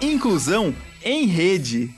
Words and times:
Inclusão 0.00 0.72
em 1.02 1.26
Rede. 1.26 1.92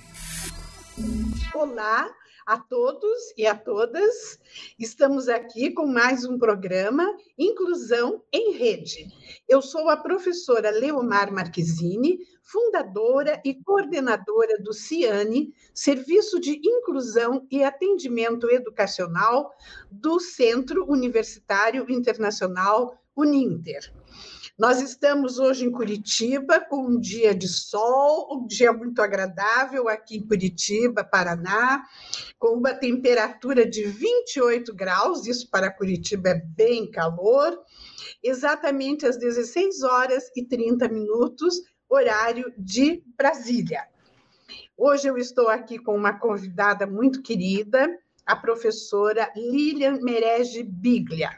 Olá 1.55 2.11
a 2.47 2.59
todos 2.59 3.19
e 3.37 3.47
a 3.47 3.55
todas. 3.55 4.41
Estamos 4.79 5.29
aqui 5.29 5.71
com 5.71 5.85
mais 5.85 6.25
um 6.25 6.39
programa 6.39 7.05
Inclusão 7.39 8.23
em 8.33 8.53
Rede. 8.53 9.07
Eu 9.47 9.61
sou 9.61 9.91
a 9.91 9.99
professora 9.99 10.71
Leomar 10.71 11.31
Marquezine, 11.31 12.21
fundadora 12.43 13.39
e 13.45 13.63
coordenadora 13.63 14.59
do 14.63 14.73
CIANE, 14.73 15.53
Serviço 15.75 16.41
de 16.41 16.59
Inclusão 16.65 17.47
e 17.51 17.63
Atendimento 17.63 18.51
Educacional 18.51 19.53
do 19.91 20.19
Centro 20.19 20.91
Universitário 20.91 21.85
Internacional 21.91 22.99
Uninter. 23.15 23.93
Nós 24.61 24.83
estamos 24.83 25.39
hoje 25.39 25.65
em 25.65 25.71
Curitiba 25.71 26.61
com 26.61 26.87
um 26.87 27.01
dia 27.01 27.35
de 27.35 27.49
sol, 27.49 28.29
um 28.31 28.47
dia 28.47 28.71
muito 28.75 29.01
agradável 29.01 29.89
aqui 29.89 30.19
em 30.19 30.27
Curitiba, 30.27 31.03
Paraná, 31.03 31.83
com 32.39 32.59
uma 32.59 32.75
temperatura 32.75 33.65
de 33.67 33.85
28 33.85 34.75
graus, 34.75 35.27
isso 35.27 35.49
para 35.51 35.73
Curitiba 35.73 36.29
é 36.29 36.35
bem 36.35 36.91
calor, 36.91 37.59
exatamente 38.23 39.07
às 39.07 39.17
16 39.17 39.83
horas 39.83 40.25
e 40.37 40.45
30 40.45 40.91
minutos, 40.91 41.55
horário 41.89 42.53
de 42.59 43.03
Brasília. 43.17 43.89
Hoje 44.77 45.09
eu 45.09 45.17
estou 45.17 45.49
aqui 45.49 45.79
com 45.79 45.97
uma 45.97 46.19
convidada 46.19 46.87
muito 46.87 47.23
querida, 47.23 47.89
a 48.27 48.37
professora 48.37 49.33
Lilian 49.35 50.01
Merege 50.03 50.63
Biglia. 50.63 51.31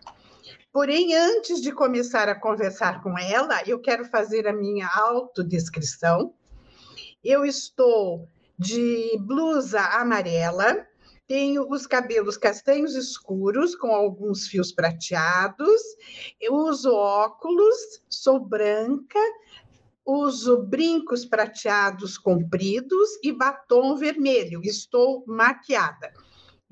Porém, 0.72 1.14
antes 1.14 1.60
de 1.60 1.70
começar 1.70 2.30
a 2.30 2.34
conversar 2.34 3.02
com 3.02 3.18
ela, 3.18 3.62
eu 3.66 3.78
quero 3.78 4.06
fazer 4.06 4.48
a 4.48 4.54
minha 4.54 4.88
autodescrição. 4.88 6.32
Eu 7.22 7.44
estou 7.44 8.26
de 8.58 9.18
blusa 9.20 9.80
amarela, 9.80 10.86
tenho 11.28 11.68
os 11.70 11.86
cabelos 11.86 12.38
castanhos 12.38 12.94
escuros 12.94 13.76
com 13.76 13.88
alguns 13.88 14.46
fios 14.46 14.72
prateados, 14.72 15.80
eu 16.40 16.54
uso 16.54 16.90
óculos, 16.90 18.02
sou 18.08 18.40
branca, 18.40 19.20
uso 20.06 20.62
brincos 20.62 21.26
prateados 21.26 22.16
compridos 22.16 23.10
e 23.22 23.30
batom 23.30 23.94
vermelho. 23.94 24.62
Estou 24.64 25.22
maquiada. 25.26 26.14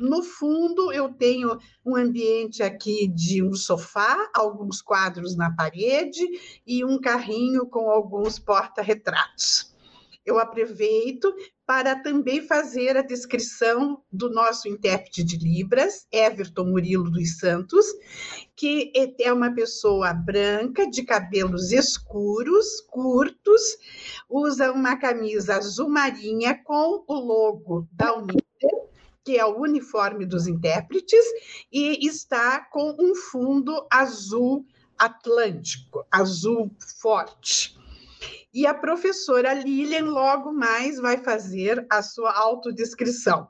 No 0.01 0.23
fundo, 0.23 0.91
eu 0.91 1.13
tenho 1.13 1.59
um 1.85 1.95
ambiente 1.95 2.63
aqui 2.63 3.07
de 3.07 3.43
um 3.43 3.53
sofá, 3.53 4.31
alguns 4.35 4.81
quadros 4.81 5.37
na 5.37 5.55
parede 5.55 6.27
e 6.67 6.83
um 6.83 6.99
carrinho 6.99 7.67
com 7.67 7.91
alguns 7.91 8.39
porta-retratos. 8.39 9.75
Eu 10.25 10.39
aproveito 10.39 11.35
para 11.67 11.95
também 11.97 12.41
fazer 12.41 12.97
a 12.97 13.03
descrição 13.03 14.03
do 14.11 14.31
nosso 14.31 14.69
intérprete 14.69 15.23
de 15.23 15.37
Libras, 15.37 16.07
Everton 16.11 16.65
Murilo 16.65 17.11
dos 17.11 17.39
Santos, 17.39 17.85
que 18.57 18.91
é 19.21 19.31
uma 19.31 19.55
pessoa 19.55 20.15
branca, 20.15 20.89
de 20.89 21.03
cabelos 21.03 21.73
escuros, 21.73 22.81
curtos, 22.89 23.61
usa 24.31 24.73
uma 24.73 24.97
camisa 24.97 25.57
azul 25.57 25.91
marinha 25.91 26.59
com 26.65 27.05
o 27.07 27.15
logo 27.15 27.87
da 27.93 28.15
Unida 28.15 28.41
que 29.31 29.39
é 29.39 29.47
o 29.47 29.61
uniforme 29.61 30.27
dos 30.27 30.49
intérpretes, 30.49 31.25
e 31.73 32.05
está 32.05 32.65
com 32.65 32.97
um 32.99 33.15
fundo 33.15 33.87
azul 33.89 34.67
atlântico, 34.99 36.05
azul 36.11 36.69
forte. 37.01 37.79
E 38.53 38.67
a 38.67 38.75
professora 38.75 39.55
Lilian 39.55 40.07
logo 40.07 40.53
mais 40.53 40.99
vai 40.99 41.17
fazer 41.19 41.87
a 41.89 42.03
sua 42.03 42.37
autodescrição. 42.37 43.47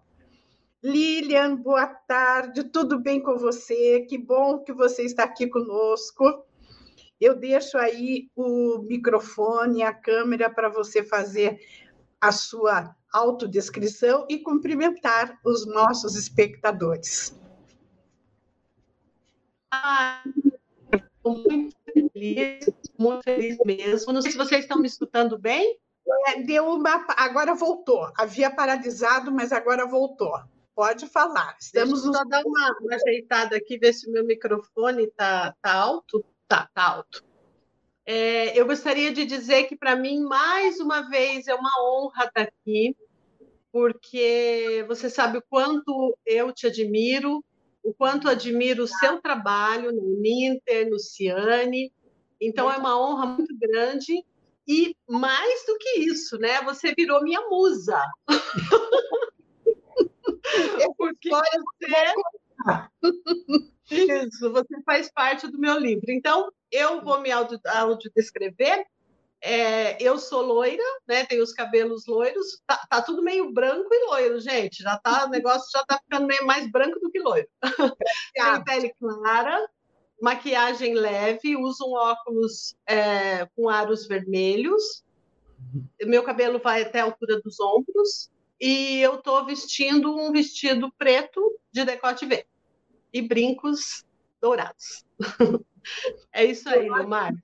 Lilian, 0.85 1.57
boa 1.57 1.87
tarde, 1.87 2.65
tudo 2.65 3.01
bem 3.01 3.23
com 3.23 3.39
você? 3.39 4.01
Que 4.01 4.19
bom 4.19 4.59
que 4.59 4.75
você 4.75 5.05
está 5.05 5.25
aqui 5.25 5.47
conosco. 5.47 6.45
Eu 7.19 7.35
deixo 7.35 7.79
aí 7.79 8.29
o 8.37 8.83
microfone, 8.83 9.83
a 9.83 9.95
câmera 9.95 10.51
para 10.51 10.69
você 10.69 11.03
fazer 11.03 11.59
a 12.21 12.33
sua 12.33 12.95
autodescrição 13.13 14.27
e 14.29 14.39
cumprimentar 14.39 15.39
os 15.45 15.67
nossos 15.67 16.17
espectadores. 16.17 17.39
Ah, 19.73 20.23
muito 21.25 21.77
feliz, 21.93 22.71
muito 22.99 23.23
feliz 23.23 23.59
mesmo. 23.65 24.13
Não 24.13 24.23
sei 24.23 24.33
se 24.33 24.39
vocês 24.39 24.63
estão 24.63 24.81
me 24.81 24.87
escutando 24.87 25.39
bem. 25.39 25.79
É, 26.27 26.43
deu 26.43 26.67
uma, 26.67 27.07
agora 27.17 27.55
voltou. 27.55 28.11
Havia 28.17 28.51
paralisado, 28.51 29.31
mas 29.31 29.53
agora 29.53 29.87
voltou. 29.87 30.33
Pode 30.75 31.07
falar. 31.07 31.57
Estamos 31.61 32.03
Deixa 32.03 32.09
eu 32.09 32.15
só 32.15 32.25
dar 32.25 32.43
uma, 32.45 32.79
uma 32.81 32.95
ajeitada 32.95 33.57
aqui, 33.57 33.79
ver 33.79 33.93
se 33.93 34.09
o 34.09 34.13
meu 34.13 34.25
microfone 34.25 35.05
está 35.05 35.55
tá 35.63 35.75
alto. 35.75 36.25
Tá, 36.49 36.69
tá 36.75 36.83
alto. 36.83 37.23
É, 38.07 38.59
eu 38.59 38.67
gostaria 38.67 39.13
de 39.13 39.25
dizer 39.25 39.65
que, 39.65 39.77
para 39.77 39.95
mim, 39.97 40.23
mais 40.23 40.81
uma 40.81 41.09
vez, 41.09 41.47
é 41.47 41.55
uma 41.55 41.71
honra 41.83 42.25
estar 42.25 42.43
aqui, 42.43 42.97
porque 43.73 44.85
você 44.89 45.09
sabe 45.09 45.39
o 45.39 45.45
quanto 45.49 46.17
eu 46.27 46.53
te 46.53 46.67
admiro, 46.67 47.45
o 47.83 47.95
quanto 47.95 48.29
admiro 48.29 48.85
o 48.85 48.89
seu 48.89 49.21
trabalho 49.21 49.93
no 49.93 50.03
Uninter, 50.03 50.91
no 50.91 50.99
Ciane. 50.99 51.93
Então, 52.41 52.71
é 52.71 52.77
uma 52.77 53.01
honra 53.01 53.27
muito 53.27 53.57
grande. 53.57 54.25
E 54.67 54.95
mais 55.09 55.67
do 55.67 55.77
que 55.79 56.01
isso, 56.01 56.39
né? 56.39 56.61
Você 56.63 56.95
virou 56.95 57.23
minha 57.23 57.41
musa. 57.49 58.01
porque 60.97 61.31
você... 61.31 62.15
Isso, 63.91 64.53
você 64.53 64.83
faz 64.85 65.11
parte 65.13 65.47
do 65.49 65.59
meu 65.59 65.79
livro. 65.79 66.11
Então, 66.11 66.51
eu 66.71 67.03
vou 67.03 67.21
me 67.21 67.31
autodescrever. 67.31 68.85
É, 69.43 70.01
eu 70.03 70.19
sou 70.19 70.43
loira, 70.43 70.83
né? 71.09 71.25
Tenho 71.25 71.43
os 71.43 71.53
cabelos 71.53 72.07
loiros. 72.07 72.61
Tá, 72.67 72.87
tá, 72.89 73.03
tudo 73.03 73.23
meio 73.23 73.53
branco 73.53 73.89
e 73.91 74.07
loiro, 74.07 74.41
gente. 74.41 74.83
Já 74.83 74.99
tá, 74.99 75.27
o 75.27 75.31
negócio 75.31 75.69
já 75.73 75.85
tá 75.85 75.99
ficando 75.99 76.27
meio 76.27 76.47
mais 76.47 76.71
branco 76.71 77.01
do 77.01 77.11
que 77.11 77.19
loiro. 77.19 77.49
Tenho 78.35 78.65
pele 78.65 78.95
clara, 78.99 79.69
maquiagem 80.21 80.95
leve, 80.95 81.57
uso 81.57 81.87
um 81.87 81.95
óculos 81.95 82.77
é, 82.87 83.47
com 83.57 83.69
aros 83.69 84.07
vermelhos. 84.07 85.03
Meu 86.03 86.23
cabelo 86.23 86.59
vai 86.59 86.83
até 86.83 87.01
a 87.01 87.05
altura 87.05 87.41
dos 87.41 87.59
ombros. 87.59 88.31
E 88.61 89.01
eu 89.01 89.23
tô 89.23 89.43
vestindo 89.47 90.15
um 90.15 90.31
vestido 90.31 90.93
preto 90.99 91.59
de 91.73 91.83
decote 91.83 92.27
V 92.27 92.47
e 93.13 93.23
brincos 93.23 94.05
dourados. 94.41 95.05
é 96.33 96.45
isso 96.45 96.69
aí, 96.69 96.89
Lomar. 96.89 97.35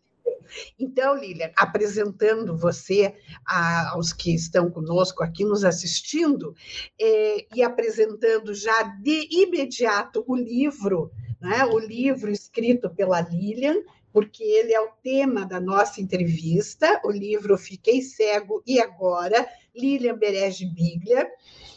Então, 0.79 1.17
Lilian, 1.17 1.51
apresentando 1.57 2.57
você 2.57 3.15
a, 3.45 3.91
aos 3.91 4.13
que 4.13 4.35
estão 4.35 4.71
conosco 4.71 5.23
aqui 5.23 5.45
nos 5.45 5.65
assistindo 5.65 6.55
é, 7.01 7.47
e 7.55 7.63
apresentando 7.63 8.55
já 8.55 8.83
de 8.83 9.29
imediato 9.31 10.25
o 10.27 10.37
livro, 10.37 11.11
né, 11.41 11.65
o 11.65 11.79
livro 11.79 12.31
escrito 12.31 12.89
pela 12.91 13.21
Lilian, 13.21 13.77
porque 14.13 14.43
ele 14.43 14.73
é 14.73 14.81
o 14.81 14.93
tema 15.03 15.45
da 15.45 15.61
nossa 15.61 16.01
entrevista, 16.01 17.01
o 17.05 17.11
livro 17.11 17.59
Fiquei 17.59 18.01
Cego 18.01 18.63
e 18.67 18.81
Agora, 18.81 19.47
Lilian 19.77 20.17
Berege 20.17 20.67
Biglia. 20.67 21.29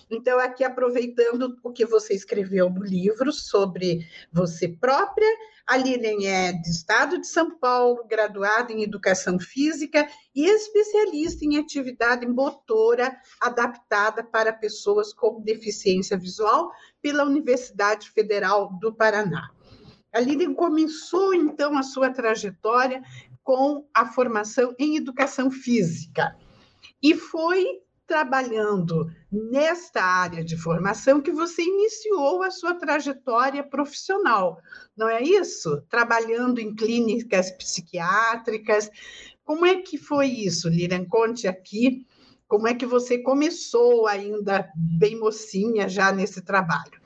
Então, 0.10 0.40
aqui 0.40 0.64
aproveitando 0.64 1.56
o 1.64 1.72
que 1.72 1.86
você 1.86 2.16
escreveu 2.16 2.68
no 2.70 2.84
livro 2.84 3.32
sobre 3.32 4.08
você 4.32 4.68
própria, 4.68 5.28
a 5.68 5.78
Lilian 5.78 6.28
é 6.28 6.52
do 6.52 6.68
estado 6.68 7.22
de 7.22 7.28
São 7.28 7.60
Paulo, 7.60 8.08
graduada 8.08 8.74
em 8.74 8.82
Educação 8.82 9.40
Física 9.40 10.10
e 10.34 10.48
especialista 10.48 11.46
em 11.46 11.58
atividade 11.58 12.26
motora 12.26 13.16
adaptada 13.40 14.24
para 14.24 14.52
pessoas 14.52 15.14
com 15.14 15.42
deficiência 15.42 16.18
visual 16.18 16.72
pela 17.04 17.24
Universidade 17.24 18.10
Federal 18.10 18.74
do 18.80 18.92
Paraná. 18.92 19.52
A 20.12 20.20
Lilian 20.20 20.56
começou, 20.56 21.36
então, 21.36 21.78
a 21.78 21.84
sua 21.84 22.10
trajetória 22.10 23.04
com 23.44 23.88
a 23.94 24.08
formação 24.08 24.74
em 24.80 24.98
Educação 24.98 25.52
Física 25.52 26.36
e 27.02 27.16
foi 27.16 27.66
trabalhando 28.10 29.08
nesta 29.32 30.02
área 30.02 30.44
de 30.44 30.58
formação 30.58 31.22
que 31.22 31.32
você 31.32 31.62
iniciou 31.62 32.42
a 32.42 32.50
sua 32.50 32.74
trajetória 32.74 33.64
profissional, 33.64 34.60
não 34.98 35.08
é 35.08 35.22
isso? 35.22 35.80
Trabalhando 35.88 36.60
em 36.60 36.76
clínicas 36.76 37.52
psiquiátricas. 37.52 38.90
Como 39.46 39.64
é 39.64 39.82
que 39.84 39.96
foi 39.96 40.26
isso, 40.26 40.68
Lilian? 40.68 41.06
Conte 41.06 41.48
aqui 41.48 42.08
como 42.48 42.68
é 42.68 42.74
que 42.74 42.86
você 42.86 43.20
começou 43.20 44.08
ainda 44.08 44.68
bem 44.76 45.16
mocinha 45.16 45.88
já 45.88 46.12
nesse 46.12 46.42
trabalho. 46.42 47.00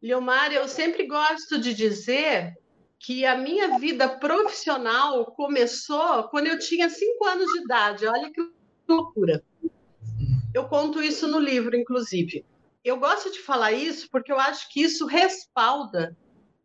Leomar, 0.00 0.52
eu 0.52 0.66
sempre 0.66 1.06
gosto 1.06 1.60
de 1.60 1.74
dizer 1.74 2.56
que 2.98 3.26
a 3.26 3.36
minha 3.36 3.78
vida 3.78 4.08
profissional 4.08 5.26
começou 5.32 6.24
quando 6.30 6.46
eu 6.46 6.58
tinha 6.58 6.88
cinco 6.88 7.26
anos 7.26 7.46
de 7.52 7.64
idade. 7.64 8.06
Olha 8.06 8.32
que 8.32 8.57
loucura. 8.88 9.42
Eu 10.54 10.68
conto 10.68 11.02
isso 11.02 11.28
no 11.28 11.38
livro, 11.38 11.76
inclusive. 11.76 12.44
Eu 12.84 12.98
gosto 12.98 13.30
de 13.30 13.40
falar 13.40 13.72
isso 13.72 14.08
porque 14.10 14.32
eu 14.32 14.38
acho 14.38 14.68
que 14.72 14.80
isso 14.80 15.06
respalda 15.06 16.16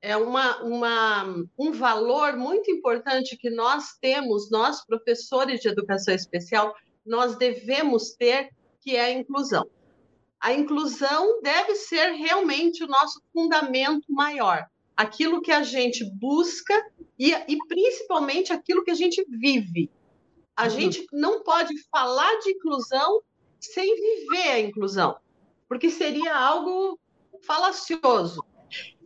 é 0.04 0.18
uma, 0.18 0.62
uma, 0.62 1.46
um 1.58 1.72
valor 1.72 2.36
muito 2.36 2.70
importante 2.70 3.38
que 3.38 3.50
nós 3.50 3.98
temos, 4.02 4.52
nós 4.52 4.86
professores 4.86 5.62
de 5.62 5.70
educação 5.70 6.14
especial, 6.14 6.76
nós 7.06 7.38
devemos 7.38 8.12
ter, 8.12 8.50
que 8.82 8.98
é 8.98 9.06
a 9.06 9.12
inclusão. 9.14 9.66
A 10.42 10.54
inclusão 10.54 11.42
deve 11.42 11.76
ser 11.76 12.12
realmente 12.12 12.84
o 12.84 12.88
nosso 12.88 13.22
fundamento 13.32 14.04
maior, 14.10 14.66
aquilo 14.94 15.42
que 15.42 15.54
a 15.54 15.64
gente 15.64 16.04
busca 16.20 16.74
e, 17.18 17.32
e 17.32 17.58
principalmente 17.70 18.52
aquilo 18.52 18.84
que 18.84 18.92
a 18.92 18.96
gente 18.96 19.26
vive. 19.30 19.90
A 20.56 20.70
gente 20.70 21.06
não 21.12 21.44
pode 21.44 21.74
falar 21.90 22.40
de 22.40 22.52
inclusão 22.52 23.22
sem 23.60 23.96
viver 23.96 24.50
a 24.50 24.60
inclusão, 24.60 25.18
porque 25.68 25.90
seria 25.90 26.36
algo 26.36 27.00
falacioso. 27.42 28.44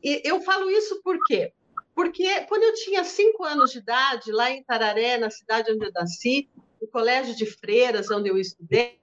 E 0.04 0.22
eu 0.26 0.42
falo 0.42 0.70
isso 0.70 1.02
por 1.02 1.18
quê? 1.26 1.54
Porque 1.96 2.42
quando 2.42 2.64
eu 2.64 2.74
tinha 2.76 3.04
cinco 3.04 3.44
anos 3.44 3.72
de 3.72 3.80
idade, 3.80 4.32
lá 4.32 4.52
em 4.52 4.64
Tararé, 4.64 5.18
na 5.18 5.30
cidade 5.30 5.72
onde 5.72 5.86
eu 5.86 5.92
nasci, 5.94 6.50
no 6.82 6.88
colégio 6.88 7.36
de 7.36 7.46
freiras, 7.46 8.12
onde 8.12 8.30
eu 8.30 8.38
estudei, 8.38 9.00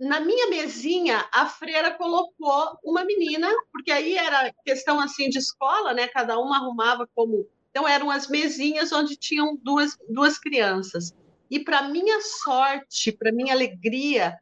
na 0.00 0.18
minha 0.18 0.48
mesinha, 0.48 1.28
a 1.30 1.46
freira 1.46 1.90
colocou 1.90 2.78
uma 2.82 3.04
menina, 3.04 3.48
porque 3.70 3.92
aí 3.92 4.16
era 4.16 4.50
questão 4.64 4.98
assim 4.98 5.28
de 5.28 5.38
escola, 5.38 5.92
né? 5.92 6.08
Cada 6.08 6.38
uma 6.38 6.56
arrumava 6.56 7.06
como. 7.14 7.46
Então, 7.70 7.86
eram 7.86 8.10
as 8.10 8.26
mesinhas 8.26 8.90
onde 8.92 9.14
tinham 9.14 9.56
duas, 9.62 9.96
duas 10.08 10.38
crianças. 10.38 11.14
E, 11.50 11.58
para 11.58 11.88
minha 11.88 12.20
sorte, 12.20 13.10
para 13.12 13.32
minha 13.32 13.52
alegria, 13.52 14.38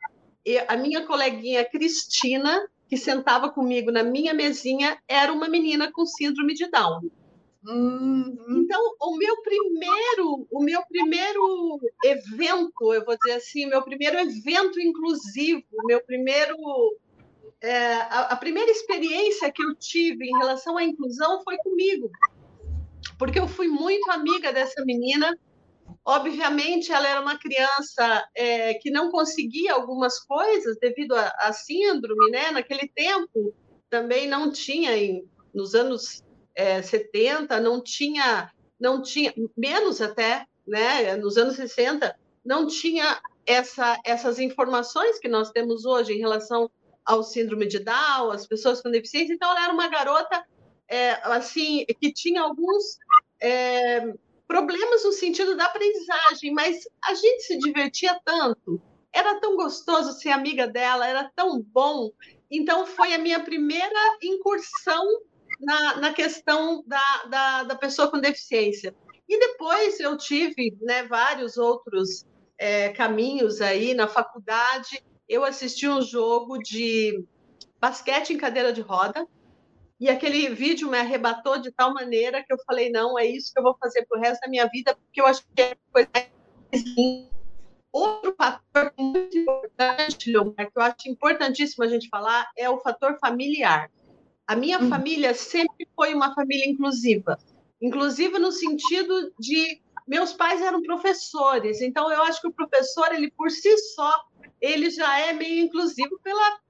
a 0.67 0.77
minha 0.77 1.07
coleguinha 1.07 1.65
Cristina 1.65 2.69
que 2.89 2.97
sentava 2.97 3.51
comigo 3.51 3.91
na 3.91 4.03
minha 4.03 4.33
mesinha 4.33 4.99
era 5.07 5.33
uma 5.33 5.49
menina 5.49 5.93
com 5.93 6.07
síndrome 6.07 6.55
de 6.55 6.71
Down. 6.71 7.03
Uhum. 7.67 8.63
Então, 8.65 8.81
o 9.01 9.17
meu 9.17 9.43
primeiro, 9.43 10.47
o 10.51 10.63
meu 10.63 10.81
primeiro 10.89 11.79
evento, 12.03 12.95
eu 12.95 13.05
vou 13.05 13.17
dizer 13.19 13.37
assim, 13.37 13.67
meu 13.67 13.83
primeiro 13.83 14.19
evento 14.19 14.81
inclusivo, 14.81 15.63
meu 15.85 16.03
primeiro 16.03 16.57
é, 17.61 17.95
a, 17.95 18.21
a, 18.33 18.37
primeira 18.37 18.71
experiência 18.71 19.51
que 19.51 19.63
eu 19.63 19.75
tive 19.75 20.25
em 20.25 20.39
relação 20.39 20.79
à 20.79 20.85
inclusão 20.85 21.43
foi 21.43 21.59
comigo, 21.59 22.09
porque 23.19 23.39
eu 23.39 23.49
fui 23.49 23.67
muito 23.67 24.11
amiga 24.13 24.53
dessa 24.53 24.85
menina 24.85 25.37
Obviamente, 26.11 26.91
ela 26.91 27.07
era 27.07 27.21
uma 27.21 27.39
criança 27.39 28.27
é, 28.35 28.73
que 28.73 28.91
não 28.91 29.11
conseguia 29.11 29.75
algumas 29.75 30.19
coisas 30.19 30.79
devido 30.79 31.15
à 31.15 31.53
síndrome, 31.53 32.31
né? 32.31 32.51
Naquele 32.51 32.89
tempo 32.89 33.55
também 33.91 34.27
não 34.27 34.51
tinha, 34.51 34.97
em, 34.97 35.29
nos 35.53 35.75
anos 35.75 36.25
é, 36.55 36.81
70, 36.81 37.61
não 37.61 37.83
tinha, 37.83 38.51
não 38.81 39.03
tinha, 39.03 39.35
menos 39.55 40.01
até, 40.01 40.47
né? 40.67 41.15
Nos 41.17 41.37
anos 41.37 41.57
60, 41.57 42.19
não 42.43 42.67
tinha 42.67 43.21
essa, 43.45 44.01
essas 44.03 44.39
informações 44.39 45.19
que 45.19 45.29
nós 45.29 45.51
temos 45.51 45.85
hoje 45.85 46.15
em 46.15 46.19
relação 46.19 46.71
ao 47.05 47.23
síndrome 47.23 47.67
de 47.67 47.81
Down, 47.81 48.31
as 48.31 48.47
pessoas 48.47 48.81
com 48.81 48.91
deficiência. 48.91 49.35
Então, 49.35 49.51
ela 49.51 49.65
era 49.65 49.75
uma 49.75 49.89
garota, 49.89 50.43
é, 50.89 51.11
assim, 51.25 51.85
que 52.01 52.11
tinha 52.11 52.41
alguns 52.41 52.97
é, 53.43 54.11
problemas 54.49 55.05
no 55.05 55.13
sentido 55.13 55.55
da 55.55 55.67
aprendizagem, 55.67 56.53
mas 56.53 56.83
a 57.05 57.15
gente 57.15 57.43
se 57.43 57.59
divertia 57.59 58.19
tanto, 58.25 58.81
era 59.13 59.39
tão 59.41 59.57
gostoso 59.57 60.19
ser 60.19 60.31
amiga 60.31 60.67
dela, 60.67 61.07
era 61.07 61.31
tão 61.37 61.61
bom. 61.61 62.11
Então, 62.51 62.87
foi 62.87 63.13
a 63.13 63.19
minha 63.19 63.41
primeira 63.41 64.19
incursão 64.23 65.05
na, 65.61 65.97
na 65.97 66.13
questão 66.15 66.83
da, 66.87 67.25
da, 67.29 67.63
da, 67.65 67.77
pessoa 67.77 68.11
com 68.11 68.19
deficiência. 68.19 68.95
E 69.29 69.39
depois 69.39 70.01
eu 70.01 70.17
tive 70.17 70.77
né, 70.81 71.03
vários 71.03 71.59
outros 71.59 72.27
é, 72.57 72.89
caminhos 72.91 73.61
aí 73.61 73.93
na 73.93 74.09
faculdade. 74.09 75.05
Eu 75.29 75.45
assisti 75.45 75.87
um 75.87 76.01
jogo 76.01 76.59
de 76.59 77.23
basquete 77.79 78.33
em 78.33 78.39
cadeira 78.39 78.73
de 78.73 78.81
roda, 78.81 79.27
e 80.01 80.09
aquele 80.09 80.49
vídeo 80.51 80.89
me 80.89 80.99
arrebatou 80.99 81.59
de 81.59 81.73
tal 81.73 81.93
maneira 81.93 82.43
que 82.43 82.53
eu 82.53 82.59
falei: 82.65 82.91
não, 82.91 83.19
é 83.19 83.27
isso 83.27 83.53
que 83.53 83.59
eu 83.59 83.65
vou 83.65 83.77
fazer 83.79 84.07
pro 84.07 84.21
resto 84.21 84.43
da 84.43 84.49
minha 84.49 84.67
vida, 84.67 84.95
porque 84.95 85.21
eu 85.21 85.27
acho 85.27 85.43
que 85.55 85.63
é 85.63 85.77
coisa 85.93 86.09
assim. 86.73 87.29
Outro 87.91 88.35
fator 88.37 88.93
muito 88.99 89.37
importante, 89.37 90.31
que 90.31 90.37
eu 90.37 90.83
acho 90.83 91.09
importantíssimo 91.09 91.85
a 91.85 91.89
gente 91.89 92.09
falar, 92.09 92.49
é 92.57 92.69
o 92.69 92.79
fator 92.79 93.19
familiar. 93.19 93.91
A 94.47 94.55
minha 94.55 94.79
hum. 94.79 94.89
família 94.89 95.35
sempre 95.35 95.89
foi 95.97 96.15
uma 96.15 96.35
família 96.35 96.69
inclusiva. 96.69 97.39
Inclusiva 97.81 98.39
no 98.39 98.53
sentido 98.53 99.33
de 99.39 99.81
meus 100.07 100.33
pais 100.33 100.63
eram 100.63 100.83
professores, 100.83 101.81
então 101.81 102.11
eu 102.11 102.23
acho 102.23 102.41
que 102.41 102.49
o 102.49 102.53
professor, 102.53 103.13
ele 103.13 103.31
por 103.31 103.51
si 103.51 103.77
só, 103.95 104.13
ele 104.61 104.91
já 104.91 105.19
é 105.21 105.33
meio 105.33 105.65
inclusivo 105.65 106.19
pela, 106.23 106.61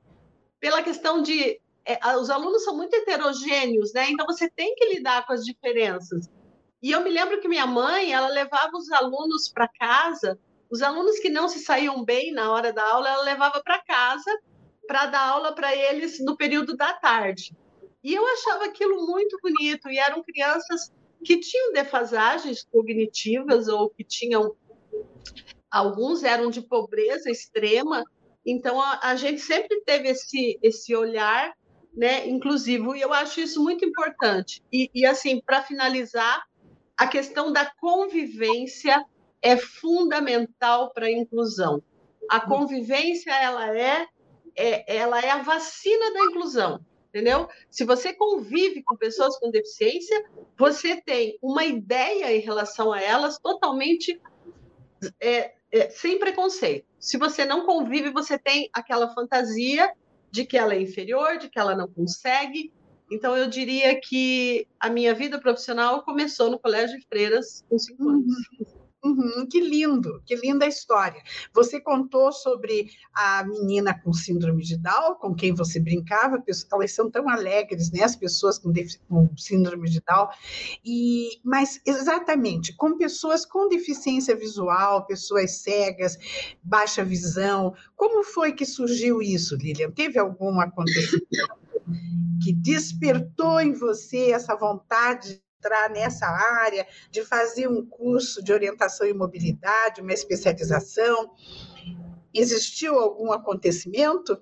pela 0.59 0.83
questão 0.83 1.23
de 1.23 1.61
é, 1.89 2.17
os 2.17 2.29
alunos 2.29 2.65
são 2.65 2.77
muito 2.77 2.95
heterogêneos, 2.95 3.95
né? 3.95 4.11
Então 4.11 4.27
você 4.27 4.51
tem 4.51 4.75
que 4.75 4.95
lidar 4.95 5.27
com 5.27 5.33
as 5.33 5.43
diferenças. 5.45 6.29
E 6.83 6.91
eu 6.91 7.01
me 7.01 7.11
lembro 7.11 7.41
que 7.41 7.49
minha 7.49 7.67
mãe, 7.67 8.13
ela 8.13 8.29
levava 8.29 8.77
os 8.77 8.91
alunos 8.93 9.49
para 9.49 9.67
casa, 9.67 10.39
os 10.71 10.83
alunos 10.83 11.19
que 11.19 11.31
não 11.31 11.49
se 11.49 11.61
saíam 11.61 12.05
bem 12.05 12.31
na 12.33 12.53
hora 12.53 12.73
da 12.73 12.85
aula, 12.85 13.09
ela 13.09 13.23
levava 13.23 13.63
para 13.63 13.83
casa 13.83 14.31
para 14.87 15.07
dar 15.07 15.29
aula 15.29 15.55
para 15.55 15.75
eles 15.75 16.21
no 16.21 16.37
período 16.37 16.77
da 16.77 16.93
tarde. 16.93 17.57
E 18.05 18.15
eu 18.15 18.27
achava 18.27 18.67
aquilo 18.67 19.07
muito 19.07 19.39
bonito, 19.43 19.89
e 19.89 19.99
eram 19.99 20.23
crianças 20.23 20.93
que 21.25 21.41
tinham 21.41 21.73
defasagens 21.73 22.65
cognitivas 22.71 23.67
ou 23.67 23.91
que 23.91 24.05
tinham 24.05 24.55
alguns 25.71 26.23
eram 26.23 26.51
de 26.51 26.63
pobreza 26.63 27.31
extrema, 27.31 28.05
então 28.47 28.81
a, 28.81 29.01
a 29.03 29.17
gente 29.17 29.41
sempre 29.41 29.83
teve 29.83 30.09
esse 30.09 30.59
esse 30.63 30.95
olhar 30.95 31.53
né, 31.99 32.29
inclusivo, 32.29 32.95
e 32.95 33.01
eu 33.01 33.13
acho 33.13 33.41
isso 33.41 33.61
muito 33.61 33.85
importante. 33.85 34.63
E, 34.73 34.89
e 34.95 35.05
assim, 35.05 35.43
para 35.45 35.63
finalizar, 35.63 36.47
a 36.97 37.09
questão 37.09 37.53
da 37.53 37.67
convivência 37.67 39.05
é 39.43 39.57
fundamental 39.57 40.93
para 40.93 41.07
a 41.07 41.11
inclusão. 41.11 41.83
A 42.31 42.39
convivência 42.41 43.33
ela 43.33 43.77
é, 43.77 44.07
é, 44.55 44.97
ela 44.97 45.21
é 45.21 45.31
a 45.31 45.43
vacina 45.43 46.13
da 46.13 46.21
inclusão, 46.27 46.81
entendeu? 47.09 47.49
Se 47.69 47.85
você 47.85 48.13
convive 48.13 48.81
com 48.85 48.97
pessoas 48.97 49.37
com 49.37 49.51
deficiência, 49.51 50.25
você 50.57 51.01
tem 51.01 51.37
uma 51.43 51.65
ideia 51.65 52.33
em 52.33 52.41
relação 52.41 52.93
a 52.93 53.03
elas 53.03 53.41
totalmente 53.41 54.21
é, 55.21 55.53
é, 55.73 55.91
sem 55.91 56.17
preconceito. 56.21 56.87
Se 57.01 57.19
você 57.19 57.45
não 57.45 57.67
convive, 57.67 58.11
você 58.11 58.39
tem 58.39 58.71
aquela 58.73 59.13
fantasia 59.13 59.93
de 60.31 60.45
que 60.45 60.57
ela 60.57 60.75
é 60.75 60.81
inferior, 60.81 61.39
de 61.39 61.49
que 61.49 61.59
ela 61.59 61.75
não 61.77 61.89
consegue. 61.89 62.73
Então, 63.11 63.37
eu 63.37 63.49
diria 63.49 63.99
que 64.01 64.67
a 64.79 64.91
minha 64.91 65.15
vida 65.15 65.41
profissional 65.41 66.03
começou 66.03 66.51
no 66.51 66.59
Colégio 66.59 66.99
de 66.99 67.07
Freiras 67.07 67.65
com 67.69 67.79
cinco 67.79 68.05
uhum. 68.05 68.11
anos. 68.11 68.35
Uhum, 68.61 68.67
que 69.51 69.61
lindo, 69.61 70.23
que 70.27 70.35
linda 70.35 70.67
história. 70.67 71.23
Você 71.55 71.81
contou 71.81 72.33
sobre 72.33 72.91
a 73.15 73.45
menina 73.45 73.99
com 73.99 74.13
síndrome 74.13 74.63
de 74.65 74.77
Down, 74.77 75.15
com 75.17 75.35
quem 75.35 75.55
você 75.55 75.79
brincava, 75.79 76.43
elas 76.73 76.93
são 76.93 77.11
tão 77.11 77.29
alegres, 77.29 77.91
né? 77.93 78.03
As 78.03 78.17
pessoas 78.17 78.59
com, 78.59 78.73
com 79.09 79.37
síndrome 79.37 79.89
de 79.89 80.01
Down. 80.01 80.29
E, 80.85 81.41
mas 81.45 81.81
exatamente, 81.87 82.75
com 82.75 82.97
pessoas 82.97 83.47
com 83.47 83.69
deficiência 83.69 84.35
visual, 84.37 85.07
pessoas 85.07 85.63
cegas, 85.63 86.19
baixa 86.63 87.05
visão, 87.05 87.75
como 87.97 88.25
foi 88.25 88.53
que 88.53 88.67
surgiu 88.67 89.23
isso, 89.23 89.57
Lilian? 89.57 89.91
Teve 89.91 90.19
algum 90.19 90.61
acontecimento 90.61 91.27
que 92.43 92.53
despertou 92.53 93.61
em 93.61 93.73
você 93.73 94.33
essa 94.33 94.55
vontade 94.57 95.43
entrar 95.59 95.91
nessa 95.91 96.27
área, 96.27 96.87
de 97.11 97.25
fazer 97.25 97.69
um 97.69 97.85
curso 97.85 98.43
de 98.43 98.53
orientação 98.53 99.07
e 99.07 99.13
mobilidade, 99.13 100.01
uma 100.01 100.13
especialização? 100.13 101.35
Existiu 102.33 102.99
algum 102.99 103.33
acontecimento? 103.33 104.41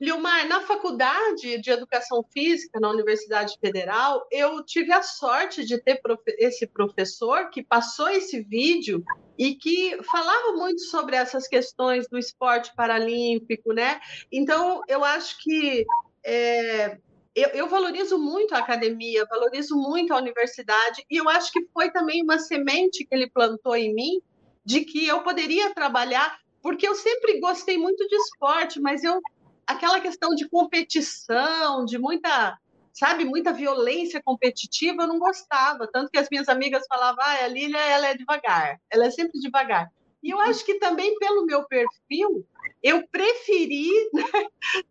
Liumar, 0.00 0.46
na 0.46 0.60
faculdade 0.60 1.58
de 1.60 1.70
Educação 1.70 2.22
Física, 2.30 2.78
na 2.78 2.90
Universidade 2.90 3.56
Federal, 3.58 4.26
eu 4.30 4.62
tive 4.62 4.92
a 4.92 5.02
sorte 5.02 5.64
de 5.64 5.78
ter 5.78 6.00
esse 6.38 6.66
professor 6.66 7.48
que 7.48 7.62
passou 7.62 8.08
esse 8.10 8.42
vídeo 8.42 9.02
e 9.38 9.54
que 9.54 9.96
falava 10.02 10.52
muito 10.52 10.82
sobre 10.82 11.16
essas 11.16 11.48
questões 11.48 12.06
do 12.08 12.18
esporte 12.18 12.74
paralímpico, 12.76 13.72
né? 13.72 14.00
Então, 14.30 14.82
eu 14.88 15.02
acho 15.04 15.42
que 15.42 15.86
é, 16.24 16.98
eu, 17.34 17.48
eu, 17.50 17.68
valorizo 17.68 18.18
muito 18.18 18.54
a 18.54 18.58
academia, 18.58 19.26
valorizo 19.28 19.76
muito 19.76 20.12
a 20.12 20.18
universidade, 20.18 21.04
e 21.10 21.16
eu 21.16 21.28
acho 21.28 21.52
que 21.52 21.66
foi 21.72 21.90
também 21.90 22.22
uma 22.22 22.38
semente 22.38 23.04
que 23.04 23.14
ele 23.14 23.28
plantou 23.28 23.76
em 23.76 23.92
mim 23.92 24.20
de 24.64 24.84
que 24.84 25.06
eu 25.06 25.22
poderia 25.22 25.74
trabalhar, 25.74 26.38
porque 26.62 26.86
eu 26.86 26.94
sempre 26.94 27.40
gostei 27.40 27.76
muito 27.76 28.06
de 28.06 28.16
esporte, 28.16 28.80
mas 28.80 29.02
eu 29.02 29.20
aquela 29.66 30.00
questão 30.00 30.34
de 30.34 30.48
competição, 30.48 31.84
de 31.84 31.98
muita, 31.98 32.58
sabe, 32.92 33.24
muita 33.24 33.52
violência 33.52 34.22
competitiva, 34.22 35.02
eu 35.02 35.08
não 35.08 35.18
gostava, 35.18 35.88
tanto 35.90 36.10
que 36.10 36.18
as 36.18 36.28
minhas 36.30 36.48
amigas 36.48 36.84
falavam, 36.88 37.22
ah, 37.24 37.44
a 37.44 37.48
Lília, 37.48 37.78
ela 37.78 38.08
é 38.08 38.14
devagar, 38.14 38.80
ela 38.90 39.06
é 39.06 39.10
sempre 39.10 39.40
devagar. 39.40 39.90
E 40.22 40.30
eu 40.30 40.40
acho 40.40 40.64
que 40.64 40.78
também 40.78 41.18
pelo 41.18 41.44
meu 41.44 41.64
perfil, 41.66 42.46
eu 42.82 43.06
preferi 43.08 43.90
né, 44.12 44.24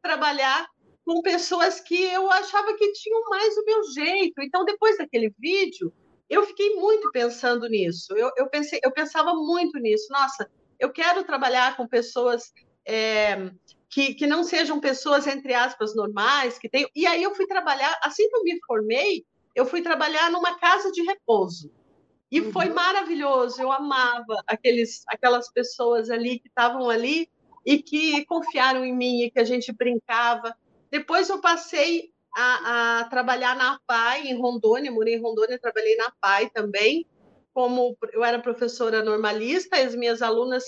trabalhar 0.02 0.68
com 1.06 1.22
pessoas 1.22 1.80
que 1.80 2.02
eu 2.02 2.30
achava 2.32 2.76
que 2.76 2.92
tinham 2.94 3.22
mais 3.30 3.58
o 3.58 3.66
meu 3.66 3.84
jeito. 3.92 4.42
Então, 4.42 4.66
depois 4.66 4.98
daquele 4.98 5.34
vídeo, 5.38 5.94
eu 6.30 6.46
fiquei 6.46 6.76
muito 6.76 7.12
pensando 7.12 7.68
nisso. 7.68 8.14
Eu, 8.16 8.32
eu, 8.38 8.50
pensei, 8.50 8.80
eu 8.84 8.92
pensava 8.92 9.34
muito 9.34 9.78
nisso. 9.80 10.08
Nossa, 10.10 10.50
eu 10.80 10.92
quero 10.92 11.24
trabalhar 11.24 11.76
com 11.76 11.88
pessoas 11.88 12.52
é, 12.86 13.52
que, 13.90 14.14
que 14.16 14.26
não 14.26 14.44
sejam 14.44 14.80
pessoas, 14.80 15.28
entre 15.28 15.54
aspas, 15.54 15.96
normais, 15.96 16.58
que 16.58 16.70
tenham. 16.70 16.90
E 16.96 17.06
aí 17.06 17.22
eu 17.22 17.36
fui 17.36 17.46
trabalhar, 17.46 17.98
assim 18.02 18.28
que 18.28 18.36
eu 18.36 18.44
me 18.44 18.60
formei, 18.66 19.26
eu 19.56 19.66
fui 19.66 19.82
trabalhar 19.82 20.32
numa 20.32 20.58
casa 20.58 20.92
de 20.92 21.04
repouso. 21.04 21.72
E 22.32 22.42
uhum. 22.42 22.52
foi 22.52 22.70
maravilhoso, 22.70 23.62
eu 23.62 23.72
amava 23.72 24.42
aqueles, 24.48 25.04
aquelas 25.08 25.52
pessoas 25.52 26.10
ali 26.10 26.40
que 26.40 26.48
estavam 26.48 26.90
ali 26.90 27.30
e 27.64 27.78
que 27.82 28.26
confiaram 28.26 28.84
em 28.84 28.96
mim 28.96 29.22
e 29.22 29.30
que 29.30 29.40
a 29.40 29.44
gente 29.44 29.72
brincava. 29.72 30.56
Depois 30.94 31.28
eu 31.28 31.42
passei 31.42 32.12
a, 32.36 33.00
a 33.00 33.04
trabalhar 33.06 33.56
na 33.56 33.80
PAI, 33.88 34.28
em 34.28 34.40
Rondônia, 34.40 34.92
morei 34.92 35.16
em 35.16 35.20
Rondônia, 35.20 35.58
trabalhei 35.58 35.96
na 35.96 36.14
PAI 36.22 36.52
também, 36.52 37.08
como 37.52 37.98
eu 38.12 38.24
era 38.24 38.38
professora 38.38 39.04
normalista, 39.04 39.76
as 39.76 39.96
minhas 39.96 40.22
alunas 40.22 40.64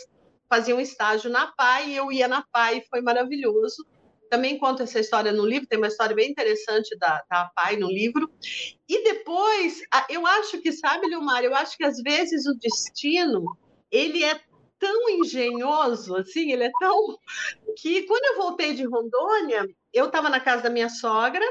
faziam 0.50 0.82
estágio 0.82 1.30
na 1.30 1.54
PAI, 1.56 1.92
e 1.92 1.96
eu 1.96 2.12
ia 2.12 2.28
na 2.28 2.44
PAI, 2.52 2.84
foi 2.90 3.02
maravilhoso. 3.02 3.86
Também 4.28 4.58
conto 4.58 4.82
essa 4.82 5.00
história 5.00 5.32
no 5.32 5.46
livro, 5.46 5.68
tem 5.68 5.78
uma 5.78 5.90
história 5.90 6.16
bem 6.16 6.32
interessante 6.32 6.98
da, 6.98 7.24
da 7.30 7.52
PAI 7.56 7.78
no 7.78 7.88
livro. 7.88 8.28
E 8.90 9.04
depois, 9.04 9.80
eu 10.10 10.26
acho 10.26 10.60
que, 10.60 10.72
sabe, 10.72 11.06
Leomar, 11.06 11.44
eu 11.44 11.54
acho 11.54 11.78
que 11.78 11.84
às 11.84 12.02
vezes 12.02 12.48
o 12.48 12.58
destino, 12.58 13.56
ele 13.92 14.24
é 14.24 14.40
tão 14.80 15.08
engenhoso, 15.08 16.16
assim, 16.16 16.52
ele 16.52 16.64
é 16.64 16.72
tão. 16.80 17.16
que 17.78 18.02
quando 18.08 18.26
eu 18.26 18.38
voltei 18.38 18.74
de 18.74 18.86
Rondônia, 18.86 19.68
eu 19.96 20.08
estava 20.08 20.30
na 20.30 20.42
casa 20.42 20.62
da 20.62 20.70
minha 20.70 20.90
sogra, 20.90 21.44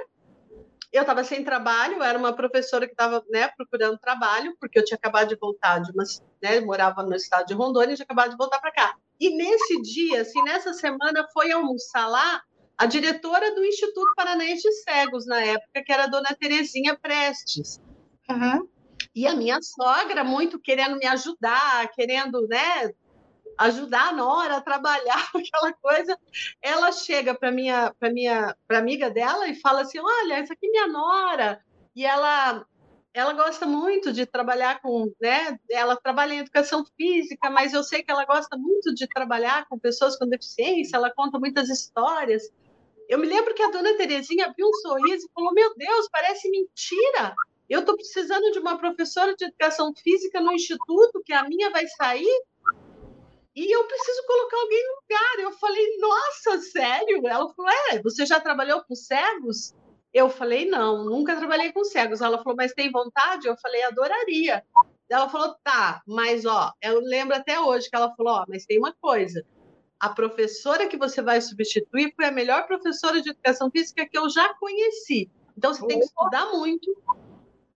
eu 0.92 1.00
estava 1.00 1.24
sem 1.24 1.42
trabalho, 1.42 1.96
eu 1.96 2.02
era 2.02 2.16
uma 2.16 2.32
professora 2.32 2.86
que 2.86 2.92
estava 2.92 3.24
né, 3.30 3.48
procurando 3.56 3.98
trabalho, 3.98 4.54
porque 4.60 4.78
eu 4.78 4.84
tinha 4.84 4.96
acabado 4.96 5.28
de 5.28 5.36
voltar 5.36 5.80
de 5.80 5.90
uma. 5.90 6.04
Né, 6.40 6.60
morava 6.60 7.02
no 7.02 7.16
estado 7.16 7.46
de 7.46 7.54
Rondônia 7.54 7.94
e 7.94 7.96
tinha 7.96 8.04
acabado 8.04 8.30
de 8.30 8.36
voltar 8.36 8.60
para 8.60 8.70
cá. 8.70 8.94
E 9.18 9.34
nesse 9.34 9.80
dia, 9.80 10.20
assim, 10.20 10.42
nessa 10.42 10.74
semana, 10.74 11.26
foi 11.32 11.50
almoçar 11.50 12.06
lá 12.06 12.42
a 12.76 12.86
diretora 12.86 13.54
do 13.54 13.64
Instituto 13.64 14.12
Paranaense 14.14 14.62
de 14.62 14.72
Cegos, 14.82 15.26
na 15.26 15.40
época, 15.40 15.82
que 15.82 15.92
era 15.92 16.04
a 16.04 16.08
dona 16.08 16.36
Terezinha 16.38 16.96
Prestes. 17.00 17.80
Uhum. 18.28 18.68
E 19.14 19.26
a 19.26 19.34
minha 19.34 19.60
sogra, 19.62 20.22
muito 20.22 20.60
querendo 20.60 20.96
me 20.96 21.06
ajudar, 21.06 21.88
querendo, 21.92 22.46
né, 22.46 22.92
ajudar 23.58 24.08
a 24.08 24.12
Nora 24.12 24.56
a 24.56 24.60
trabalhar 24.60 25.28
aquela 25.34 25.72
coisa. 25.74 26.18
Ela 26.62 26.92
chega 26.92 27.34
para 27.34 27.50
minha 27.50 27.92
para 27.98 28.12
minha 28.12 28.56
pra 28.66 28.78
amiga 28.78 29.10
dela 29.10 29.48
e 29.48 29.54
fala 29.60 29.82
assim: 29.82 29.98
"Olha, 29.98 30.34
essa 30.34 30.52
aqui 30.52 30.66
é 30.66 30.70
minha 30.70 30.88
Nora". 30.88 31.60
E 31.94 32.04
ela 32.04 32.66
ela 33.14 33.32
gosta 33.32 33.64
muito 33.64 34.12
de 34.12 34.26
trabalhar 34.26 34.80
com, 34.82 35.12
né? 35.22 35.56
Ela 35.70 35.96
trabalha 35.96 36.34
em 36.34 36.38
educação 36.38 36.84
física, 36.96 37.48
mas 37.48 37.72
eu 37.72 37.84
sei 37.84 38.02
que 38.02 38.10
ela 38.10 38.24
gosta 38.24 38.56
muito 38.56 38.92
de 38.92 39.06
trabalhar 39.06 39.68
com 39.68 39.78
pessoas 39.78 40.18
com 40.18 40.26
deficiência, 40.26 40.96
ela 40.96 41.14
conta 41.14 41.38
muitas 41.38 41.68
histórias. 41.68 42.42
Eu 43.08 43.18
me 43.20 43.26
lembro 43.26 43.54
que 43.54 43.62
a 43.62 43.70
dona 43.70 43.96
Terezinha 43.96 44.46
abriu 44.46 44.66
um 44.66 44.74
sorriso 44.74 45.26
e 45.26 45.32
falou: 45.32 45.52
Meu 45.52 45.74
Deus, 45.76 46.08
parece 46.10 46.50
mentira. 46.50 47.34
Eu 47.68 47.80
estou 47.80 47.94
precisando 47.94 48.50
de 48.50 48.58
uma 48.58 48.76
professora 48.78 49.34
de 49.36 49.44
educação 49.44 49.94
física 49.94 50.40
no 50.40 50.52
instituto, 50.52 51.22
que 51.24 51.32
a 51.32 51.44
minha 51.44 51.70
vai 51.70 51.86
sair 51.86 52.42
e 53.54 53.70
eu 53.74 53.84
preciso 53.86 54.26
colocar 54.26 54.56
alguém 54.56 54.82
no 54.84 54.94
lugar. 55.02 55.38
Eu 55.38 55.52
falei, 55.52 55.96
nossa, 55.98 56.58
sério? 56.58 57.26
Ela 57.26 57.48
falou, 57.54 57.70
é, 57.92 58.02
você 58.02 58.26
já 58.26 58.40
trabalhou 58.40 58.82
com 58.82 58.94
cegos? 58.94 59.72
Eu 60.12 60.28
falei, 60.28 60.64
não, 60.64 61.04
nunca 61.04 61.36
trabalhei 61.36 61.72
com 61.72 61.84
cegos. 61.84 62.20
Ela 62.20 62.38
falou, 62.38 62.56
mas 62.56 62.72
tem 62.72 62.90
vontade? 62.90 63.46
Eu 63.46 63.56
falei, 63.56 63.82
adoraria. 63.84 64.64
Ela 65.08 65.28
falou, 65.28 65.54
tá, 65.62 66.02
mas 66.06 66.44
ó, 66.44 66.72
eu 66.82 67.00
lembro 67.00 67.36
até 67.36 67.60
hoje 67.60 67.88
que 67.88 67.94
ela 67.94 68.12
falou, 68.16 68.32
ó, 68.32 68.44
mas 68.48 68.64
tem 68.64 68.78
uma 68.78 68.92
coisa. 69.00 69.44
A 70.00 70.08
professora 70.08 70.88
que 70.88 70.96
você 70.96 71.22
vai 71.22 71.40
substituir 71.40 72.12
foi 72.16 72.24
a 72.24 72.32
melhor 72.32 72.66
professora 72.66 73.22
de 73.22 73.30
educação 73.30 73.70
física 73.70 74.08
que 74.08 74.18
eu 74.18 74.28
já 74.28 74.52
conheci. 74.54 75.30
Então 75.56 75.72
você 75.72 75.86
tem 75.86 76.00
que 76.00 76.06
estudar 76.06 76.46
muito. 76.50 77.02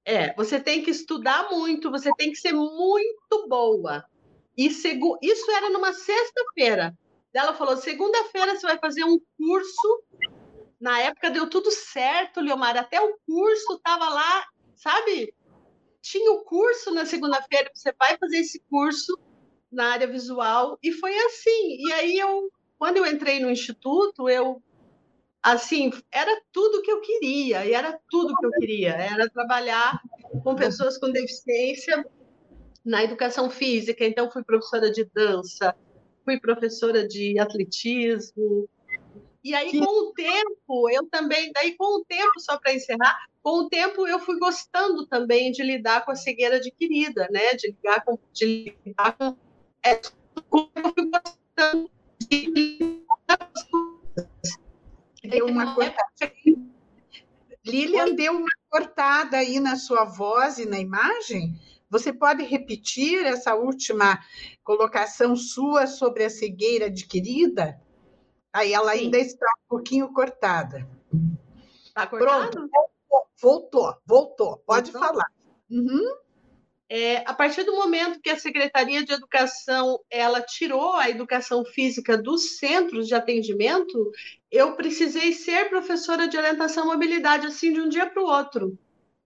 É, 0.05 0.35
você 0.35 0.59
tem 0.59 0.83
que 0.83 0.91
estudar 0.91 1.51
muito, 1.51 1.91
você 1.91 2.11
tem 2.17 2.31
que 2.31 2.39
ser 2.39 2.53
muito 2.53 3.47
boa. 3.49 4.05
E 4.59 4.73
segu... 4.73 5.17
isso 5.23 5.49
era 5.53 5.71
numa 5.71 5.93
sexta-feira. 5.93 6.93
Ela 7.33 7.55
falou: 7.55 7.77
segunda-feira 7.77 8.57
você 8.57 8.67
vai 8.67 8.79
fazer 8.79 9.05
um 9.05 9.21
curso. 9.37 10.03
Na 10.81 10.99
época 11.01 11.31
deu 11.31 11.49
tudo 11.49 11.71
certo, 11.71 12.41
Leomar. 12.41 12.77
Até 12.77 13.01
o 13.01 13.17
curso 13.25 13.75
estava 13.75 14.09
lá, 14.09 14.45
sabe? 14.75 15.33
Tinha 16.03 16.33
o 16.33 16.43
curso 16.43 16.93
na 16.93 17.07
segunda-feira. 17.07 17.71
Você 17.73 17.95
vai 17.97 18.19
fazer 18.19 18.39
esse 18.39 18.61
curso 18.69 19.17
na 19.71 19.93
área 19.93 20.09
visual. 20.09 20.77
E 20.83 20.91
foi 20.91 21.17
assim. 21.17 21.77
E 21.79 21.93
aí 21.93 22.19
eu, 22.19 22.51
quando 22.77 22.97
eu 22.97 23.07
entrei 23.07 23.39
no 23.39 23.51
instituto, 23.51 24.29
eu 24.29 24.61
assim, 25.41 25.93
era 26.11 26.43
tudo 26.53 26.83
que 26.83 26.91
eu 26.91 27.01
queria, 27.01 27.65
e 27.65 27.73
era 27.73 27.99
tudo 28.11 28.35
que 28.37 28.45
eu 28.45 28.51
queria, 28.51 28.91
era 28.91 29.31
trabalhar 29.31 30.03
com 30.43 30.57
pessoas 30.57 30.99
com 30.99 31.11
deficiência 31.11 32.05
na 32.89 33.05
educação 33.05 33.51
física, 33.51 34.03
então 34.03 34.31
fui 34.31 34.43
professora 34.43 34.91
de 34.91 35.05
dança, 35.05 35.77
fui 36.25 36.41
professora 36.41 37.07
de 37.07 37.39
atletismo. 37.39 38.67
E 39.45 39.55
aí, 39.55 39.79
com 39.79 40.09
o 40.09 40.13
tempo, 40.15 40.91
eu 40.91 41.07
também, 41.07 41.53
daí 41.53 41.77
com 41.77 42.01
o 42.01 42.05
tempo, 42.07 42.41
só 42.41 42.59
para 42.59 42.73
encerrar, 42.73 43.15
com 43.43 43.65
o 43.65 43.69
tempo 43.69 44.07
eu 44.07 44.19
fui 44.19 44.39
gostando 44.39 45.07
também 45.07 45.53
de 45.53 45.63
lidar 45.63 46.03
com 46.07 46.13
a 46.13 46.17
cegueira 46.17 46.57
adquirida, 46.57 47.29
né? 47.31 47.53
De 47.55 47.69
lidar 47.69 48.03
com, 48.05 48.19
de 48.33 48.75
lidar 48.85 49.13
com, 49.19 49.37
é, 49.85 49.93
eu 49.95 50.95
fui 50.95 51.11
gostando 51.11 51.91
de 52.21 52.47
lidar 52.47 53.39
com 53.39 53.45
as 53.55 53.65
coisas. 53.65 54.59
Deu 55.23 55.47
uma 55.47 55.75
cortada. 55.75 56.33
Lilian 57.67 58.15
deu 58.15 58.33
uma 58.33 58.51
cortada 58.71 59.37
aí 59.37 59.61
na 59.61 59.77
sua 59.77 60.05
voz 60.05 60.57
e 60.57 60.65
na 60.65 60.79
imagem. 60.79 61.55
Você 61.91 62.13
pode 62.13 62.43
repetir 62.43 63.25
essa 63.25 63.55
última 63.55 64.19
colocação 64.63 65.35
sua 65.35 65.87
sobre 65.87 66.25
a 66.25 66.31
cegueira 66.31 66.87
adquirida? 66.87 67.81
Aí 68.53 68.73
ela 68.73 68.93
Sim. 68.93 69.05
ainda 69.05 69.19
está 69.19 69.47
um 69.65 69.69
pouquinho 69.69 70.13
cortada. 70.13 70.87
Está 71.85 72.07
cortado? 72.07 72.51
Pronto, 72.51 72.71
voltou, 73.41 73.97
voltou. 74.07 74.63
Pode 74.67 74.91
voltou? 74.91 75.09
falar. 75.09 75.27
Uhum. 75.71 76.17
É, 76.91 77.19
a 77.27 77.35
partir 77.35 77.65
do 77.65 77.77
momento 77.77 78.21
que 78.21 78.31
a 78.31 78.39
Secretaria 78.39 79.05
de 79.05 79.13
Educação 79.13 80.01
ela 80.11 80.41
tirou 80.41 80.95
a 80.95 81.11
educação 81.11 81.63
física 81.63 82.17
dos 82.17 82.57
centros 82.57 83.07
de 83.07 83.15
atendimento, 83.15 84.11
eu 84.51 84.75
precisei 84.75 85.33
ser 85.35 85.69
professora 85.69 86.27
de 86.27 86.37
orientação 86.39 86.85
à 86.85 86.87
mobilidade 86.95 87.47
assim 87.47 87.75
de 87.75 87.81
um 87.81 87.91
dia 87.91 88.09
para 88.09 88.23
o 88.23 88.27
outro 88.27 88.79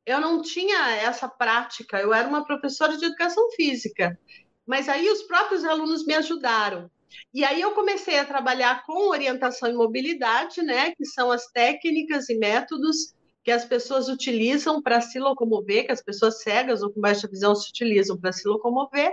eu 0.04 0.20
não 0.20 0.42
tinha 0.42 0.96
essa 0.96 1.28
prática, 1.28 2.00
eu 2.00 2.12
era 2.12 2.28
uma 2.28 2.44
professora 2.44 2.96
de 2.96 3.04
educação 3.04 3.50
física, 3.52 4.18
mas 4.66 4.88
aí 4.88 5.08
os 5.08 5.22
próprios 5.22 5.64
alunos 5.64 6.04
me 6.04 6.14
ajudaram. 6.14 6.90
E 7.32 7.44
aí 7.44 7.60
eu 7.60 7.72
comecei 7.72 8.18
a 8.18 8.24
trabalhar 8.24 8.84
com 8.84 9.08
orientação 9.10 9.68
e 9.68 9.74
mobilidade, 9.74 10.62
né, 10.62 10.92
que 10.92 11.04
são 11.04 11.30
as 11.30 11.46
técnicas 11.48 12.28
e 12.28 12.38
métodos 12.38 13.14
que 13.44 13.50
as 13.50 13.64
pessoas 13.64 14.08
utilizam 14.08 14.80
para 14.80 15.00
se 15.00 15.18
locomover, 15.18 15.86
que 15.86 15.92
as 15.92 16.02
pessoas 16.02 16.42
cegas 16.42 16.82
ou 16.82 16.92
com 16.92 17.00
baixa 17.00 17.28
visão 17.28 17.54
se 17.54 17.68
utilizam 17.68 18.16
para 18.18 18.32
se 18.32 18.46
locomover. 18.46 19.12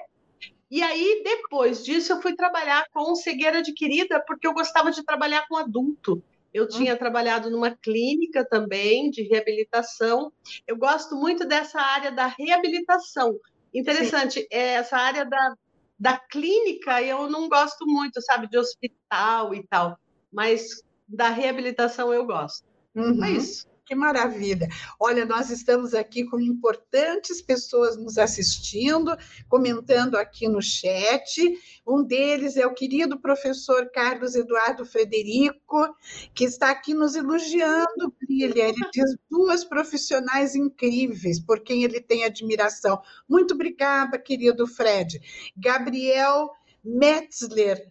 E 0.70 0.84
aí, 0.84 1.22
depois 1.24 1.84
disso, 1.84 2.14
eu 2.14 2.22
fui 2.22 2.36
trabalhar 2.36 2.86
com 2.94 3.16
cegueira 3.16 3.58
adquirida, 3.58 4.24
porque 4.28 4.46
eu 4.46 4.54
gostava 4.54 4.92
de 4.92 5.04
trabalhar 5.04 5.48
com 5.48 5.58
adulto. 5.58 6.24
Eu 6.54 6.68
tinha 6.68 6.98
trabalhado 6.98 7.50
numa 7.50 7.72
clínica 7.72 8.44
também 8.44 9.10
de 9.10 9.24
reabilitação. 9.24 10.32
Eu 10.68 10.78
gosto 10.78 11.16
muito 11.16 11.46
dessa 11.46 11.80
área 11.80 12.12
da 12.12 12.28
reabilitação. 12.28 13.40
Interessante, 13.74 14.48
é, 14.52 14.74
essa 14.74 14.98
área 14.98 15.26
da, 15.26 15.56
da 16.00 16.18
clínica 16.18 17.02
eu 17.04 17.30
não 17.30 17.48
gosto 17.48 17.86
muito, 17.86 18.22
sabe, 18.22 18.48
de 18.48 18.58
hospital 18.58 19.54
e 19.54 19.66
tal, 19.68 19.98
mas 20.32 20.82
da 21.08 21.30
reabilitação 21.30 22.14
eu 22.14 22.26
gosto. 22.26 22.66
Uhum. 22.96 23.24
É 23.24 23.32
isso. 23.32 23.68
Que 23.90 23.96
maravilha! 23.96 24.68
Olha, 25.00 25.26
nós 25.26 25.50
estamos 25.50 25.96
aqui 25.96 26.24
com 26.24 26.40
importantes 26.40 27.42
pessoas 27.42 27.98
nos 27.98 28.20
assistindo, 28.20 29.18
comentando 29.48 30.14
aqui 30.14 30.48
no 30.48 30.62
chat. 30.62 31.42
Um 31.88 32.04
deles 32.04 32.56
é 32.56 32.68
o 32.68 32.74
querido 32.76 33.20
professor 33.20 33.90
Carlos 33.90 34.36
Eduardo 34.36 34.86
Frederico, 34.86 35.96
que 36.36 36.44
está 36.44 36.70
aqui 36.70 36.94
nos 36.94 37.16
elogiando, 37.16 38.14
Brilha. 38.22 38.68
Ele 38.68 38.92
diz 38.94 39.18
duas 39.28 39.66
profissionais 39.66 40.54
incríveis, 40.54 41.40
por 41.40 41.62
quem 41.62 41.84
ele 41.84 42.00
tem 42.00 42.24
admiração. 42.26 43.02
Muito 43.28 43.56
obrigada, 43.56 44.20
querido 44.20 44.68
Fred. 44.68 45.20
Gabriel 45.58 46.52
Metzler. 46.84 47.90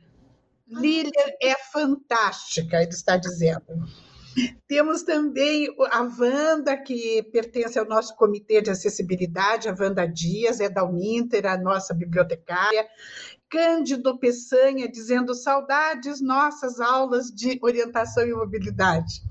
Lilian 0.69 1.11
é 1.43 1.57
fantástica, 1.73 2.81
ele 2.81 2.93
está 2.93 3.17
dizendo. 3.17 3.65
Temos 4.67 5.03
também 5.03 5.69
a 5.91 6.03
Wanda, 6.03 6.77
que 6.77 7.23
pertence 7.33 7.79
ao 7.79 7.87
nosso 7.87 8.15
Comitê 8.17 8.61
de 8.61 8.71
Acessibilidade, 8.71 9.69
a 9.69 9.77
Wanda 9.79 10.07
Dias, 10.07 10.61
é 10.61 10.69
da 10.69 10.85
Uninter, 10.85 11.47
a 11.47 11.57
nossa 11.57 11.95
bibliotecária. 11.95 12.87
Cândido 13.51 14.19
Peçanha, 14.19 14.89
dizendo 14.89 15.35
saudades 15.35 16.21
nossas 16.21 16.81
aulas 16.81 17.29
de 17.29 17.59
orientação 17.63 18.27
e 18.27 18.35
mobilidade. 18.35 19.23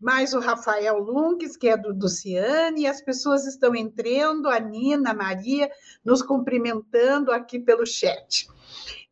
Mais 0.00 0.32
o 0.32 0.40
Rafael 0.40 0.98
Lunques, 0.98 1.56
que 1.56 1.68
é 1.68 1.76
do, 1.76 1.92
do 1.92 2.08
Ciane, 2.08 2.82
e 2.82 2.86
as 2.86 3.00
pessoas 3.00 3.46
estão 3.46 3.74
entrando, 3.74 4.48
a 4.48 4.58
Nina, 4.58 5.10
a 5.10 5.14
Maria, 5.14 5.70
nos 6.04 6.22
cumprimentando 6.22 7.32
aqui 7.32 7.58
pelo 7.58 7.86
chat. 7.86 8.48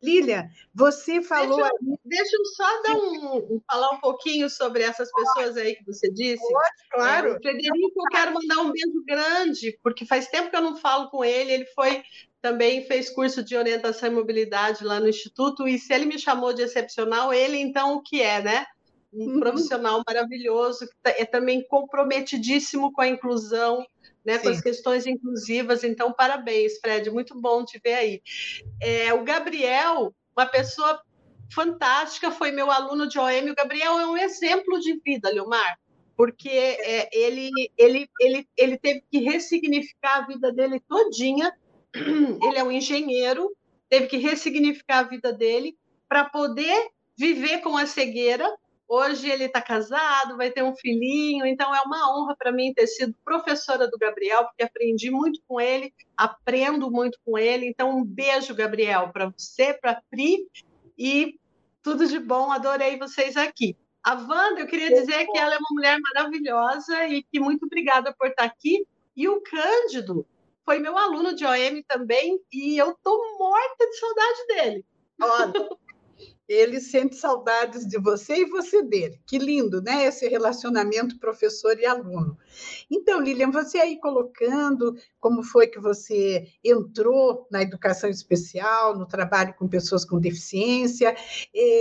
Lilian, 0.01 0.47
você 0.73 1.21
falou. 1.21 1.57
Deixa 1.57 1.73
eu, 1.81 1.99
deixa 2.05 2.35
eu 2.35 2.45
só 2.45 2.81
dar 2.83 2.95
um, 2.95 3.61
falar 3.69 3.89
um 3.91 3.99
pouquinho 3.99 4.49
sobre 4.49 4.83
essas 4.83 5.11
pessoas 5.11 5.57
aí 5.57 5.75
que 5.75 5.85
você 5.85 6.11
disse. 6.11 6.47
Pode, 6.47 6.89
claro. 6.91 7.33
É, 7.33 7.39
Frederico, 7.39 8.01
eu 8.01 8.05
quero 8.11 8.33
mandar 8.33 8.61
um 8.61 8.71
beijo 8.71 9.03
grande, 9.05 9.77
porque 9.81 10.05
faz 10.05 10.27
tempo 10.27 10.49
que 10.49 10.55
eu 10.55 10.61
não 10.61 10.77
falo 10.77 11.09
com 11.09 11.25
ele. 11.25 11.51
Ele 11.51 11.65
foi 11.67 12.03
também 12.41 12.85
fez 12.85 13.09
curso 13.09 13.43
de 13.43 13.55
orientação 13.55 14.09
e 14.09 14.13
mobilidade 14.13 14.83
lá 14.83 14.99
no 14.99 15.09
Instituto, 15.09 15.67
e 15.67 15.79
se 15.79 15.91
ele 15.93 16.05
me 16.05 16.19
chamou 16.19 16.53
de 16.53 16.61
excepcional, 16.61 17.33
ele 17.33 17.57
então 17.57 17.95
o 17.95 18.01
que 18.01 18.21
é, 18.21 18.41
né? 18.41 18.65
Um 19.11 19.33
uhum. 19.33 19.39
profissional 19.39 20.03
maravilhoso, 20.07 20.87
que 20.87 20.95
tá, 21.01 21.09
é 21.09 21.25
também 21.25 21.65
comprometidíssimo 21.67 22.93
com 22.93 23.01
a 23.01 23.07
inclusão 23.07 23.85
né, 24.27 24.37
com 24.39 24.49
as 24.49 24.59
questões 24.59 25.05
inclusivas. 25.07 25.85
Então, 25.85 26.11
parabéns, 26.11 26.77
Fred, 26.79 27.09
muito 27.09 27.39
bom 27.39 27.63
te 27.63 27.79
ver 27.81 27.93
aí. 27.93 28.21
É, 28.81 29.13
o 29.13 29.23
Gabriel, 29.23 30.13
uma 30.35 30.45
pessoa 30.45 31.01
fantástica, 31.53 32.29
foi 32.29 32.51
meu 32.51 32.69
aluno 32.69 33.07
de 33.07 33.17
OM. 33.17 33.49
O 33.49 33.55
Gabriel 33.55 33.97
é 33.97 34.05
um 34.05 34.17
exemplo 34.17 34.81
de 34.81 34.99
vida, 34.99 35.29
Leomar, 35.29 35.79
porque 36.17 36.49
é, 36.49 37.09
ele, 37.13 37.49
ele, 37.77 38.09
ele, 38.19 38.47
ele 38.57 38.77
teve 38.77 39.01
que 39.09 39.19
ressignificar 39.19 40.17
a 40.17 40.27
vida 40.27 40.51
dele 40.51 40.81
todinha. 40.85 41.49
Ele 41.95 42.59
é 42.59 42.63
um 42.63 42.71
engenheiro, 42.71 43.49
teve 43.89 44.07
que 44.07 44.17
ressignificar 44.17 44.99
a 44.99 45.03
vida 45.03 45.31
dele 45.31 45.75
para 46.07 46.25
poder 46.25 46.89
viver 47.17 47.61
com 47.61 47.77
a 47.77 47.87
cegueira 47.87 48.45
Hoje 48.87 49.29
ele 49.29 49.45
está 49.45 49.61
casado, 49.61 50.37
vai 50.37 50.49
ter 50.49 50.63
um 50.63 50.75
filhinho, 50.75 51.45
então 51.45 51.75
é 51.75 51.81
uma 51.81 52.15
honra 52.15 52.35
para 52.37 52.53
mim 52.53 52.73
ter 52.73 52.87
sido 52.87 53.13
professora 53.25 53.85
do 53.87 53.97
Gabriel, 53.97 54.45
porque 54.45 54.63
aprendi 54.63 55.11
muito 55.11 55.41
com 55.45 55.59
ele, 55.59 55.93
aprendo 56.15 56.89
muito 56.89 57.19
com 57.25 57.37
ele. 57.37 57.67
Então, 57.67 57.89
um 57.89 58.03
beijo, 58.03 58.55
Gabriel, 58.55 59.09
para 59.11 59.29
você, 59.29 59.73
para 59.73 59.91
a 59.91 60.01
Pri, 60.09 60.47
e 60.97 61.37
tudo 61.83 62.07
de 62.07 62.17
bom, 62.17 62.49
adorei 62.51 62.97
vocês 62.97 63.35
aqui. 63.35 63.75
A 64.01 64.13
Wanda, 64.13 64.61
eu 64.61 64.67
queria 64.67 64.89
dizer 64.89 65.25
que 65.25 65.37
ela 65.37 65.55
é 65.55 65.57
uma 65.57 65.67
mulher 65.71 65.97
maravilhosa 65.99 67.07
e 67.07 67.23
que 67.23 67.41
muito 67.41 67.65
obrigada 67.65 68.15
por 68.17 68.27
estar 68.27 68.45
aqui. 68.45 68.87
E 69.17 69.27
o 69.27 69.41
Cândido 69.41 70.25
foi 70.63 70.79
meu 70.79 70.97
aluno 70.97 71.35
de 71.35 71.45
OM 71.45 71.83
também, 71.87 72.39
e 72.51 72.77
eu 72.77 72.91
estou 72.91 73.37
morta 73.37 73.85
de 73.85 73.99
saudade 73.99 74.47
dele. 74.47 74.85
Olha, 75.21 75.53
ele 76.47 76.79
sente 76.79 77.15
saudades 77.15 77.85
de 77.85 77.99
você 77.99 78.37
e 78.37 78.45
você 78.45 78.81
dele. 78.81 79.19
Que 79.25 79.37
lindo, 79.37 79.81
né? 79.81 80.05
Esse 80.05 80.27
relacionamento 80.27 81.19
professor 81.19 81.77
e 81.79 81.85
aluno. 81.85 82.37
Então, 82.89 83.19
Lilian, 83.19 83.51
você 83.51 83.79
aí 83.79 83.99
colocando 83.99 84.95
como 85.19 85.43
foi 85.43 85.67
que 85.67 85.79
você 85.79 86.47
entrou 86.63 87.45
na 87.51 87.61
educação 87.61 88.09
especial, 88.09 88.97
no 88.97 89.05
trabalho 89.05 89.53
com 89.55 89.67
pessoas 89.67 90.05
com 90.05 90.19
deficiência, 90.19 91.15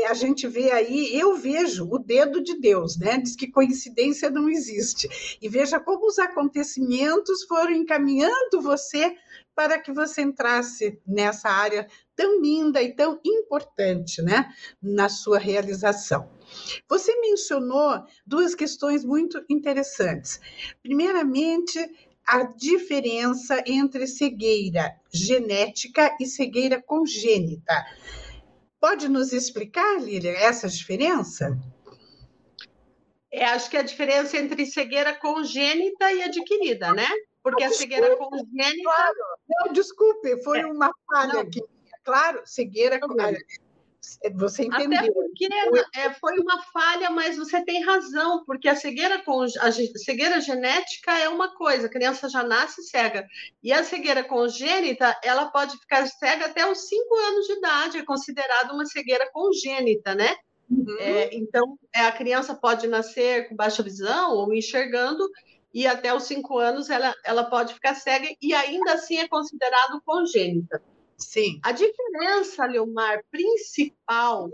a 0.09 0.15
gente 0.15 0.49
vê 0.49 0.73
aí, 0.73 1.17
eu 1.17 1.37
vejo 1.37 1.89
o 1.89 1.99
dedo 1.99 2.43
de 2.43 2.59
Deus, 2.59 2.99
né? 2.99 3.19
Diz 3.19 3.37
que 3.37 3.47
coincidência 3.51 4.29
não 4.31 4.49
existe. 4.49 5.39
E 5.41 5.49
veja 5.49 5.79
como 5.79 6.07
os 6.07 6.19
acontecimentos 6.19 7.45
foram 7.45 7.73
encaminhando 7.73 8.61
você 8.61 9.15
para 9.57 9.81
que 9.81 9.91
você 9.91 10.21
entrasse 10.21 11.01
nessa 11.07 11.49
área 11.49 11.89
tão 12.15 12.43
linda 12.43 12.83
e 12.83 12.95
tão 12.95 13.19
importante, 13.25 14.21
né, 14.21 14.53
na 14.83 15.09
sua 15.09 15.39
realização. 15.39 16.31
Você 16.89 17.19
mencionou 17.21 18.05
duas 18.27 18.55
questões 18.55 19.03
muito 19.03 19.43
interessantes. 19.49 20.39
Primeiramente, 20.83 21.79
a 22.27 22.43
diferença 22.43 23.65
entre 23.67 24.07
cegueira 24.07 24.95
genética 25.13 26.15
e 26.21 26.27
cegueira 26.27 26.83
congênita. 26.83 27.87
Pode 28.79 29.09
nos 29.09 29.33
explicar, 29.33 30.01
Lília, 30.01 30.33
essa 30.33 30.69
diferença? 30.69 31.59
É, 33.33 33.45
acho 33.47 33.71
que 33.71 33.77
a 33.77 33.83
diferença 33.83 34.37
entre 34.37 34.67
cegueira 34.67 35.15
congênita 35.15 36.13
e 36.13 36.23
adquirida, 36.23 36.93
né? 36.93 37.09
Porque 37.47 37.63
a 37.63 37.71
cegueira 37.71 38.17
congênita. 38.17 38.83
Claro. 38.83 39.15
Não, 39.49 39.73
desculpe, 39.73 40.43
foi 40.43 40.63
é. 40.63 40.67
uma 40.67 40.91
falha 41.07 41.41
aqui. 41.43 41.63
Claro, 42.05 42.43
cegueira. 42.45 42.99
Você 44.35 44.65
entendeu. 44.65 44.99
Até 44.99 45.13
porque 45.13 45.49
é, 45.95 46.13
foi 46.15 46.39
uma 46.41 46.61
falha, 46.73 47.09
mas 47.11 47.37
você 47.37 47.65
tem 47.65 47.85
razão, 47.85 48.45
porque 48.45 48.69
a 48.69 48.75
cegueira, 48.75 49.23
a 49.61 49.73
cegueira 49.73 50.41
genética 50.41 51.17
é 51.19 51.29
uma 51.29 51.55
coisa, 51.55 51.87
a 51.87 51.91
criança 51.91 52.29
já 52.29 52.43
nasce 52.43 52.83
cega. 52.83 53.25
E 53.63 53.73
a 53.73 53.85
cegueira 53.85 54.25
congênita, 54.25 55.17
ela 55.23 55.47
pode 55.47 55.79
ficar 55.79 56.05
cega 56.09 56.47
até 56.47 56.69
os 56.69 56.89
5 56.89 57.15
anos 57.15 57.47
de 57.47 57.53
idade, 57.53 57.99
é 57.99 58.05
considerada 58.05 58.73
uma 58.73 58.87
cegueira 58.87 59.31
congênita, 59.33 60.17
né? 60.17 60.35
Uhum. 60.69 60.97
É, 60.99 61.33
então, 61.33 61.79
é, 61.95 62.01
a 62.01 62.13
criança 62.13 62.57
pode 62.57 62.89
nascer 62.89 63.49
com 63.49 63.55
baixa 63.55 63.85
visão 63.85 64.33
ou 64.33 64.53
enxergando, 64.53 65.29
e 65.77 65.87
até 65.87 66.15
os 66.15 66.23
cinco 66.23 66.57
anos 66.57 66.89
ela, 66.89 67.15
ela 67.23 67.45
pode 67.45 67.75
ficar 67.75 67.95
cega 67.95 68.27
e 68.41 68.55
ainda 68.55 68.95
assim 68.95 69.19
é 69.19 69.29
considerado 69.29 70.01
congênita. 70.07 70.83
Sim. 71.19 71.61
A 71.63 71.71
diferença, 71.71 72.65
Leomar, 72.65 73.23
principal, 73.31 74.51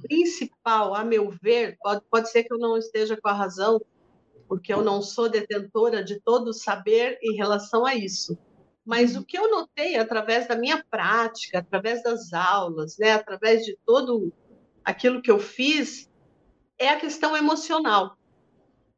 principal, 0.00 0.94
a 0.94 1.04
meu 1.04 1.30
ver, 1.42 1.76
pode, 1.78 2.00
pode 2.10 2.30
ser 2.30 2.44
que 2.44 2.54
eu 2.54 2.58
não 2.58 2.78
esteja 2.78 3.18
com 3.20 3.28
a 3.28 3.34
razão, 3.34 3.82
porque 4.48 4.72
eu 4.72 4.82
não 4.82 5.02
sou 5.02 5.28
detentora 5.28 6.02
de 6.02 6.18
todo 6.18 6.48
o 6.48 6.54
saber 6.54 7.18
em 7.22 7.36
relação 7.36 7.84
a 7.84 7.94
isso. 7.94 8.38
Mas 8.82 9.14
o 9.14 9.22
que 9.22 9.36
eu 9.36 9.50
notei 9.50 9.96
através 9.96 10.48
da 10.48 10.56
minha 10.56 10.82
prática, 10.90 11.58
através 11.58 12.02
das 12.02 12.32
aulas, 12.32 12.96
né, 12.96 13.12
através 13.12 13.62
de 13.66 13.76
todo 13.84 14.32
aquilo 14.82 15.20
que 15.20 15.30
eu 15.30 15.38
fiz, 15.38 16.10
é 16.78 16.88
a 16.88 16.98
questão 16.98 17.36
emocional. 17.36 18.16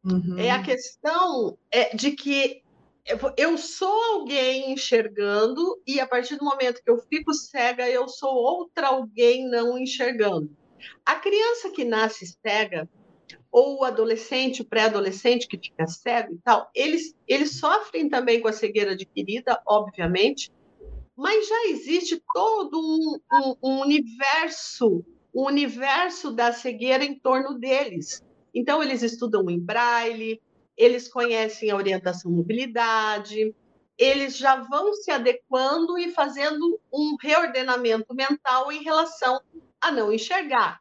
Uhum. 0.05 0.38
É 0.38 0.51
a 0.51 0.62
questão 0.62 1.57
é, 1.71 1.97
de 1.97 2.12
que 2.12 2.62
eu 3.37 3.59
sou 3.59 4.03
alguém 4.14 4.73
enxergando 4.73 5.81
e 5.87 6.01
a 6.01 6.07
partir 6.07 6.37
do 6.37 6.45
momento 6.45 6.83
que 6.83 6.90
eu 6.90 6.99
fico 6.99 7.33
cega, 7.35 7.88
eu 7.88 8.09
sou 8.09 8.35
outra 8.35 8.88
alguém 8.88 9.49
não 9.49 9.79
enxergando. 9.79 10.51
A 11.05 11.14
criança 11.17 11.71
que 11.71 11.85
nasce 11.85 12.27
cega, 12.27 12.88
ou 13.51 13.81
o 13.81 13.85
adolescente, 13.85 14.62
o 14.62 14.64
pré-adolescente 14.64 15.47
que 15.47 15.59
fica 15.59 15.87
cego 15.87 16.35
e 16.35 16.38
tal, 16.38 16.69
eles, 16.75 17.14
eles 17.29 17.59
sofrem 17.59 18.09
também 18.09 18.40
com 18.40 18.49
a 18.49 18.53
cegueira 18.53 18.93
adquirida, 18.93 19.61
obviamente, 19.67 20.51
mas 21.17 21.47
já 21.49 21.67
existe 21.69 22.21
todo 22.35 22.79
um, 22.79 23.19
um, 23.33 23.57
um 23.62 23.81
universo, 23.81 25.05
um 25.35 25.45
universo 25.45 26.33
da 26.33 26.53
cegueira 26.53 27.05
em 27.05 27.19
torno 27.19 27.59
deles. 27.59 28.25
Então, 28.55 28.83
eles 28.83 29.03
estudam 29.03 29.51
em 29.51 29.59
braille, 29.59 30.40
eles 30.77 31.09
conhecem 31.09 31.71
a 31.71 31.77
orientação 31.77 32.31
mobilidade, 32.31 33.55
eles 33.99 34.37
já 34.37 34.57
vão 34.57 34.93
se 34.93 35.11
adequando 35.11 35.99
e 35.99 36.11
fazendo 36.11 36.81
um 36.93 37.17
reordenamento 37.21 38.14
mental 38.14 38.71
em 38.71 38.83
relação 38.83 39.40
a 39.81 39.90
não 39.90 40.12
enxergar. 40.12 40.81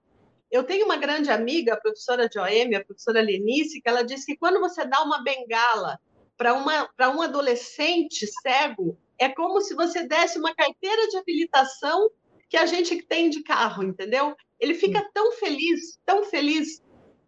Eu 0.51 0.63
tenho 0.63 0.85
uma 0.85 0.97
grande 0.97 1.31
amiga, 1.31 1.73
a 1.73 1.79
professora 1.79 2.29
de 2.29 2.37
OM, 2.37 2.75
a 2.75 2.83
professora 2.83 3.21
Lenice, 3.21 3.81
que 3.81 3.89
ela 3.89 4.03
disse 4.03 4.25
que 4.25 4.37
quando 4.37 4.59
você 4.59 4.85
dá 4.85 5.01
uma 5.01 5.23
bengala 5.23 5.99
para 6.37 7.09
um 7.09 7.21
adolescente 7.21 8.27
cego, 8.41 8.97
é 9.17 9.29
como 9.29 9.61
se 9.61 9.73
você 9.73 10.07
desse 10.07 10.37
uma 10.37 10.53
carteira 10.53 11.07
de 11.07 11.17
habilitação 11.17 12.09
que 12.49 12.57
a 12.57 12.67
gente 12.67 13.01
tem 13.03 13.29
de 13.31 13.41
carro, 13.41 13.83
entendeu? 13.83 14.35
Ele 14.59 14.75
fica 14.75 15.03
tão 15.11 15.31
feliz, 15.33 15.97
tão 16.05 16.23
feliz 16.23 16.82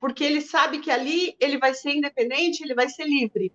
porque 0.06 0.24
ele 0.24 0.39
sabe 0.39 0.78
que 0.78 0.91
ali 0.91 1.36
ele 1.39 1.58
vai 1.58 1.74
ser 1.74 1.89
independente, 1.89 2.63
ele 2.63 2.76
vai 2.76 2.88
ser 2.88 3.06
livre. 3.06 3.52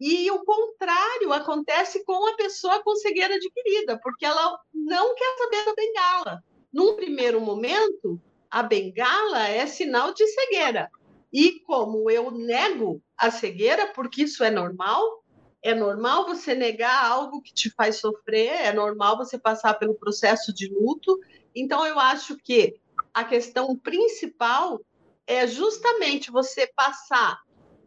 E 0.00 0.28
o 0.32 0.44
contrário 0.44 1.32
acontece 1.32 2.04
com 2.04 2.26
a 2.26 2.34
pessoa 2.34 2.82
com 2.82 2.96
cegueira 2.96 3.36
adquirida, 3.36 3.96
porque 4.02 4.26
ela 4.26 4.58
não 4.74 5.14
quer 5.14 5.36
saber 5.38 5.64
da 5.64 5.74
bengala. 5.76 6.44
Num 6.72 6.96
primeiro 6.96 7.40
momento, 7.40 8.20
a 8.50 8.64
bengala 8.64 9.46
é 9.46 9.64
sinal 9.68 10.12
de 10.12 10.26
cegueira. 10.26 10.90
E 11.32 11.60
como 11.60 12.10
eu 12.10 12.32
nego 12.32 13.00
a 13.16 13.30
cegueira, 13.30 13.86
porque 13.94 14.24
isso 14.24 14.42
é 14.42 14.50
normal, 14.50 15.22
é 15.62 15.72
normal 15.72 16.26
você 16.26 16.52
negar 16.52 17.04
algo 17.04 17.40
que 17.40 17.54
te 17.54 17.70
faz 17.70 18.00
sofrer, 18.00 18.48
é 18.48 18.72
normal 18.72 19.16
você 19.16 19.38
passar 19.38 19.74
pelo 19.74 19.94
processo 19.94 20.52
de 20.52 20.66
luto. 20.66 21.16
Então, 21.54 21.86
eu 21.86 21.96
acho 22.00 22.36
que 22.38 22.74
a 23.14 23.22
questão 23.22 23.76
principal 23.76 24.80
é 25.26 25.46
justamente 25.46 26.30
você 26.30 26.66
passar 26.66 27.40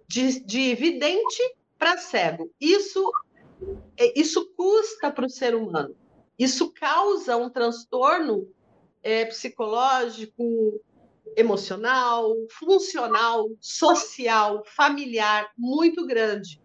de, 0.08 0.40
de 0.42 0.76
vidente 0.76 1.42
para 1.78 1.98
cego. 1.98 2.52
Isso, 2.60 3.12
é, 3.98 4.20
isso 4.20 4.52
custa 4.56 5.12
para 5.12 5.26
o 5.26 5.30
ser 5.30 5.56
humano. 5.56 5.96
Isso 6.38 6.72
causa 6.72 7.38
um 7.38 7.50
transtorno 7.50 8.48
é, 9.02 9.26
psicológico, 9.26 10.82
emocional, 11.36 12.36
funcional, 12.52 13.50
social, 13.60 14.64
familiar 14.66 15.52
muito 15.58 16.06
grande. 16.06 16.62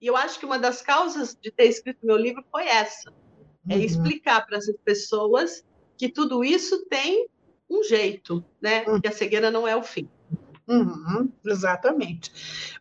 E 0.00 0.06
eu 0.06 0.16
acho 0.16 0.38
que 0.38 0.46
uma 0.46 0.58
das 0.58 0.82
causas 0.82 1.36
de 1.40 1.50
ter 1.50 1.66
escrito 1.66 2.04
meu 2.04 2.16
livro 2.16 2.44
foi 2.50 2.66
essa: 2.66 3.10
é 3.68 3.74
uhum. 3.74 3.80
é 3.80 3.84
explicar 3.84 4.46
para 4.46 4.58
as 4.58 4.70
pessoas 4.84 5.64
que 5.96 6.08
tudo 6.08 6.44
isso 6.44 6.86
tem 6.86 7.28
um 7.68 7.82
jeito, 7.82 8.44
né? 8.60 8.84
Uhum. 8.86 9.00
Que 9.00 9.08
a 9.08 9.12
cegueira 9.12 9.50
não 9.50 9.66
é 9.66 9.76
o 9.76 9.82
fim. 9.82 10.08
Uhum, 10.66 11.30
exatamente. 11.44 12.32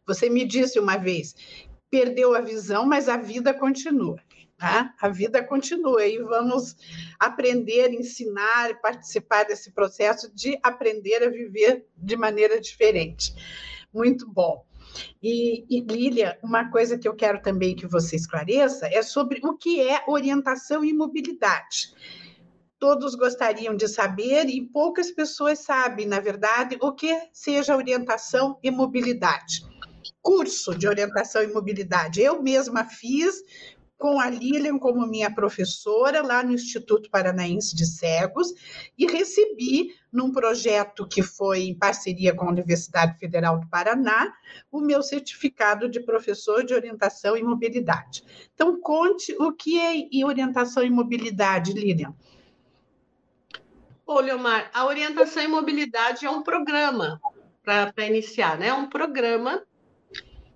Você 0.05 0.29
me 0.29 0.45
disse 0.45 0.79
uma 0.79 0.97
vez, 0.97 1.35
perdeu 1.89 2.35
a 2.35 2.41
visão, 2.41 2.85
mas 2.85 3.09
a 3.09 3.17
vida 3.17 3.53
continua. 3.53 4.17
Tá? 4.57 4.93
A 5.01 5.09
vida 5.09 5.43
continua 5.43 6.05
e 6.05 6.19
vamos 6.19 6.77
aprender, 7.19 7.91
ensinar, 7.91 8.79
participar 8.81 9.43
desse 9.43 9.71
processo 9.73 10.33
de 10.33 10.57
aprender 10.63 11.21
a 11.23 11.29
viver 11.29 11.85
de 11.97 12.15
maneira 12.15 12.61
diferente. 12.61 13.33
Muito 13.93 14.29
bom. 14.29 14.65
E, 15.21 15.65
e 15.69 15.81
Lília, 15.81 16.37
uma 16.41 16.69
coisa 16.69 16.97
que 16.97 17.07
eu 17.07 17.15
quero 17.15 17.41
também 17.41 17.75
que 17.75 17.87
você 17.87 18.15
esclareça 18.15 18.87
é 18.87 19.01
sobre 19.01 19.41
o 19.43 19.57
que 19.57 19.81
é 19.81 20.03
orientação 20.07 20.85
e 20.85 20.93
mobilidade 20.93 21.93
todos 22.83 23.15
gostariam 23.15 23.77
de 23.77 23.87
saber 23.87 24.49
e 24.49 24.61
poucas 24.61 25.09
pessoas 25.09 25.59
sabem, 25.59 26.05
na 26.05 26.19
verdade, 26.19 26.77
o 26.81 26.91
que 26.91 27.17
seja 27.31 27.77
orientação 27.77 28.59
e 28.61 28.69
mobilidade. 28.69 29.65
Curso 30.21 30.77
de 30.77 30.85
orientação 30.85 31.41
e 31.41 31.47
mobilidade. 31.47 32.21
Eu 32.21 32.43
mesma 32.43 32.83
fiz 32.83 33.41
com 33.97 34.19
a 34.19 34.29
Lilian 34.29 34.77
como 34.77 35.07
minha 35.07 35.33
professora 35.33 36.21
lá 36.21 36.43
no 36.43 36.51
Instituto 36.51 37.09
Paranaense 37.09 37.73
de 37.73 37.85
Cegos 37.85 38.53
e 38.97 39.09
recebi 39.09 39.95
num 40.11 40.33
projeto 40.33 41.07
que 41.07 41.23
foi 41.23 41.63
em 41.63 41.79
parceria 41.79 42.35
com 42.35 42.47
a 42.47 42.51
Universidade 42.51 43.17
Federal 43.17 43.61
do 43.61 43.69
Paraná 43.69 44.33
o 44.69 44.81
meu 44.81 45.01
certificado 45.01 45.87
de 45.87 46.01
professor 46.01 46.65
de 46.65 46.73
orientação 46.73 47.37
e 47.37 47.43
mobilidade. 47.43 48.25
Então 48.53 48.77
conte 48.81 49.33
o 49.39 49.53
que 49.53 49.79
é 49.79 50.25
orientação 50.25 50.83
e 50.83 50.89
mobilidade, 50.89 51.71
Lilian. 51.71 52.13
Ô, 54.05 54.19
Leomar, 54.19 54.69
a 54.73 54.85
orientação 54.85 55.43
e 55.43 55.47
mobilidade 55.47 56.25
é 56.25 56.29
um 56.29 56.43
programa 56.43 57.21
para 57.63 58.05
iniciar, 58.05 58.57
né? 58.57 58.67
É 58.67 58.73
um 58.73 58.89
programa 58.89 59.65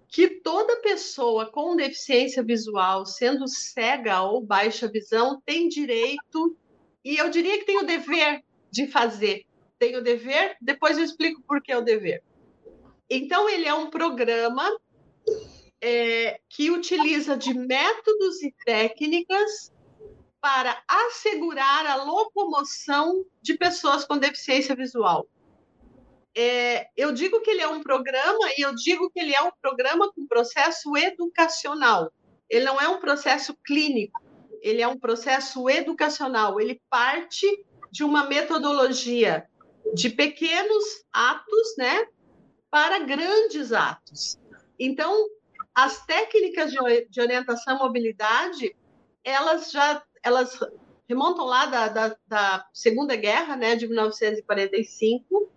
que 0.09 0.27
toda 0.27 0.81
pessoa 0.81 1.45
com 1.51 1.75
deficiência 1.75 2.43
visual, 2.43 3.05
sendo 3.05 3.47
cega 3.47 4.21
ou 4.21 4.41
baixa 4.41 4.87
visão, 4.87 5.41
tem 5.45 5.69
direito, 5.69 6.57
e 7.03 7.15
eu 7.17 7.29
diria 7.29 7.57
que 7.57 7.65
tem 7.65 7.77
o 7.77 7.85
dever 7.85 8.43
de 8.69 8.87
fazer. 8.87 9.45
Tem 9.79 9.95
o 9.95 10.03
dever, 10.03 10.57
depois 10.59 10.97
eu 10.97 11.03
explico 11.03 11.41
por 11.47 11.61
que 11.61 11.71
é 11.71 11.77
o 11.77 11.83
dever. 11.83 12.21
Então, 13.09 13.47
ele 13.47 13.65
é 13.65 13.73
um 13.73 13.89
programa 13.89 14.77
é, 15.79 16.39
que 16.49 16.69
utiliza 16.69 17.37
de 17.37 17.53
métodos 17.53 18.41
e 18.41 18.53
técnicas 18.65 19.71
para 20.41 20.81
assegurar 20.87 21.85
a 21.85 22.03
locomoção 22.03 23.25
de 23.41 23.57
pessoas 23.57 24.05
com 24.05 24.17
deficiência 24.17 24.75
visual. 24.75 25.27
É, 26.35 26.87
eu 26.95 27.11
digo 27.11 27.41
que 27.41 27.49
ele 27.49 27.61
é 27.61 27.67
um 27.67 27.81
programa 27.81 28.51
e 28.57 28.61
eu 28.61 28.75
digo 28.75 29.09
que 29.09 29.19
ele 29.19 29.33
é 29.33 29.41
um 29.41 29.51
programa 29.59 30.11
com 30.13 30.27
processo 30.27 30.95
educacional. 30.95 32.11
Ele 32.49 32.63
não 32.63 32.79
é 32.79 32.87
um 32.87 32.99
processo 32.99 33.55
clínico, 33.65 34.21
ele 34.61 34.81
é 34.81 34.87
um 34.87 34.99
processo 34.99 35.67
educacional. 35.69 36.61
Ele 36.61 36.79
parte 36.89 37.65
de 37.91 38.03
uma 38.03 38.25
metodologia 38.25 39.47
de 39.93 40.09
pequenos 40.09 40.83
atos, 41.11 41.75
né, 41.77 42.05
para 42.69 42.99
grandes 42.99 43.71
atos. 43.71 44.37
Então, 44.79 45.27
as 45.73 46.05
técnicas 46.05 46.71
de 46.71 47.21
orientação 47.21 47.75
à 47.75 47.79
mobilidade, 47.79 48.75
elas 49.23 49.71
já 49.71 50.03
elas 50.23 50.59
remontam 51.07 51.45
lá 51.45 51.65
da, 51.65 51.87
da, 51.87 52.17
da 52.27 52.67
Segunda 52.73 53.15
Guerra, 53.15 53.55
né, 53.55 53.75
de 53.75 53.87
1945. 53.87 55.49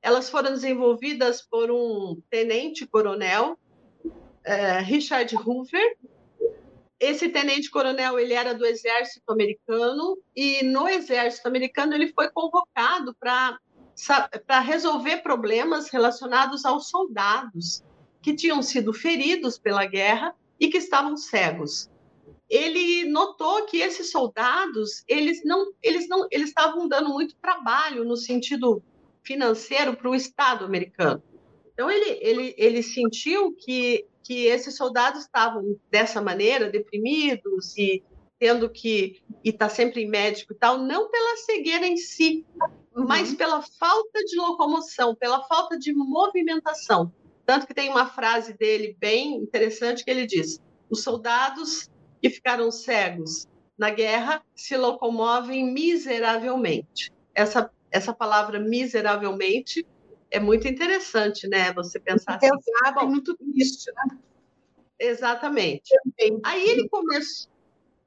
Elas 0.00 0.30
foram 0.30 0.52
desenvolvidas 0.52 1.42
por 1.42 1.70
um 1.70 2.20
tenente-coronel, 2.30 3.58
é, 4.44 4.78
Richard 4.78 5.34
Hoover. 5.36 5.96
Esse 6.98 7.28
tenente-coronel 7.28 8.18
ele 8.18 8.32
era 8.32 8.54
do 8.54 8.64
exército 8.64 9.30
americano 9.30 10.16
e 10.34 10.62
no 10.62 10.88
exército 10.88 11.46
americano 11.46 11.94
ele 11.94 12.12
foi 12.12 12.30
convocado 12.30 13.14
para 13.14 13.58
para 14.46 14.60
resolver 14.60 15.22
problemas 15.22 15.88
relacionados 15.88 16.66
aos 16.66 16.90
soldados 16.90 17.82
que 18.20 18.34
tinham 18.34 18.60
sido 18.60 18.92
feridos 18.92 19.58
pela 19.58 19.86
guerra 19.86 20.34
e 20.60 20.68
que 20.68 20.76
estavam 20.76 21.16
cegos 21.16 21.88
ele 22.48 23.04
notou 23.04 23.66
que 23.66 23.78
esses 23.78 24.10
soldados 24.10 25.04
eles 25.08 25.42
não 25.44 25.72
eles 25.82 26.08
não 26.08 26.26
eles 26.30 26.48
estavam 26.48 26.88
dando 26.88 27.08
muito 27.10 27.34
trabalho 27.36 28.04
no 28.04 28.16
sentido 28.16 28.82
financeiro 29.22 29.96
para 29.96 30.10
o 30.10 30.14
Estado 30.14 30.64
americano. 30.64 31.22
Então 31.72 31.90
ele 31.90 32.18
ele 32.22 32.54
ele 32.56 32.82
sentiu 32.82 33.52
que 33.52 34.06
que 34.22 34.46
esses 34.46 34.76
soldados 34.76 35.22
estavam 35.22 35.78
dessa 35.90 36.20
maneira 36.20 36.70
deprimidos 36.70 37.76
e 37.76 38.02
tendo 38.38 38.68
que 38.68 39.22
e 39.42 39.52
tá 39.52 39.68
sempre 39.68 40.02
em 40.02 40.08
médico 40.08 40.52
e 40.52 40.56
tal, 40.56 40.78
não 40.78 41.10
pela 41.10 41.36
cegueira 41.36 41.86
em 41.86 41.96
si, 41.96 42.44
uhum. 42.60 43.06
mas 43.06 43.34
pela 43.34 43.62
falta 43.62 44.20
de 44.24 44.36
locomoção, 44.36 45.14
pela 45.14 45.42
falta 45.44 45.78
de 45.78 45.92
movimentação. 45.92 47.12
Tanto 47.44 47.66
que 47.66 47.74
tem 47.74 47.88
uma 47.88 48.06
frase 48.06 48.52
dele 48.52 48.96
bem 48.98 49.36
interessante 49.36 50.04
que 50.04 50.10
ele 50.10 50.26
diz: 50.26 50.60
os 50.90 51.02
soldados 51.02 51.88
que 52.20 52.30
ficaram 52.30 52.70
cegos 52.70 53.46
na 53.78 53.90
guerra 53.90 54.42
se 54.54 54.76
locomovem 54.76 55.70
miseravelmente. 55.72 57.12
Essa, 57.34 57.70
essa 57.90 58.12
palavra 58.12 58.58
miseravelmente 58.58 59.86
é 60.30 60.40
muito 60.40 60.66
interessante, 60.66 61.46
né? 61.46 61.72
Você 61.74 62.00
pensar 62.00 62.36
assim. 62.36 62.48
Pesado, 62.48 63.00
bom, 63.00 63.06
muito 63.06 63.36
triste, 63.36 63.92
né? 63.92 64.18
Exatamente. 64.98 65.90
Aí 66.42 66.68
ele 66.68 66.88
começou, 66.88 67.50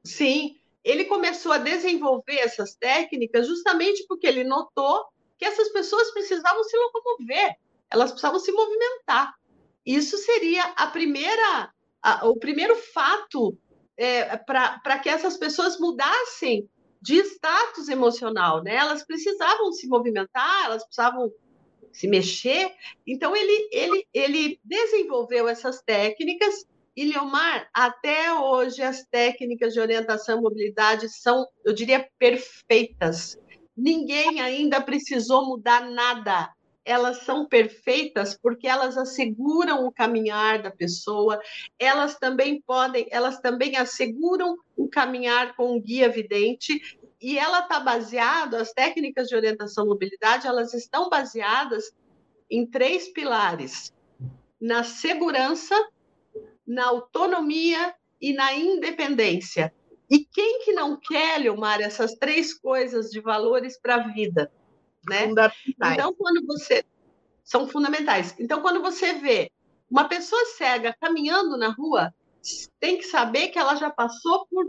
sim, 0.04 0.60
ele 0.84 1.06
começou 1.06 1.52
a 1.52 1.58
desenvolver 1.58 2.40
essas 2.40 2.76
técnicas 2.76 3.48
justamente 3.48 4.06
porque 4.08 4.26
ele 4.26 4.44
notou 4.44 5.06
que 5.38 5.46
essas 5.46 5.70
pessoas 5.70 6.12
precisavam 6.12 6.64
se 6.64 6.76
locomover, 6.76 7.56
elas 7.90 8.12
precisavam 8.12 8.40
se 8.40 8.52
movimentar. 8.52 9.34
Isso 9.86 10.18
seria 10.18 10.64
a 10.76 10.88
primeira, 10.88 11.72
a, 12.02 12.28
o 12.28 12.38
primeiro 12.38 12.76
fato 12.76 13.58
é, 14.00 14.38
para 14.38 15.00
que 15.00 15.10
essas 15.10 15.36
pessoas 15.36 15.78
mudassem 15.78 16.70
de 17.02 17.16
status 17.18 17.90
emocional, 17.90 18.64
né? 18.64 18.76
Elas 18.76 19.06
precisavam 19.06 19.74
se 19.74 19.88
movimentar, 19.88 20.66
elas 20.66 20.84
precisavam 20.86 21.30
se 21.92 22.08
mexer. 22.08 22.72
Então 23.06 23.36
ele 23.36 23.70
ele 23.72 24.08
ele 24.14 24.60
desenvolveu 24.64 25.50
essas 25.50 25.82
técnicas 25.82 26.66
e 26.96 27.06
Leomar, 27.06 27.70
até 27.74 28.34
hoje 28.34 28.82
as 28.82 29.06
técnicas 29.06 29.74
de 29.74 29.80
orientação 29.80 30.40
e 30.40 30.42
mobilidade 30.42 31.08
são, 31.10 31.46
eu 31.64 31.74
diria, 31.74 32.10
perfeitas. 32.18 33.38
Ninguém 33.76 34.42
ainda 34.42 34.82
precisou 34.82 35.46
mudar 35.46 35.90
nada 35.90 36.54
elas 36.90 37.18
são 37.24 37.46
perfeitas 37.46 38.36
porque 38.36 38.68
elas 38.68 38.98
asseguram 38.98 39.86
o 39.86 39.92
caminhar 39.92 40.60
da 40.60 40.72
pessoa, 40.72 41.40
elas 41.78 42.18
também 42.18 42.60
podem, 42.62 43.08
elas 43.12 43.40
também 43.40 43.78
asseguram 43.78 44.58
o 44.76 44.90
caminhar 44.90 45.56
com 45.56 45.76
um 45.76 45.80
guia 45.80 46.10
vidente 46.10 46.98
e 47.22 47.38
ela 47.38 47.60
está 47.60 47.80
baseada, 47.80 48.60
as 48.60 48.74
técnicas 48.74 49.28
de 49.28 49.36
orientação 49.36 49.86
mobilidade, 49.86 50.48
elas 50.48 50.74
estão 50.74 51.10
baseadas 51.10 51.92
em 52.50 52.66
três 52.66 53.08
pilares: 53.08 53.94
na 54.60 54.84
segurança, 54.84 55.76
na 56.66 56.88
autonomia 56.88 57.94
e 58.20 58.34
na 58.34 58.56
independência. 58.56 59.72
E 60.10 60.26
quem 60.26 60.64
que 60.66 60.74
não 60.74 61.00
quer, 61.00 61.38
Leomar, 61.38 61.82
essas 61.82 62.16
três 62.16 62.52
coisas 62.52 63.12
de 63.12 63.22
valores 63.22 63.80
para 63.80 63.96
a 63.96 64.08
vida? 64.08 64.52
Né? 65.08 65.26
Então, 65.94 66.14
quando 66.14 66.46
você. 66.46 66.84
São 67.44 67.68
fundamentais. 67.68 68.36
Então, 68.40 68.62
quando 68.62 68.82
você 68.82 69.14
vê 69.14 69.52
uma 69.90 70.08
pessoa 70.08 70.46
cega 70.58 70.96
caminhando 71.02 71.58
na 71.58 71.70
rua, 71.70 72.14
tem 72.80 72.98
que 72.98 73.06
saber 73.06 73.48
que 73.50 73.58
ela 73.58 73.76
já 73.76 73.90
passou 73.90 74.46
por, 74.48 74.66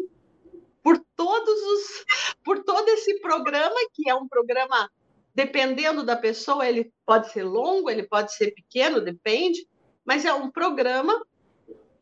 por 0.83 1.05
todos 1.15 1.63
os. 1.63 2.05
por 2.43 2.65
todo 2.65 2.89
esse 2.89 3.21
programa, 3.21 3.77
que 3.93 4.09
é 4.09 4.15
um 4.15 4.27
programa, 4.27 4.91
dependendo 5.35 6.05
da 6.05 6.17
pessoa, 6.17 6.67
ele 6.67 6.91
pode 7.05 7.31
ser 7.33 7.45
longo, 7.45 7.91
ele 7.91 8.05
pode 8.05 8.35
ser 8.35 8.53
pequeno, 8.53 9.01
depende, 9.01 9.69
mas 10.05 10.25
é 10.25 10.33
um 10.33 10.51
programa 10.51 11.23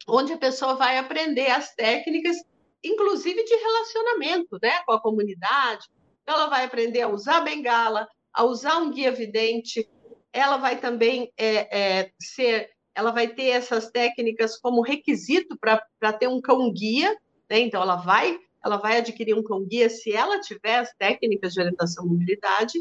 onde 0.07 0.33
a 0.33 0.38
pessoa 0.38 0.75
vai 0.75 0.97
aprender 0.97 1.51
as 1.51 1.75
técnicas, 1.75 2.37
inclusive 2.83 3.45
de 3.45 3.55
relacionamento 3.55 4.59
né, 4.62 4.81
com 4.87 4.93
a 4.93 5.01
comunidade. 5.01 5.87
Então, 6.23 6.35
ela 6.35 6.47
vai 6.47 6.64
aprender 6.64 7.03
a 7.03 7.09
usar 7.09 7.41
bengala, 7.41 8.09
a 8.38 8.44
usar 8.44 8.79
um 8.79 8.92
guia 8.92 9.11
vidente, 9.11 9.90
ela 10.33 10.59
vai 10.59 10.81
também 10.81 11.33
é, 11.37 11.77
é, 11.77 12.12
ser, 12.22 12.70
ela 12.94 13.11
vai 13.11 13.27
ter 13.27 13.48
essas 13.48 13.90
técnicas 13.90 14.57
como 14.57 14.81
requisito 14.81 15.59
para 15.59 16.12
ter 16.12 16.29
um 16.29 16.40
cão 16.40 16.72
guia, 16.72 17.11
né? 17.51 17.59
então 17.59 17.83
ela 17.83 17.96
vai, 17.96 18.38
ela 18.64 18.77
vai 18.77 18.98
adquirir 18.98 19.35
um 19.35 19.42
cão 19.42 19.64
guia 19.64 19.90
se 19.90 20.12
ela 20.12 20.40
tiver 20.40 20.77
as 20.77 20.94
técnicas 20.94 21.53
de 21.53 21.61
orientação 21.61 22.07
e 22.07 22.11
mobilidade, 22.11 22.79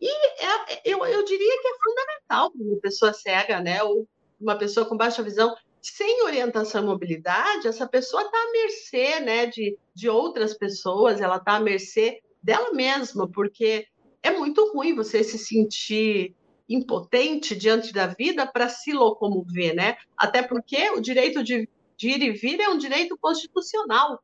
e 0.00 0.08
é, 0.42 0.80
eu, 0.86 1.04
eu 1.04 1.22
diria 1.22 1.60
que 1.60 1.68
é 1.68 1.74
fundamental 1.84 2.50
para 2.50 2.66
uma 2.66 2.80
pessoa 2.80 3.12
cega, 3.12 3.60
né, 3.60 3.82
ou 3.82 4.08
uma 4.40 4.56
pessoa 4.56 4.86
com 4.86 4.96
baixa 4.96 5.22
visão, 5.22 5.54
sem 5.82 6.22
orientação 6.22 6.82
e 6.82 6.86
mobilidade, 6.86 7.68
essa 7.68 7.86
pessoa 7.86 8.22
está 8.22 8.38
à 8.38 8.52
mercê 8.52 9.20
né, 9.20 9.44
de, 9.44 9.78
de 9.94 10.08
outras 10.08 10.54
pessoas, 10.54 11.20
ela 11.20 11.36
está 11.36 11.56
à 11.56 11.60
mercê 11.60 12.22
dela 12.42 12.72
mesma, 12.72 13.30
porque 13.30 13.86
é 14.22 14.30
muito 14.30 14.72
ruim 14.72 14.94
você 14.94 15.24
se 15.24 15.38
sentir 15.38 16.34
impotente 16.68 17.54
diante 17.54 17.92
da 17.92 18.06
vida 18.06 18.46
para 18.46 18.68
se 18.68 18.92
locomover, 18.92 19.74
né? 19.74 19.96
Até 20.16 20.42
porque 20.42 20.90
o 20.90 21.00
direito 21.00 21.42
de, 21.42 21.68
de, 21.96 22.08
ir 22.08 22.22
e 22.22 22.30
vir 22.30 22.60
é 22.60 22.68
um 22.68 22.78
direito 22.78 23.16
constitucional. 23.18 24.22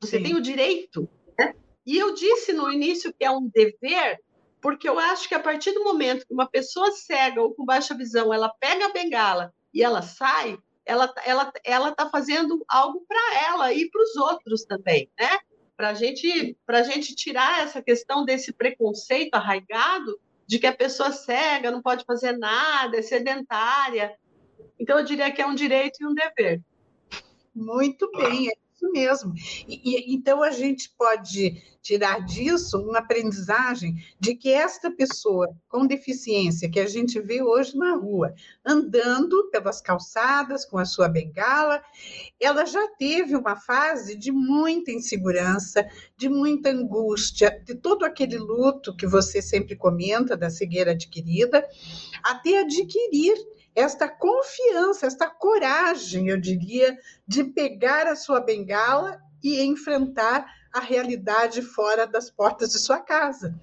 Você 0.00 0.18
Sim. 0.18 0.24
tem 0.24 0.34
o 0.34 0.40
direito. 0.40 1.08
Né? 1.38 1.54
E 1.86 1.96
eu 1.96 2.14
disse 2.14 2.52
no 2.52 2.70
início 2.70 3.12
que 3.12 3.24
é 3.24 3.30
um 3.30 3.48
dever, 3.48 4.20
porque 4.60 4.88
eu 4.88 4.98
acho 4.98 5.28
que 5.28 5.34
a 5.34 5.40
partir 5.40 5.72
do 5.72 5.82
momento 5.82 6.26
que 6.26 6.34
uma 6.34 6.48
pessoa 6.48 6.92
cega 6.92 7.40
ou 7.40 7.54
com 7.54 7.64
baixa 7.64 7.96
visão, 7.96 8.32
ela 8.32 8.52
pega 8.60 8.86
a 8.86 8.92
bengala 8.92 9.52
e 9.74 9.82
ela 9.82 10.02
sai, 10.02 10.58
ela 10.84 11.12
ela 11.24 11.52
ela 11.64 11.88
está 11.88 12.08
fazendo 12.10 12.62
algo 12.68 13.04
para 13.08 13.46
ela 13.48 13.72
e 13.72 13.88
para 13.88 14.02
os 14.02 14.16
outros 14.16 14.64
também, 14.64 15.10
né? 15.18 15.38
Para 15.82 15.90
a 15.90 15.94
gente 15.94 16.56
para 16.64 16.84
gente 16.84 17.12
tirar 17.12 17.64
essa 17.64 17.82
questão 17.82 18.24
desse 18.24 18.52
preconceito 18.52 19.34
arraigado 19.34 20.16
de 20.46 20.60
que 20.60 20.66
a 20.68 20.72
pessoa 20.72 21.10
cega 21.10 21.72
não 21.72 21.82
pode 21.82 22.04
fazer 22.04 22.38
nada, 22.38 22.98
é 22.98 23.02
sedentária. 23.02 24.16
Então 24.78 24.96
eu 24.96 25.04
diria 25.04 25.32
que 25.32 25.42
é 25.42 25.46
um 25.46 25.56
direito 25.56 26.00
e 26.00 26.06
um 26.06 26.14
dever. 26.14 26.62
Muito 27.52 28.08
bem, 28.12 28.48
é 28.48 28.52
isso 28.82 28.90
mesmo. 28.90 29.34
E, 29.68 29.80
e, 29.84 30.14
então 30.14 30.42
a 30.42 30.50
gente 30.50 30.92
pode 30.98 31.62
tirar 31.80 32.24
disso 32.24 32.78
uma 32.78 33.00
aprendizagem 33.00 33.96
de 34.18 34.36
que 34.36 34.50
esta 34.50 34.90
pessoa 34.90 35.52
com 35.68 35.86
deficiência 35.86 36.70
que 36.70 36.78
a 36.78 36.86
gente 36.86 37.20
vê 37.20 37.42
hoje 37.42 37.76
na 37.76 37.96
rua, 37.96 38.32
andando 38.64 39.48
pelas 39.50 39.80
calçadas 39.80 40.64
com 40.64 40.78
a 40.78 40.84
sua 40.84 41.08
bengala, 41.08 41.82
ela 42.40 42.64
já 42.64 42.86
teve 42.98 43.36
uma 43.36 43.56
fase 43.56 44.16
de 44.16 44.30
muita 44.30 44.92
insegurança, 44.92 45.84
de 46.16 46.28
muita 46.28 46.70
angústia, 46.70 47.60
de 47.64 47.74
todo 47.74 48.04
aquele 48.04 48.38
luto 48.38 48.96
que 48.96 49.06
você 49.06 49.42
sempre 49.42 49.74
comenta 49.74 50.36
da 50.36 50.50
cegueira 50.50 50.92
adquirida, 50.92 51.66
até 52.22 52.60
adquirir 52.60 53.34
esta 53.74 54.08
confiança, 54.08 55.06
esta 55.06 55.28
coragem, 55.28 56.28
eu 56.28 56.40
diria, 56.40 56.98
de 57.26 57.44
pegar 57.44 58.06
a 58.06 58.16
sua 58.16 58.40
bengala 58.40 59.20
e 59.42 59.62
enfrentar 59.62 60.46
a 60.72 60.80
realidade 60.80 61.62
fora 61.62 62.06
das 62.06 62.30
portas 62.30 62.70
de 62.70 62.78
sua 62.78 63.00
casa. 63.00 63.54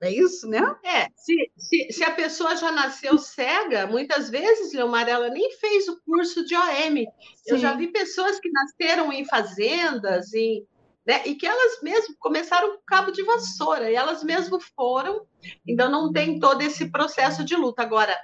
É 0.00 0.10
isso, 0.10 0.48
né? 0.48 0.60
É, 0.82 1.06
se, 1.14 1.32
se, 1.56 1.92
se 1.92 2.02
a 2.02 2.10
pessoa 2.10 2.56
já 2.56 2.72
nasceu 2.72 3.16
cega, 3.18 3.86
muitas 3.86 4.28
vezes, 4.28 4.72
Leomar, 4.72 5.08
ela 5.08 5.28
nem 5.28 5.52
fez 5.58 5.86
o 5.86 6.00
curso 6.02 6.44
de 6.44 6.56
OM. 6.56 6.96
Sim. 6.96 7.06
Eu 7.46 7.58
já 7.58 7.72
vi 7.74 7.86
pessoas 7.86 8.40
que 8.40 8.50
nasceram 8.50 9.12
em 9.12 9.24
fazendas, 9.24 10.34
em, 10.34 10.66
né, 11.06 11.22
e 11.24 11.36
que 11.36 11.46
elas 11.46 11.80
mesmas 11.82 12.16
começaram 12.18 12.72
com 12.72 12.82
cabo 12.84 13.12
de 13.12 13.22
vassoura, 13.22 13.92
e 13.92 13.94
elas 13.94 14.24
mesmas 14.24 14.64
foram, 14.74 15.24
então 15.64 15.88
não 15.88 16.12
tem 16.12 16.40
todo 16.40 16.62
esse 16.62 16.90
processo 16.90 17.44
de 17.44 17.54
luta. 17.54 17.82
Agora, 17.82 18.18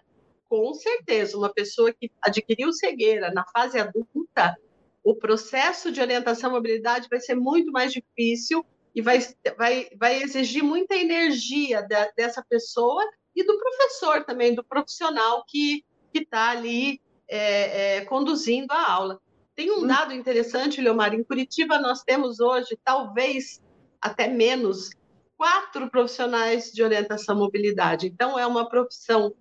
com 0.48 0.72
certeza, 0.74 1.36
uma 1.36 1.52
pessoa 1.52 1.92
que 1.92 2.10
adquiriu 2.22 2.72
cegueira 2.72 3.30
na 3.30 3.44
fase 3.52 3.78
adulta, 3.78 4.56
o 5.04 5.14
processo 5.14 5.92
de 5.92 6.00
orientação 6.00 6.50
à 6.50 6.52
mobilidade 6.54 7.08
vai 7.10 7.20
ser 7.20 7.34
muito 7.34 7.70
mais 7.70 7.92
difícil 7.92 8.64
e 8.94 9.00
vai, 9.00 9.20
vai, 9.56 9.88
vai 9.96 10.22
exigir 10.22 10.62
muita 10.62 10.96
energia 10.96 11.86
da, 11.86 12.10
dessa 12.16 12.44
pessoa 12.48 13.02
e 13.34 13.44
do 13.44 13.58
professor 13.58 14.24
também, 14.24 14.54
do 14.54 14.64
profissional 14.64 15.44
que 15.46 15.84
está 16.12 16.50
ali 16.50 17.00
é, 17.28 17.96
é, 17.96 18.04
conduzindo 18.04 18.72
a 18.72 18.90
aula. 18.90 19.20
Tem 19.54 19.70
um 19.70 19.84
hum. 19.84 19.86
dado 19.86 20.12
interessante, 20.12 20.80
Leomar, 20.80 21.14
em 21.14 21.22
Curitiba 21.22 21.78
nós 21.78 22.02
temos 22.02 22.40
hoje, 22.40 22.78
talvez 22.84 23.62
até 24.00 24.28
menos, 24.28 24.90
quatro 25.36 25.88
profissionais 25.90 26.72
de 26.72 26.82
orientação 26.82 27.36
à 27.36 27.38
mobilidade. 27.38 28.06
Então, 28.06 28.38
é 28.38 28.46
uma 28.46 28.68
profissão 28.68 29.32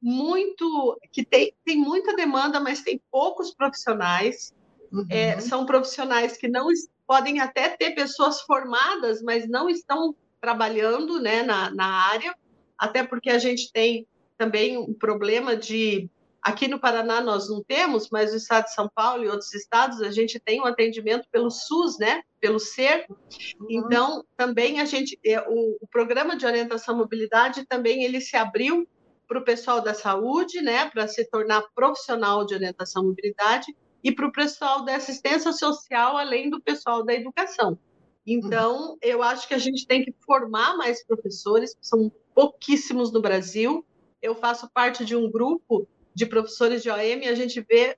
muito 0.00 0.98
que 1.12 1.24
tem, 1.24 1.54
tem 1.64 1.76
muita 1.76 2.14
demanda, 2.14 2.58
mas 2.60 2.82
tem 2.82 3.00
poucos 3.10 3.52
profissionais. 3.52 4.54
Uhum. 4.92 5.06
É, 5.08 5.38
são 5.40 5.66
profissionais 5.66 6.36
que 6.36 6.48
não 6.48 6.68
podem 7.06 7.40
até 7.40 7.68
ter 7.68 7.90
pessoas 7.94 8.40
formadas, 8.42 9.22
mas 9.22 9.48
não 9.48 9.68
estão 9.68 10.14
trabalhando 10.40 11.20
né, 11.20 11.42
na, 11.42 11.70
na 11.70 11.86
área, 11.86 12.34
até 12.78 13.04
porque 13.04 13.30
a 13.30 13.38
gente 13.38 13.70
tem 13.72 14.06
também 14.38 14.78
um 14.78 14.94
problema 14.94 15.54
de. 15.54 16.08
Aqui 16.42 16.66
no 16.66 16.80
Paraná 16.80 17.20
nós 17.20 17.50
não 17.50 17.62
temos, 17.62 18.08
mas 18.10 18.30
no 18.30 18.38
estado 18.38 18.64
de 18.64 18.74
São 18.74 18.88
Paulo 18.94 19.22
e 19.22 19.28
outros 19.28 19.52
estados 19.52 20.00
a 20.00 20.10
gente 20.10 20.40
tem 20.40 20.58
um 20.58 20.64
atendimento 20.64 21.28
pelo 21.30 21.50
SUS, 21.50 21.98
né? 21.98 22.22
Pelo 22.40 22.58
SER. 22.58 23.04
Uhum. 23.10 23.66
Então, 23.68 24.24
também 24.38 24.80
a 24.80 24.86
gente. 24.86 25.18
É, 25.22 25.38
o, 25.46 25.76
o 25.78 25.86
programa 25.90 26.34
de 26.34 26.46
orientação 26.46 26.94
à 26.94 26.96
mobilidade 26.96 27.66
também 27.66 28.04
ele 28.04 28.22
se 28.22 28.36
abriu 28.36 28.88
para 29.30 29.38
o 29.38 29.44
pessoal 29.44 29.80
da 29.80 29.94
saúde, 29.94 30.60
né, 30.60 30.90
para 30.90 31.06
se 31.06 31.24
tornar 31.24 31.62
profissional 31.72 32.44
de 32.44 32.52
orientação 32.52 33.04
e 33.04 33.06
mobilidade, 33.06 33.76
e 34.02 34.10
para 34.10 34.26
o 34.26 34.32
pessoal 34.32 34.84
da 34.84 34.96
assistência 34.96 35.52
social, 35.52 36.16
além 36.16 36.50
do 36.50 36.60
pessoal 36.60 37.04
da 37.04 37.14
educação. 37.14 37.78
Então, 38.26 38.98
eu 39.00 39.22
acho 39.22 39.46
que 39.46 39.54
a 39.54 39.58
gente 39.58 39.86
tem 39.86 40.04
que 40.04 40.12
formar 40.26 40.76
mais 40.76 41.06
professores, 41.06 41.76
são 41.80 42.10
pouquíssimos 42.34 43.12
no 43.12 43.20
Brasil. 43.20 43.86
Eu 44.20 44.34
faço 44.34 44.68
parte 44.74 45.04
de 45.04 45.14
um 45.14 45.30
grupo 45.30 45.86
de 46.12 46.26
professores 46.26 46.82
de 46.82 46.90
OM, 46.90 47.22
e 47.22 47.28
a 47.28 47.34
gente 47.36 47.60
vê 47.60 47.96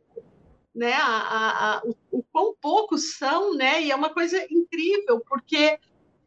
né, 0.75 0.92
a, 0.92 1.07
a, 1.07 1.77
a, 1.79 1.83
o, 1.83 2.18
o 2.18 2.23
quão 2.25 2.55
poucos 2.61 3.16
são, 3.16 3.55
né, 3.55 3.83
e 3.83 3.90
é 3.90 3.97
uma 3.97 4.11
coisa 4.11 4.37
incrível, 4.51 5.23
porque 5.27 5.79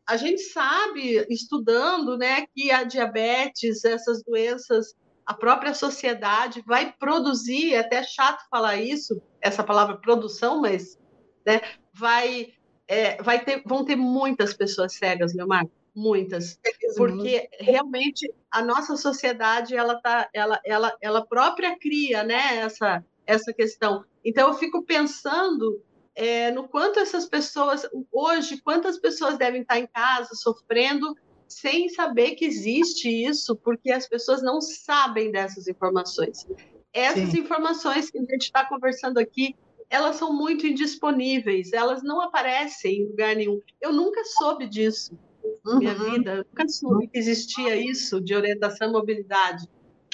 a 0.08 0.18
gente 0.18 0.42
sabe, 0.42 1.26
estudando, 1.30 2.18
né, 2.18 2.46
que 2.54 2.72
a 2.72 2.84
diabetes, 2.84 3.84
essas 3.84 4.24
doenças, 4.24 4.96
a 5.26 5.34
própria 5.34 5.74
sociedade 5.74 6.64
vai 6.66 6.94
produzir, 6.94 7.74
é 7.74 7.80
até 7.80 8.04
chato 8.04 8.46
falar 8.50 8.78
isso, 8.78 9.22
essa 9.42 9.64
palavra 9.64 9.98
produção, 9.98 10.62
mas 10.62 11.00
né, 11.46 11.62
vai, 11.94 12.54
é, 12.88 13.22
vai 13.24 13.44
ter, 13.44 13.64
vão 13.66 13.84
ter 13.84 13.96
muitas 13.96 14.54
pessoas 14.54 14.94
cegas, 14.94 15.34
Leomar, 15.34 15.66
muitas, 15.96 16.60
porque 16.96 17.50
realmente 17.60 18.32
a 18.52 18.62
nossa 18.62 18.96
sociedade 18.96 19.76
ela 19.76 20.00
tá, 20.00 20.30
ela, 20.34 20.60
ela, 20.64 20.96
ela 21.02 21.26
própria 21.26 21.78
cria, 21.80 22.24
né, 22.24 22.58
essa 22.58 23.04
essa 23.26 23.54
questão. 23.54 24.06
Então 24.24 24.50
eu 24.50 24.54
fico 24.54 24.84
pensando 24.84 25.82
é, 26.16 26.50
no 26.52 26.68
quanto 26.68 27.00
essas 27.00 27.26
pessoas, 27.26 27.86
hoje, 28.12 28.62
quantas 28.62 28.98
pessoas 28.98 29.38
devem 29.38 29.62
estar 29.62 29.78
em 29.78 29.88
casa 29.88 30.34
sofrendo 30.34 31.16
sem 31.48 31.90
saber 31.90 32.32
que 32.36 32.46
existe 32.46 33.10
isso, 33.10 33.56
porque 33.56 33.92
as 33.92 34.08
pessoas 34.08 34.42
não 34.42 34.62
sabem 34.62 35.32
dessas 35.32 35.68
informações. 35.68 36.48
Essas 36.94 37.32
Sim. 37.32 37.40
informações 37.40 38.10
que 38.10 38.18
a 38.18 38.22
gente 38.22 38.44
está 38.44 38.66
conversando 38.66 39.18
aqui, 39.18 39.56
elas 39.90 40.16
são 40.16 40.34
muito 40.34 40.66
indisponíveis, 40.66 41.74
elas 41.74 42.02
não 42.02 42.22
aparecem 42.22 43.02
em 43.02 43.08
lugar 43.08 43.36
nenhum. 43.36 43.60
Eu 43.82 43.92
nunca 43.92 44.24
soube 44.24 44.68
disso. 44.68 45.18
uhum. 45.66 45.80
minha 45.80 45.94
vida. 45.94 46.32
Eu 46.32 46.46
nunca 46.46 46.68
soube 46.68 47.08
que 47.08 47.20
existia 47.20 47.76
isso 47.76 48.22
de 48.22 48.34
orientação 48.34 48.90
e 48.90 48.92
mobilidade. 48.92 49.68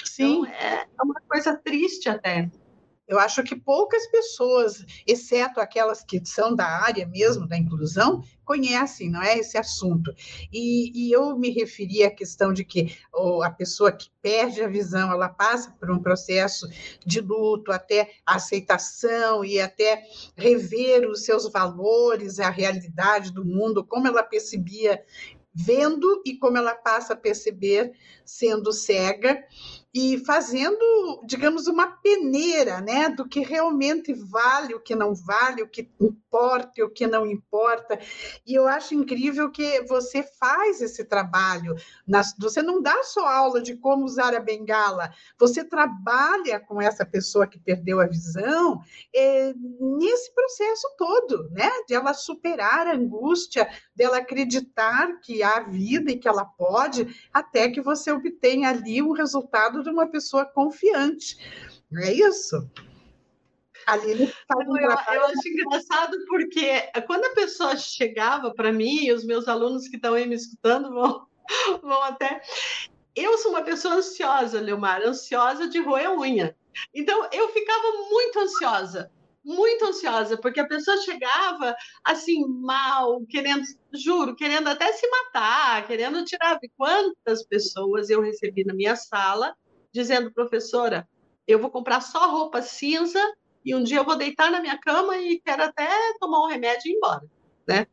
Sim. 0.04 0.40
Então, 0.40 0.46
é 0.46 0.86
uma 1.02 1.20
coisa 1.28 1.56
triste 1.56 2.08
até. 2.08 2.50
Eu 3.12 3.18
acho 3.18 3.42
que 3.42 3.54
poucas 3.54 4.06
pessoas, 4.06 4.86
exceto 5.06 5.60
aquelas 5.60 6.02
que 6.02 6.24
são 6.24 6.56
da 6.56 6.64
área 6.64 7.06
mesmo 7.06 7.46
da 7.46 7.58
inclusão, 7.58 8.24
conhecem, 8.42 9.10
não 9.10 9.22
é 9.22 9.36
esse 9.36 9.58
assunto. 9.58 10.10
E, 10.50 10.90
e 10.94 11.12
eu 11.12 11.38
me 11.38 11.50
referi 11.50 12.04
à 12.04 12.10
questão 12.10 12.54
de 12.54 12.64
que 12.64 12.96
oh, 13.12 13.42
a 13.42 13.50
pessoa 13.50 13.92
que 13.92 14.08
perde 14.22 14.62
a 14.62 14.66
visão, 14.66 15.12
ela 15.12 15.28
passa 15.28 15.70
por 15.72 15.90
um 15.90 16.02
processo 16.02 16.66
de 17.04 17.20
luto, 17.20 17.70
até 17.70 18.12
aceitação 18.24 19.44
e 19.44 19.60
até 19.60 20.04
rever 20.34 21.06
os 21.06 21.22
seus 21.26 21.52
valores, 21.52 22.40
a 22.40 22.48
realidade 22.48 23.30
do 23.30 23.44
mundo, 23.44 23.84
como 23.84 24.08
ela 24.08 24.22
percebia 24.22 25.04
vendo 25.54 26.22
e 26.24 26.38
como 26.38 26.56
ela 26.56 26.74
passa 26.74 27.12
a 27.12 27.16
perceber 27.16 27.92
sendo 28.24 28.72
cega 28.72 29.44
e 29.94 30.18
fazendo, 30.24 31.22
digamos, 31.26 31.66
uma 31.66 31.86
peneira, 31.86 32.80
né, 32.80 33.10
do 33.10 33.28
que 33.28 33.40
realmente 33.40 34.14
vale, 34.14 34.74
o 34.74 34.80
que 34.80 34.94
não 34.94 35.14
vale, 35.14 35.62
o 35.62 35.68
que 35.68 35.90
importa 36.00 36.22
o 36.82 36.88
que 36.88 37.06
não 37.06 37.26
importa. 37.26 37.98
E 38.46 38.54
eu 38.54 38.66
acho 38.66 38.94
incrível 38.94 39.50
que 39.50 39.82
você 39.82 40.22
faz 40.22 40.80
esse 40.80 41.04
trabalho. 41.04 41.74
Você 42.38 42.62
não 42.62 42.80
dá 42.80 43.02
só 43.02 43.26
aula 43.26 43.60
de 43.60 43.76
como 43.76 44.04
usar 44.04 44.34
a 44.34 44.40
bengala, 44.40 45.12
você 45.38 45.62
trabalha 45.62 46.58
com 46.60 46.80
essa 46.80 47.04
pessoa 47.04 47.46
que 47.46 47.58
perdeu 47.58 48.00
a 48.00 48.06
visão 48.06 48.80
é, 49.14 49.52
nesse 49.98 50.32
processo 50.34 50.88
todo, 50.96 51.50
né, 51.50 51.70
de 51.86 51.94
ela 51.94 52.14
superar 52.14 52.86
a 52.86 52.94
angústia, 52.94 53.68
dela 53.94 54.18
acreditar 54.18 55.20
que 55.20 55.42
há 55.42 55.60
vida 55.60 56.10
e 56.10 56.18
que 56.18 56.28
ela 56.28 56.44
pode, 56.44 57.14
até 57.32 57.70
que 57.70 57.80
você 57.80 58.10
obtenha 58.10 58.70
ali 58.70 59.02
um 59.02 59.12
resultado 59.12 59.82
de 59.82 59.90
uma 59.90 60.06
pessoa 60.06 60.44
confiante. 60.44 61.36
É 61.94 62.12
isso. 62.12 62.68
Ali 63.86 64.12
ele 64.12 64.24
eu, 64.24 64.76
eu, 64.76 64.90
eu 64.90 65.26
acho 65.26 65.48
engraçado 65.48 66.16
porque 66.26 66.90
quando 67.06 67.24
a 67.24 67.34
pessoa 67.34 67.76
chegava 67.76 68.54
para 68.54 68.72
mim, 68.72 69.04
e 69.04 69.12
os 69.12 69.24
meus 69.24 69.48
alunos 69.48 69.88
que 69.88 69.96
estão 69.96 70.14
aí 70.14 70.26
me 70.26 70.36
escutando 70.36 70.90
vão, 70.90 71.26
vão 71.82 72.02
até. 72.02 72.40
Eu 73.14 73.36
sou 73.38 73.50
uma 73.50 73.62
pessoa 73.62 73.94
ansiosa, 73.94 74.60
Leomar, 74.60 75.02
ansiosa 75.02 75.68
de 75.68 75.80
roer 75.80 76.10
unha. 76.18 76.56
Então, 76.94 77.28
eu 77.32 77.48
ficava 77.50 77.92
muito 78.10 78.38
ansiosa, 78.38 79.10
muito 79.44 79.84
ansiosa, 79.84 80.36
porque 80.36 80.60
a 80.60 80.66
pessoa 80.66 80.96
chegava 80.98 81.74
assim, 82.04 82.46
mal, 82.46 83.20
querendo, 83.28 83.64
juro, 83.92 84.36
querendo 84.36 84.68
até 84.68 84.92
se 84.92 85.08
matar, 85.08 85.86
querendo 85.86 86.24
tirar. 86.24 86.58
Quantas 86.76 87.44
pessoas 87.44 88.10
eu 88.10 88.20
recebi 88.20 88.64
na 88.64 88.74
minha 88.74 88.96
sala 88.96 89.54
dizendo, 89.92 90.32
professora, 90.32 91.08
eu 91.46 91.58
vou 91.58 91.70
comprar 91.70 92.00
só 92.00 92.30
roupa 92.30 92.62
cinza 92.62 93.20
e 93.64 93.74
um 93.74 93.82
dia 93.82 93.98
eu 93.98 94.04
vou 94.04 94.16
deitar 94.16 94.50
na 94.50 94.60
minha 94.60 94.78
cama 94.78 95.16
e 95.18 95.40
quero 95.40 95.64
até 95.64 95.88
tomar 96.18 96.44
um 96.44 96.48
remédio 96.48 96.88
e 96.88 96.92
ir 96.92 96.96
embora, 96.96 97.22
né? 97.66 97.86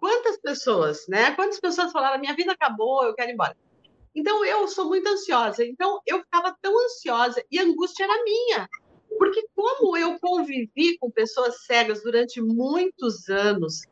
Quantas 0.00 0.38
pessoas, 0.38 1.06
né? 1.08 1.30
Quantas 1.32 1.60
pessoas 1.60 1.92
falaram, 1.92 2.20
minha 2.20 2.34
vida 2.34 2.52
acabou, 2.52 3.04
eu 3.04 3.14
quero 3.14 3.30
ir 3.30 3.34
embora. 3.34 3.56
Então 4.14 4.44
eu 4.44 4.68
sou 4.68 4.86
muito 4.86 5.08
ansiosa, 5.08 5.64
então 5.64 6.00
eu 6.06 6.20
ficava 6.20 6.56
tão 6.60 6.72
ansiosa 6.84 7.42
e 7.50 7.58
a 7.58 7.62
angústia 7.62 8.04
era 8.04 8.22
minha, 8.22 8.68
porque 9.18 9.46
como 9.54 9.96
eu 9.96 10.18
convivi 10.18 10.98
com 10.98 11.10
pessoas 11.10 11.64
cegas 11.64 12.02
durante 12.02 12.40
muitos 12.40 13.28
anos 13.28 13.82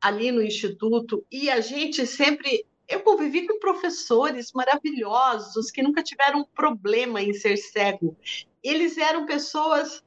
ali 0.00 0.32
no 0.32 0.42
instituto 0.42 1.24
e 1.30 1.50
a 1.50 1.60
gente 1.60 2.06
sempre 2.06 2.64
eu 2.90 3.00
convivi 3.00 3.46
com 3.46 3.58
professores 3.60 4.50
maravilhosos 4.52 5.70
que 5.70 5.80
nunca 5.80 6.02
tiveram 6.02 6.44
problema 6.44 7.22
em 7.22 7.32
ser 7.32 7.56
cego. 7.56 8.16
Eles 8.60 8.98
eram 8.98 9.26
pessoas, 9.26 10.02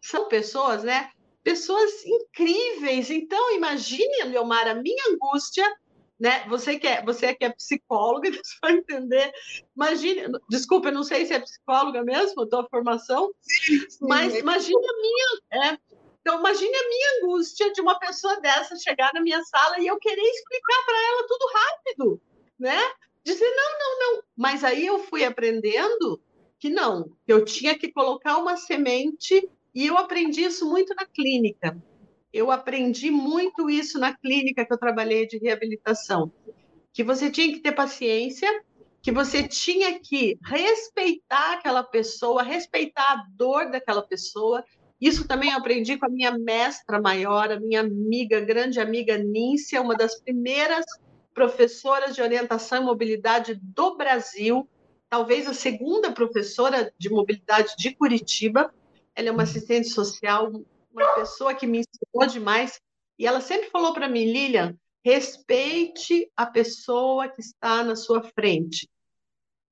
são 0.00 0.28
pessoas, 0.28 0.84
né? 0.84 1.10
Pessoas 1.42 2.04
incríveis. 2.06 3.10
Então, 3.10 3.56
imagine, 3.56 4.22
Leomar, 4.26 4.68
a 4.68 4.74
minha 4.74 5.02
angústia, 5.10 5.66
né? 6.18 6.46
Você 6.48 6.78
que 6.78 6.86
é, 6.86 7.04
você 7.04 7.34
que 7.34 7.44
é 7.44 7.50
psicóloga, 7.50 8.30
você 8.32 8.56
vai 8.60 8.72
entender. 8.72 9.32
Imagine, 9.76 10.26
desculpa, 10.48 10.88
eu 10.88 10.92
não 10.92 11.04
sei 11.04 11.26
se 11.26 11.34
é 11.34 11.40
psicóloga 11.40 12.02
mesmo, 12.02 12.42
a 12.42 12.48
tua 12.48 12.66
formação, 12.68 13.32
sim, 13.40 13.90
sim. 13.90 13.98
mas 14.02 14.34
imagine 14.34 14.86
a 14.86 15.00
minha, 15.00 15.70
é, 15.70 15.78
então, 16.20 16.40
imagine 16.40 16.74
a 16.74 16.88
minha 16.88 17.08
angústia 17.22 17.72
de 17.72 17.80
uma 17.80 17.98
pessoa 17.98 18.40
dessa 18.40 18.76
chegar 18.76 19.10
na 19.14 19.20
minha 19.20 19.42
sala 19.44 19.80
e 19.80 19.86
eu 19.86 19.98
querer 19.98 20.20
explicar 20.20 20.84
para 20.84 21.02
ela 21.08 21.26
tudo 21.26 21.46
rápido 21.54 22.20
né? 22.58 22.78
Dizer, 23.24 23.48
não, 23.54 23.78
não, 23.78 23.98
não. 23.98 24.22
Mas 24.36 24.64
aí 24.64 24.86
eu 24.86 24.98
fui 24.98 25.24
aprendendo 25.24 26.20
que 26.58 26.68
não, 26.68 27.10
eu 27.26 27.44
tinha 27.44 27.78
que 27.78 27.92
colocar 27.92 28.36
uma 28.38 28.56
semente 28.56 29.48
e 29.74 29.86
eu 29.86 29.96
aprendi 29.96 30.42
isso 30.42 30.68
muito 30.68 30.94
na 30.94 31.06
clínica. 31.06 31.80
Eu 32.32 32.50
aprendi 32.50 33.10
muito 33.10 33.70
isso 33.70 33.98
na 33.98 34.14
clínica 34.16 34.64
que 34.64 34.72
eu 34.72 34.78
trabalhei 34.78 35.26
de 35.26 35.38
reabilitação. 35.38 36.30
Que 36.92 37.02
você 37.02 37.30
tinha 37.30 37.52
que 37.52 37.60
ter 37.60 37.72
paciência, 37.72 38.48
que 39.00 39.12
você 39.12 39.46
tinha 39.46 39.98
que 39.98 40.38
respeitar 40.44 41.54
aquela 41.54 41.82
pessoa, 41.82 42.42
respeitar 42.42 43.12
a 43.12 43.24
dor 43.30 43.70
daquela 43.70 44.02
pessoa. 44.02 44.62
Isso 45.00 45.26
também 45.26 45.50
eu 45.50 45.58
aprendi 45.58 45.96
com 45.96 46.06
a 46.06 46.10
minha 46.10 46.36
mestra 46.36 47.00
maior, 47.00 47.50
a 47.50 47.60
minha 47.60 47.80
amiga, 47.80 48.40
grande 48.40 48.80
amiga 48.80 49.16
Nícia, 49.16 49.80
uma 49.80 49.94
das 49.96 50.20
primeiras 50.20 50.84
professoras 51.32 52.16
de 52.16 52.20
orientação 52.20 52.82
e 52.82 52.84
mobilidade 52.84 53.54
do 53.62 53.96
Brasil, 53.96 54.68
talvez 55.08 55.46
a 55.46 55.54
segunda 55.54 56.10
professora 56.10 56.92
de 56.98 57.08
mobilidade 57.08 57.74
de 57.78 57.94
Curitiba. 57.94 58.74
Ela 59.14 59.28
é 59.28 59.30
uma 59.30 59.44
assistente 59.44 59.88
social, 59.88 60.50
uma 60.98 61.14
pessoa 61.14 61.54
que 61.54 61.66
me 61.66 61.80
ensinou 61.80 62.26
demais. 62.30 62.80
E 63.18 63.26
ela 63.26 63.40
sempre 63.40 63.70
falou 63.70 63.92
para 63.92 64.08
mim, 64.08 64.24
Lilian, 64.24 64.76
respeite 65.04 66.30
a 66.36 66.46
pessoa 66.46 67.28
que 67.28 67.40
está 67.40 67.82
na 67.82 67.96
sua 67.96 68.22
frente. 68.22 68.88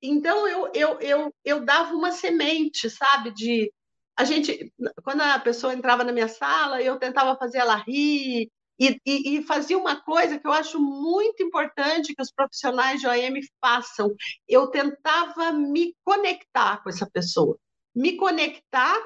Então 0.02 0.46
eu, 0.48 0.70
eu, 0.74 1.00
eu, 1.00 1.34
eu 1.44 1.64
dava 1.64 1.94
uma 1.94 2.12
semente, 2.12 2.88
sabe, 2.90 3.32
de 3.32 3.72
a 4.16 4.24
gente, 4.24 4.72
quando 5.02 5.20
a 5.20 5.38
pessoa 5.38 5.74
entrava 5.74 6.02
na 6.02 6.12
minha 6.12 6.28
sala, 6.28 6.80
eu 6.80 6.98
tentava 6.98 7.36
fazer 7.36 7.58
ela 7.58 7.76
rir, 7.76 8.50
e, 8.78 9.00
e, 9.06 9.36
e, 9.36 9.42
fazia 9.42 9.76
uma 9.76 10.00
coisa 10.02 10.38
que 10.38 10.46
eu 10.46 10.52
acho 10.52 10.78
muito 10.78 11.42
importante 11.42 12.14
que 12.14 12.20
os 12.20 12.30
profissionais 12.30 13.00
de 13.00 13.06
OM 13.06 13.40
façam. 13.60 14.14
Eu 14.46 14.68
tentava 14.68 15.50
me 15.52 15.94
conectar 16.04 16.82
com 16.82 16.90
essa 16.90 17.08
pessoa, 17.10 17.58
me 17.94 18.16
conectar, 18.16 18.98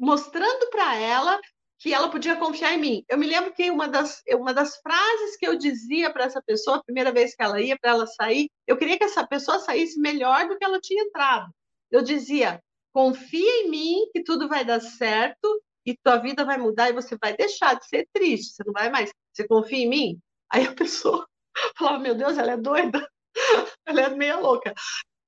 mostrando 0.00 0.70
para 0.70 0.96
ela 0.96 1.38
que 1.78 1.92
ela 1.94 2.10
podia 2.10 2.36
confiar 2.36 2.74
em 2.74 2.78
mim. 2.78 3.04
Eu 3.08 3.18
me 3.18 3.26
lembro 3.26 3.52
que 3.52 3.70
uma 3.70 3.86
das, 3.86 4.22
uma 4.32 4.52
das 4.52 4.76
frases 4.78 5.36
que 5.36 5.46
eu 5.46 5.56
dizia 5.56 6.12
para 6.12 6.24
essa 6.24 6.42
pessoa, 6.42 6.78
a 6.78 6.82
primeira 6.82 7.12
vez 7.12 7.34
que 7.34 7.42
ela 7.42 7.60
ia, 7.60 7.78
para 7.78 7.90
ela 7.90 8.06
sair, 8.06 8.50
eu 8.66 8.76
queria 8.76 8.98
que 8.98 9.04
essa 9.04 9.26
pessoa 9.26 9.58
saísse 9.58 9.98
melhor 10.00 10.48
do 10.48 10.58
que 10.58 10.64
ela 10.64 10.80
tinha 10.80 11.02
entrado. 11.02 11.50
Eu 11.90 12.02
dizia: 12.02 12.62
confia 12.92 13.62
em 13.62 13.70
mim 13.70 14.10
que 14.12 14.22
tudo 14.22 14.48
vai 14.48 14.64
dar 14.64 14.80
certo 14.80 15.62
e 15.86 15.96
tua 15.96 16.16
vida 16.16 16.44
vai 16.44 16.58
mudar 16.58 16.90
e 16.90 16.94
você 16.94 17.16
vai 17.20 17.36
deixar 17.36 17.74
de 17.74 17.86
ser 17.86 18.06
triste, 18.12 18.54
você 18.54 18.64
não 18.64 18.72
vai 18.72 18.90
mais. 18.90 19.10
Você 19.32 19.46
confia 19.46 19.78
em 19.78 19.88
mim? 19.88 20.20
Aí 20.50 20.66
a 20.66 20.74
pessoa 20.74 21.26
falava, 21.76 21.98
meu 21.98 22.14
Deus, 22.14 22.36
ela 22.38 22.52
é 22.52 22.56
doida, 22.56 23.06
ela 23.86 24.00
é 24.02 24.08
meia 24.10 24.36
louca. 24.36 24.74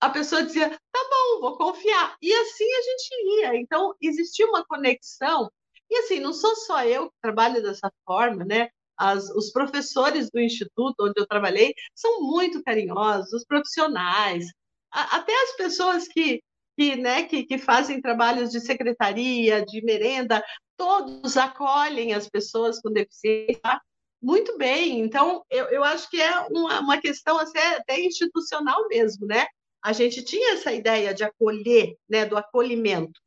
A 0.02 0.10
pessoa 0.10 0.42
dizia, 0.42 0.68
tá 0.68 1.08
bom, 1.08 1.40
vou 1.40 1.56
confiar. 1.56 2.16
E 2.20 2.34
assim 2.34 2.64
a 2.64 2.82
gente 2.82 3.40
ia. 3.40 3.56
Então, 3.56 3.94
existia 4.00 4.44
uma 4.48 4.64
conexão. 4.64 5.48
E 5.88 5.96
assim, 5.98 6.18
não 6.18 6.32
sou 6.32 6.56
só 6.56 6.84
eu 6.84 7.08
que 7.08 7.16
trabalho 7.22 7.62
dessa 7.62 7.88
forma, 8.04 8.44
né? 8.44 8.68
As, 8.96 9.30
os 9.30 9.52
professores 9.52 10.28
do 10.28 10.40
instituto 10.40 11.04
onde 11.06 11.14
eu 11.16 11.26
trabalhei 11.26 11.72
são 11.94 12.20
muito 12.20 12.64
carinhosos, 12.64 13.32
os 13.32 13.44
profissionais, 13.44 14.46
a, 14.90 15.18
até 15.18 15.32
as 15.44 15.56
pessoas 15.56 16.08
que 16.08 16.42
que, 16.76 16.96
né, 16.96 17.24
que, 17.24 17.44
que 17.44 17.58
fazem 17.58 18.00
trabalhos 18.00 18.50
de 18.50 18.58
secretaria, 18.58 19.62
de 19.64 19.84
merenda, 19.84 20.42
todos 20.74 21.36
acolhem 21.36 22.14
as 22.14 22.28
pessoas 22.28 22.80
com 22.80 22.90
deficiência 22.90 23.78
muito 24.22 24.56
bem. 24.56 25.00
Então, 25.00 25.44
eu, 25.50 25.66
eu 25.66 25.84
acho 25.84 26.08
que 26.08 26.20
é 26.20 26.40
uma, 26.50 26.80
uma 26.80 26.98
questão 26.98 27.38
até 27.38 28.00
institucional 28.00 28.88
mesmo, 28.88 29.26
né? 29.26 29.46
A 29.82 29.92
gente 29.92 30.22
tinha 30.22 30.54
essa 30.54 30.72
ideia 30.72 31.12
de 31.12 31.24
acolher, 31.24 31.96
né, 32.08 32.24
do 32.24 32.36
acolhimento. 32.36 33.20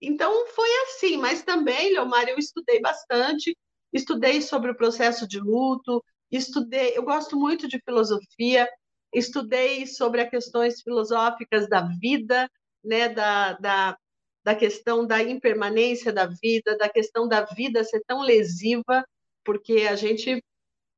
Então, 0.00 0.46
foi 0.48 0.68
assim, 0.82 1.16
mas 1.16 1.42
também, 1.42 1.92
Leomar, 1.92 2.28
eu 2.28 2.38
estudei 2.38 2.80
bastante, 2.80 3.56
estudei 3.92 4.42
sobre 4.42 4.70
o 4.70 4.76
processo 4.76 5.26
de 5.26 5.40
luto, 5.40 6.04
estudei, 6.30 6.96
eu 6.96 7.02
gosto 7.02 7.36
muito 7.36 7.66
de 7.66 7.80
filosofia, 7.80 8.68
estudei 9.12 9.86
sobre 9.86 10.20
as 10.20 10.30
questões 10.30 10.82
filosóficas 10.82 11.68
da 11.68 11.82
vida, 11.98 12.50
né, 12.84 13.08
da, 13.08 13.54
da, 13.54 13.98
da 14.44 14.54
questão 14.54 15.06
da 15.06 15.22
impermanência 15.22 16.12
da 16.12 16.26
vida, 16.26 16.76
da 16.76 16.88
questão 16.88 17.26
da 17.26 17.42
vida 17.42 17.82
ser 17.84 18.02
tão 18.06 18.20
lesiva, 18.20 19.04
porque 19.44 19.86
a 19.88 19.96
gente 19.96 20.42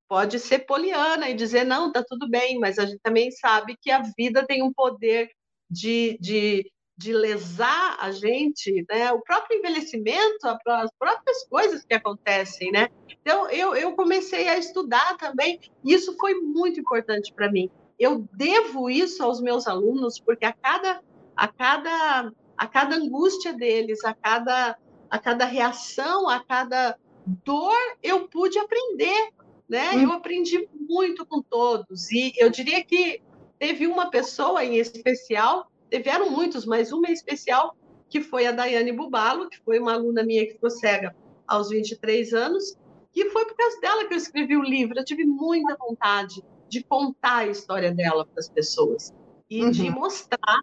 pode 0.09 0.39
ser 0.39 0.61
poliana 0.61 1.29
e 1.29 1.35
dizer, 1.35 1.65
não, 1.65 1.93
tá 1.93 2.03
tudo 2.03 2.29
bem, 2.29 2.59
mas 2.59 2.79
a 2.79 2.87
gente 2.87 3.01
também 3.03 3.31
sabe 3.31 3.77
que 3.81 3.91
a 3.91 4.03
vida 4.17 4.45
tem 4.47 4.63
um 4.63 4.73
poder 4.73 5.31
de, 5.71 6.17
de, 6.21 6.73
de 6.97 7.13
lesar 7.13 7.99
a 8.01 8.11
gente, 8.11 8.85
né? 8.89 9.13
O 9.13 9.21
próprio 9.21 9.59
envelhecimento, 9.59 10.47
as 10.67 10.91
próprias 10.99 11.47
coisas 11.47 11.85
que 11.85 11.95
acontecem, 11.95 12.73
né? 12.73 12.89
Então, 13.21 13.51
eu, 13.51 13.75
eu 13.75 13.93
comecei 13.95 14.49
a 14.49 14.57
estudar 14.57 15.17
também, 15.19 15.61
e 15.85 15.93
isso 15.93 16.17
foi 16.17 16.35
muito 16.35 16.81
importante 16.81 17.33
para 17.35 17.51
mim. 17.51 17.71
Eu 17.99 18.27
devo 18.33 18.89
isso 18.89 19.23
aos 19.23 19.41
meus 19.41 19.67
alunos, 19.67 20.19
porque 20.19 20.47
a 20.47 20.53
cada, 20.53 21.03
a 21.37 21.49
cada, 21.49 22.33
a 22.57 22.67
cada 22.67 22.97
angústia 22.97 23.53
deles, 23.53 24.03
a 24.05 24.15
cada, 24.15 24.79
a 25.11 25.19
cada 25.19 25.45
reação, 25.45 26.29
a 26.29 26.43
cada 26.43 26.97
dor, 27.45 27.77
eu 28.03 28.27
pude 28.29 28.59
aprender 28.59 29.29
né? 29.69 29.93
Hum. 29.93 30.03
Eu 30.03 30.13
aprendi 30.13 30.69
muito 30.73 31.27
com 31.27 31.43
todos 31.43 32.11
e 32.11 32.33
eu 32.37 32.51
diria 32.51 32.83
que 32.83 33.21
teve 33.59 33.87
uma 33.87 34.11
pessoa 34.11 34.65
em 34.65 34.77
especial, 34.77 35.71
tiveram 35.91 36.31
muitos, 36.31 36.65
mas 36.65 36.93
uma 36.93 37.09
em 37.09 37.13
especial 37.13 37.77
que 38.09 38.21
foi 38.21 38.47
a 38.47 38.53
Daiane 38.53 38.93
Bubalo, 38.93 39.49
que 39.49 39.59
foi 39.59 39.79
uma 39.79 39.93
aluna 39.93 40.23
minha 40.23 40.47
que 40.47 40.55
ficou 40.55 40.71
cega 40.71 41.15
aos 41.47 41.69
23 41.69 42.33
anos, 42.33 42.77
e 43.15 43.29
foi 43.31 43.45
por 43.45 43.57
causa 43.57 43.81
dela 43.81 44.07
que 44.07 44.15
eu 44.15 44.19
escrevi 44.19 44.57
o 44.57 44.63
livro. 44.63 44.99
Eu 44.99 45.05
tive 45.05 45.25
muita 45.25 45.77
vontade 45.77 46.43
de 46.69 46.83
contar 46.83 47.39
a 47.39 47.47
história 47.47 47.93
dela 47.93 48.25
para 48.25 48.39
as 48.39 48.49
pessoas 48.49 49.13
e 49.51 49.65
uhum. 49.65 49.71
de 49.71 49.91
mostrar 49.91 50.61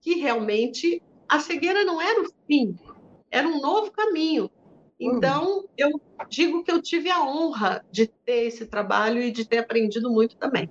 que 0.00 0.14
realmente 0.14 1.02
a 1.28 1.38
cegueira 1.38 1.84
não 1.84 2.00
era 2.00 2.20
o 2.20 2.30
fim, 2.46 2.76
era 3.30 3.48
um 3.48 3.60
novo 3.60 3.90
caminho. 3.90 4.50
Hum. 5.04 5.16
Então, 5.16 5.64
eu 5.76 6.00
digo 6.28 6.62
que 6.64 6.72
eu 6.72 6.80
tive 6.80 7.10
a 7.10 7.22
honra 7.22 7.84
de 7.90 8.06
ter 8.06 8.46
esse 8.46 8.66
trabalho 8.66 9.20
e 9.22 9.30
de 9.30 9.44
ter 9.44 9.58
aprendido 9.58 10.10
muito 10.10 10.36
também. 10.36 10.70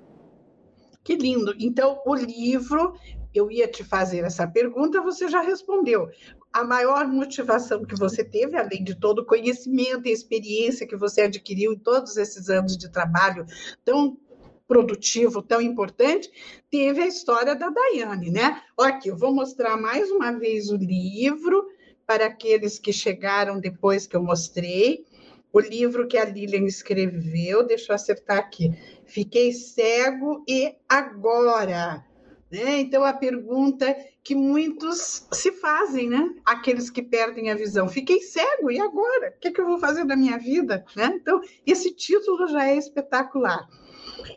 Que 1.03 1.15
lindo. 1.15 1.53
Então, 1.59 2.01
o 2.05 2.15
livro, 2.15 2.93
eu 3.33 3.51
ia 3.51 3.67
te 3.67 3.83
fazer 3.83 4.23
essa 4.23 4.47
pergunta, 4.47 5.01
você 5.01 5.27
já 5.27 5.41
respondeu. 5.41 6.07
A 6.51 6.63
maior 6.63 7.07
motivação 7.07 7.83
que 7.83 7.95
você 7.95 8.23
teve, 8.23 8.57
além 8.57 8.83
de 8.83 8.95
todo 8.95 9.19
o 9.19 9.25
conhecimento 9.25 10.07
e 10.07 10.11
experiência 10.11 10.87
que 10.87 10.95
você 10.95 11.21
adquiriu 11.21 11.73
em 11.73 11.79
todos 11.79 12.15
esses 12.15 12.49
anos 12.49 12.77
de 12.77 12.89
trabalho 12.89 13.45
tão 13.83 14.17
produtivo, 14.65 15.41
tão 15.41 15.61
importante, 15.61 16.31
teve 16.71 17.01
a 17.01 17.07
história 17.07 17.55
da 17.55 17.69
Daiane, 17.69 18.31
né? 18.31 18.61
Aqui, 18.79 19.09
eu 19.09 19.17
vou 19.17 19.33
mostrar 19.33 19.75
mais 19.75 20.09
uma 20.09 20.31
vez 20.31 20.69
o 20.69 20.77
livro 20.77 21.65
para 22.05 22.25
aqueles 22.25 22.79
que 22.79 22.93
chegaram 22.93 23.59
depois 23.59 24.05
que 24.05 24.15
eu 24.15 24.23
mostrei. 24.23 25.05
O 25.51 25.59
livro 25.59 26.07
que 26.07 26.17
a 26.17 26.25
Lilian 26.25 26.65
escreveu, 26.65 27.65
deixa 27.65 27.91
eu 27.91 27.95
acertar 27.95 28.37
aqui. 28.37 28.73
Fiquei 29.05 29.51
cego 29.51 30.43
e 30.47 30.75
agora? 30.89 32.03
Né? 32.51 32.81
Então, 32.81 33.03
a 33.03 33.13
pergunta 33.13 33.95
que 34.23 34.35
muitos 34.35 35.27
se 35.31 35.51
fazem, 35.51 36.09
né? 36.09 36.33
Aqueles 36.45 36.89
que 36.89 37.01
perdem 37.01 37.49
a 37.49 37.55
visão. 37.55 37.89
Fiquei 37.89 38.19
cego, 38.21 38.71
e 38.71 38.79
agora? 38.79 39.33
O 39.35 39.39
que, 39.39 39.47
é 39.47 39.51
que 39.51 39.59
eu 39.59 39.65
vou 39.65 39.79
fazer 39.79 40.05
da 40.05 40.15
minha 40.15 40.37
vida? 40.37 40.85
Né? 40.95 41.13
Então, 41.15 41.41
esse 41.65 41.91
título 41.91 42.47
já 42.47 42.67
é 42.67 42.77
espetacular. 42.77 43.67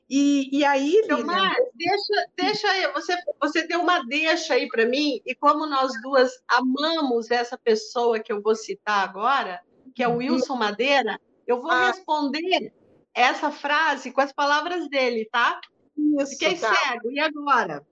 E, 0.09 0.59
e 0.59 0.65
aí, 0.65 1.01
então, 1.05 1.19
Lilian... 1.19 1.55
deixa, 1.75 2.31
deixa 2.37 2.69
aí, 2.69 2.93
você, 2.93 3.17
você 3.41 3.67
deu 3.67 3.81
uma 3.81 4.05
deixa 4.05 4.55
aí 4.55 4.69
para 4.69 4.87
mim, 4.87 5.21
e 5.27 5.35
como 5.35 5.67
nós 5.67 5.93
duas 6.03 6.31
amamos 6.49 7.31
essa 7.31 7.59
pessoa 7.59 8.21
que 8.21 8.33
eu 8.33 8.41
vou 8.41 8.55
citar 8.55 9.09
agora, 9.09 9.61
que 9.95 10.03
é 10.03 10.09
o 10.09 10.17
Wilson 10.17 10.57
Madeira, 10.57 11.21
eu 11.47 11.61
vou 11.61 11.71
ah. 11.71 11.89
responder 11.89 12.73
essa 13.15 13.51
frase 13.51 14.13
com 14.13 14.21
as 14.21 14.33
palavras 14.33 14.89
dele, 14.89 15.29
tá? 15.31 15.61
Isso, 15.97 16.33
Fiquei 16.33 16.57
tá. 16.57 16.75
cego, 16.75 17.11
e 17.11 17.19
agora? 17.19 17.85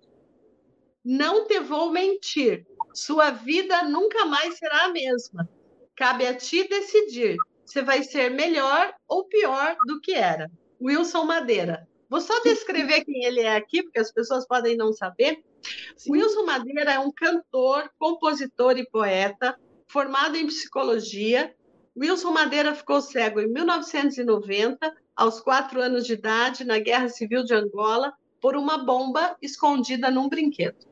Não 1.05 1.47
te 1.47 1.61
vou 1.61 1.91
mentir, 1.91 2.67
sua 2.95 3.31
vida 3.31 3.83
nunca 3.85 4.25
mais 4.25 4.57
será 4.57 4.85
a 4.85 4.89
mesma. 4.89 5.49
Cabe 5.97 6.27
a 6.27 6.35
ti 6.35 6.67
decidir 6.69 7.37
se 7.65 7.83
vai 7.83 8.03
ser 8.03 8.31
melhor 8.31 8.95
ou 9.09 9.25
pior 9.25 9.77
do 9.87 10.01
que 10.01 10.13
era. 10.13 10.51
Wilson 10.81 11.25
Madeira. 11.25 11.89
Vou 12.09 12.21
só 12.21 12.41
descrever 12.43 13.05
quem 13.05 13.25
ele 13.25 13.41
é 13.41 13.57
aqui, 13.57 13.83
porque 13.83 13.99
as 13.99 14.13
pessoas 14.13 14.47
podem 14.47 14.77
não 14.77 14.93
saber. 14.93 15.43
Sim. 15.97 16.13
Wilson 16.13 16.45
Madeira 16.45 16.93
é 16.93 16.99
um 16.99 17.11
cantor, 17.11 17.91
compositor 17.99 18.77
e 18.79 18.89
poeta, 18.89 19.59
formado 19.87 20.37
em 20.37 20.47
psicologia. 20.47 21.55
Wilson 21.97 22.31
Madeira 22.31 22.75
ficou 22.75 23.01
cego 23.01 23.41
em 23.41 23.49
1990, 23.49 24.95
aos 25.17 25.41
quatro 25.41 25.81
anos 25.81 26.07
de 26.07 26.15
idade, 26.15 26.65
na 26.65 26.79
Guerra 26.79 27.09
Civil 27.09 27.45
de 27.45 27.55
Angola, 27.55 28.13
por 28.41 28.57
uma 28.57 28.79
bomba 28.79 29.37
escondida 29.41 30.11
num 30.11 30.29
brinquedo. 30.29 30.87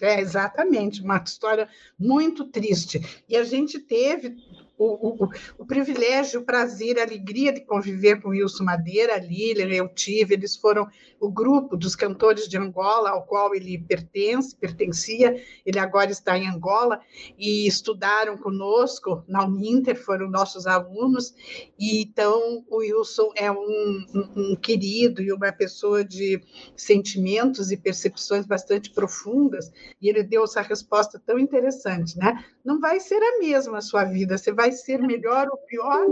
É, 0.00 0.20
exatamente, 0.20 1.00
uma 1.00 1.16
história 1.24 1.68
muito 1.98 2.44
triste. 2.44 3.00
E 3.28 3.36
a 3.36 3.44
gente 3.44 3.78
teve 3.78 4.36
o, 4.78 5.24
o, 5.24 5.28
o, 5.58 5.66
privilégio, 5.66 6.40
o 6.40 6.44
prazer, 6.44 6.98
a 6.98 7.02
alegria 7.02 7.52
de 7.52 7.60
conviver 7.62 8.20
com 8.20 8.30
Wilson 8.30 8.64
Madeira, 8.64 9.14
a 9.14 9.18
Lilian, 9.18 9.68
eu 9.68 9.88
tive, 9.88 10.34
eles 10.34 10.56
foram 10.56 10.86
o 11.18 11.30
grupo 11.30 11.76
dos 11.76 11.96
cantores 11.96 12.46
de 12.46 12.58
Angola, 12.58 13.10
ao 13.10 13.24
qual 13.24 13.54
ele 13.54 13.78
pertence, 13.78 14.54
pertencia, 14.54 15.42
ele 15.64 15.78
agora 15.78 16.10
está 16.10 16.36
em 16.36 16.48
Angola, 16.48 17.00
e 17.38 17.66
estudaram 17.66 18.36
conosco 18.36 19.24
na 19.26 19.44
Uninter, 19.44 19.96
foram 19.96 20.28
nossos 20.28 20.66
alunos, 20.66 21.34
e 21.78 22.02
então 22.02 22.64
o 22.68 22.78
Wilson 22.78 23.32
é 23.34 23.50
um, 23.50 24.04
um, 24.14 24.52
um 24.52 24.56
querido 24.56 25.22
e 25.22 25.32
uma 25.32 25.52
pessoa 25.52 26.04
de 26.04 26.40
sentimentos 26.76 27.70
e 27.70 27.76
percepções 27.76 28.46
bastante 28.46 28.90
profundas, 28.90 29.72
e 30.00 30.08
ele 30.08 30.22
deu 30.22 30.44
essa 30.44 30.60
resposta 30.60 31.20
tão 31.24 31.38
interessante, 31.38 32.18
né? 32.18 32.44
Não 32.66 32.80
vai 32.80 32.98
ser 32.98 33.22
a 33.22 33.38
mesma 33.38 33.78
a 33.78 33.80
sua 33.80 34.02
vida, 34.02 34.36
você 34.36 34.52
vai 34.52 34.72
ser 34.72 35.00
melhor 35.00 35.48
ou 35.48 35.56
pior, 35.58 36.04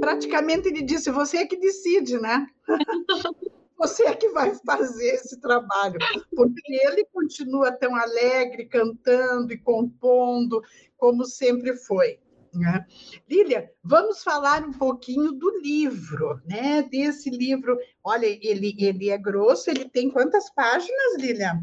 praticamente 0.00 0.68
ele 0.68 0.80
disse: 0.80 1.10
você 1.10 1.36
é 1.36 1.46
que 1.46 1.58
decide, 1.58 2.18
né? 2.18 2.46
Você 3.76 4.04
é 4.04 4.14
que 4.14 4.28
vai 4.28 4.54
fazer 4.56 5.14
esse 5.14 5.40
trabalho, 5.40 5.98
porque 6.36 6.60
ele 6.68 7.02
continua 7.14 7.72
tão 7.72 7.96
alegre, 7.96 8.66
cantando 8.66 9.54
e 9.54 9.58
compondo, 9.58 10.62
como 10.98 11.24
sempre 11.24 11.74
foi. 11.74 12.18
Né? 12.52 12.84
Lília, 13.26 13.72
vamos 13.82 14.22
falar 14.22 14.62
um 14.62 14.74
pouquinho 14.74 15.32
do 15.32 15.60
livro, 15.60 16.42
né? 16.44 16.82
Desse 16.82 17.30
livro. 17.30 17.78
Olha, 18.04 18.26
ele, 18.26 18.76
ele 18.78 19.08
é 19.08 19.16
grosso, 19.16 19.70
ele 19.70 19.88
tem 19.88 20.10
quantas 20.10 20.50
páginas, 20.50 21.16
Lília? 21.16 21.58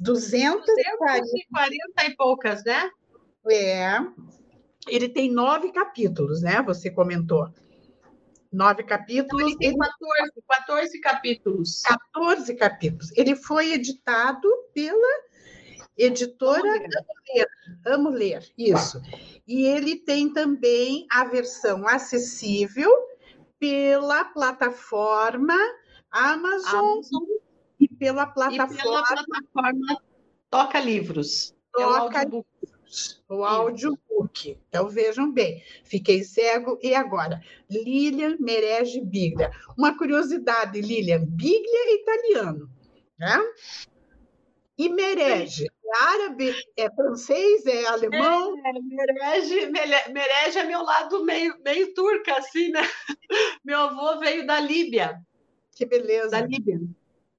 240 0.00 2.04
e 2.04 2.16
poucas, 2.16 2.64
né? 2.64 2.90
É. 3.50 3.98
Ele 4.86 5.08
tem 5.08 5.30
nove 5.30 5.72
capítulos, 5.72 6.42
né? 6.42 6.62
Você 6.62 6.90
comentou. 6.90 7.48
Nove 8.52 8.84
capítulos. 8.84 9.52
Ele 9.52 9.58
tem 9.58 9.76
14, 9.76 10.32
14 10.48 11.00
capítulos. 11.00 11.82
14 11.82 12.54
capítulos. 12.54 13.10
Ele 13.16 13.34
foi 13.34 13.72
editado 13.72 14.48
pela 14.72 15.24
editora 15.96 16.68
Amo 16.68 16.84
Ler. 17.34 17.48
Amo 17.86 18.08
Ler, 18.10 18.52
isso. 18.56 19.00
E 19.46 19.64
ele 19.64 19.96
tem 19.96 20.32
também 20.32 21.06
a 21.10 21.24
versão 21.24 21.86
acessível 21.86 22.90
pela 23.58 24.24
plataforma 24.26 25.56
Amazon, 26.10 26.74
Amazon 26.74 27.22
e 27.80 27.88
pela 27.88 28.26
plataforma, 28.26 28.74
e 28.74 28.82
pela 28.82 29.02
plataforma 29.02 30.02
Toca 30.50 30.80
Livros. 30.80 31.54
Toca 31.72 32.22
é 32.22 32.26
o 33.28 33.36
o 33.36 33.44
audiobook. 33.44 34.58
Então 34.68 34.88
vejam 34.88 35.30
bem, 35.32 35.62
fiquei 35.84 36.22
cego 36.22 36.78
e 36.82 36.94
agora? 36.94 37.42
Lilian 37.70 38.36
Merege 38.38 39.00
Biglia. 39.00 39.50
Uma 39.76 39.96
curiosidade, 39.96 40.80
Lilian, 40.80 41.24
Biglia 41.26 41.90
é 41.90 41.94
italiano, 41.94 42.70
né? 43.18 43.38
E 44.76 44.88
Merege, 44.88 45.66
é 45.66 46.04
árabe, 46.04 46.52
é 46.76 46.90
francês, 46.90 47.64
é 47.66 47.86
alemão? 47.86 48.54
É, 48.58 48.72
merege, 48.80 49.66
merege 50.10 50.58
é 50.58 50.64
meu 50.64 50.82
lado 50.82 51.24
meio, 51.24 51.56
meio 51.64 51.94
turca, 51.94 52.38
assim, 52.38 52.70
né? 52.70 52.80
Meu 53.64 53.78
avô 53.78 54.18
veio 54.18 54.46
da 54.46 54.60
Líbia. 54.60 55.20
Que 55.74 55.86
beleza. 55.86 56.30
Da 56.30 56.40
Líbia. 56.40 56.80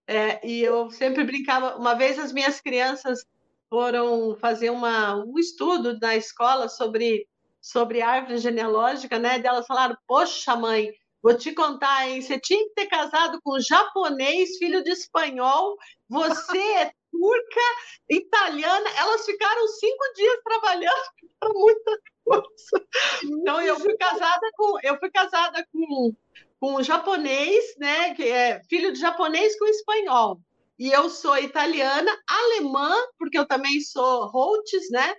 É, 0.08 0.45
e 0.47 0.62
eu 0.62 0.89
sempre 0.91 1.24
brincava, 1.24 1.78
uma 1.78 1.93
vez 1.93 2.18
as 2.18 2.32
minhas 2.32 2.62
crianças 2.62 3.26
foram 3.70 4.36
fazer 4.38 4.70
uma, 4.70 5.16
um 5.16 5.38
estudo 5.38 5.97
na 5.99 6.16
escola 6.16 6.70
sobre, 6.70 7.28
sobre 7.61 8.01
árvore 8.01 8.38
genealógica, 8.38 9.20
né? 9.20 9.39
E 9.39 9.47
elas 9.47 9.66
falaram: 9.66 9.97
Poxa, 10.07 10.55
mãe, 10.55 10.91
vou 11.22 11.36
te 11.38 11.53
contar, 11.53 12.07
hein? 12.07 12.22
Você 12.22 12.39
tinha 12.39 12.63
que 12.66 12.74
ter 12.76 12.88
casado 12.88 13.39
com 13.43 13.57
um 13.57 13.61
japonês, 13.61 14.57
filho 14.57 14.84
de 14.84 14.91
espanhol, 14.91 15.78
você 16.09 16.57
é 16.57 16.91
turca, 17.11 17.61
italiana. 18.09 18.89
Elas 18.97 19.26
ficaram 19.26 19.68
cinco 19.68 20.13
dias 20.16 20.39
trabalhando 20.43 21.09
para 21.39 21.53
muita 21.53 21.99
coisa. 22.24 22.88
Então, 23.24 23.61
eu 23.61 23.80
fui 23.80 23.95
casada 23.97 24.49
com. 24.55 24.78
Eu 24.84 24.99
fui 24.99 25.09
casada 25.11 25.66
com 25.72 26.13
com 26.59 26.76
o 26.76 26.84
japonês, 26.84 27.76
né? 27.78 28.13
Que 28.16 28.24
é 28.24 28.61
filho 28.68 28.91
de 28.91 28.99
japonês 28.99 29.57
com 29.59 29.66
espanhol. 29.66 30.39
E 30.78 30.91
eu 30.91 31.09
sou 31.09 31.38
italiana, 31.38 32.11
alemã, 32.28 32.93
porque 33.17 33.38
eu 33.38 33.45
também 33.45 33.80
sou 33.82 34.28
Holtz, 34.28 34.89
né? 34.91 35.15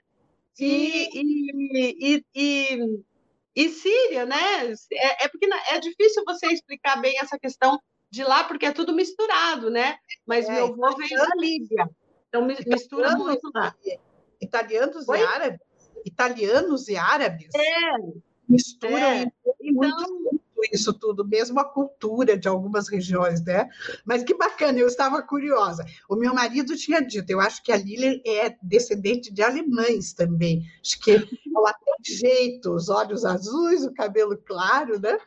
E, 0.59 1.09
e, 1.15 2.25
e, 2.35 3.03
e, 3.55 3.69
Síria, 3.69 4.27
né? 4.27 4.73
É, 4.93 5.25
é 5.25 5.29
porque 5.29 5.47
é 5.71 5.79
difícil 5.79 6.23
você 6.27 6.47
explicar 6.47 7.01
bem 7.01 7.19
essa 7.19 7.39
questão 7.39 7.79
de 8.11 8.23
lá, 8.23 8.45
porque 8.45 8.67
é 8.67 8.73
tudo 8.73 8.95
misturado, 8.95 9.71
né? 9.71 9.99
Mas 10.27 10.49
é, 10.49 10.53
meu 10.53 10.67
avô 10.67 10.97
veio 10.97 11.19
da 11.19 11.35
Líbia, 11.37 11.91
então 12.29 12.45
mistura 12.45 13.17
muito 13.17 13.51
lá. 13.55 13.75
Italianos 14.41 15.07
e 15.09 15.13
árabes? 15.13 15.61
Italianos 16.05 16.89
e 16.89 16.97
árabes? 16.97 17.49
É. 17.55 18.27
Misturam 18.49 18.97
é. 18.97 19.33
Então, 19.61 20.36
isso 20.73 20.93
tudo, 20.93 21.27
mesmo 21.27 21.59
a 21.61 21.65
cultura 21.65 22.37
de 22.37 22.49
algumas 22.49 22.89
regiões, 22.89 23.43
né? 23.45 23.69
Mas 24.05 24.23
que 24.23 24.35
bacana, 24.35 24.79
eu 24.79 24.87
estava 24.87 25.23
curiosa. 25.23 25.85
O 26.09 26.17
meu 26.17 26.35
marido 26.35 26.77
tinha 26.77 27.01
dito, 27.01 27.31
eu 27.31 27.41
acho 27.41 27.63
que 27.63 27.73
a 27.73 27.77
Lili 27.77 28.23
é 28.27 28.57
descendente 28.63 29.33
de 29.33 29.43
alemães 29.43 30.13
também. 30.13 30.65
Acho 30.81 31.01
que 31.01 31.13
ela 31.13 31.73
tem 31.73 31.95
jeito, 32.05 32.73
os 32.73 32.89
olhos 32.89 33.25
azuis, 33.25 33.85
o 33.85 33.93
cabelo 33.93 34.37
claro, 34.37 35.01
né? 35.01 35.19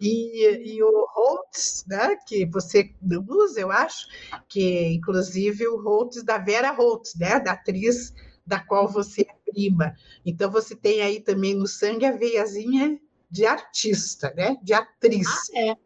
E, 0.00 0.76
e, 0.76 0.82
o 0.82 1.06
Holtz, 1.14 1.84
né, 1.86 2.16
que 2.26 2.46
você 2.46 2.90
usa, 3.28 3.60
eu 3.60 3.70
acho, 3.70 4.06
que 4.48 4.94
inclusive 4.94 5.68
o 5.68 5.76
Holtz 5.82 6.22
da 6.22 6.38
Vera 6.38 6.72
Holtz, 6.72 7.14
né, 7.16 7.38
da 7.38 7.52
atriz 7.52 8.14
da 8.46 8.58
qual 8.58 8.88
você 8.88 9.22
é 9.22 9.50
prima. 9.50 9.94
Então 10.24 10.50
você 10.50 10.74
tem 10.74 11.02
aí 11.02 11.20
também 11.20 11.54
no 11.54 11.66
sangue 11.66 12.06
a 12.06 12.12
veiazinha 12.12 12.98
de 13.30 13.46
artista, 13.46 14.32
né? 14.36 14.56
De 14.62 14.72
atriz. 14.72 15.28
Ah, 15.54 15.60
é. 15.60 15.76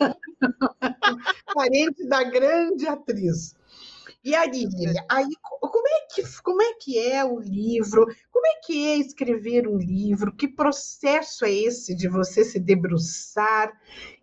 Parente 1.54 2.06
da 2.06 2.22
grande 2.22 2.86
atriz. 2.86 3.54
E 4.26 4.34
aí, 4.34 4.66
aí 5.08 5.28
como, 5.60 5.86
é 5.86 6.00
que, 6.12 6.42
como 6.42 6.60
é 6.60 6.74
que 6.74 6.98
é 6.98 7.24
o 7.24 7.38
livro? 7.38 8.06
Como 8.32 8.46
é 8.46 8.60
que 8.64 8.88
é 8.88 8.96
escrever 8.96 9.68
um 9.68 9.78
livro? 9.78 10.34
Que 10.34 10.48
processo 10.48 11.44
é 11.44 11.52
esse 11.52 11.94
de 11.94 12.08
você 12.08 12.44
se 12.44 12.58
debruçar 12.58 13.72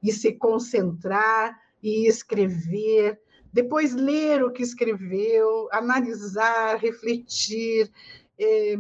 e 0.02 0.12
se 0.12 0.34
concentrar 0.34 1.58
e 1.82 2.06
escrever? 2.06 3.18
Depois 3.54 3.94
ler 3.94 4.44
o 4.44 4.52
que 4.52 4.62
escreveu, 4.62 5.70
analisar, 5.72 6.76
refletir, 6.78 7.90
é, 8.38 8.76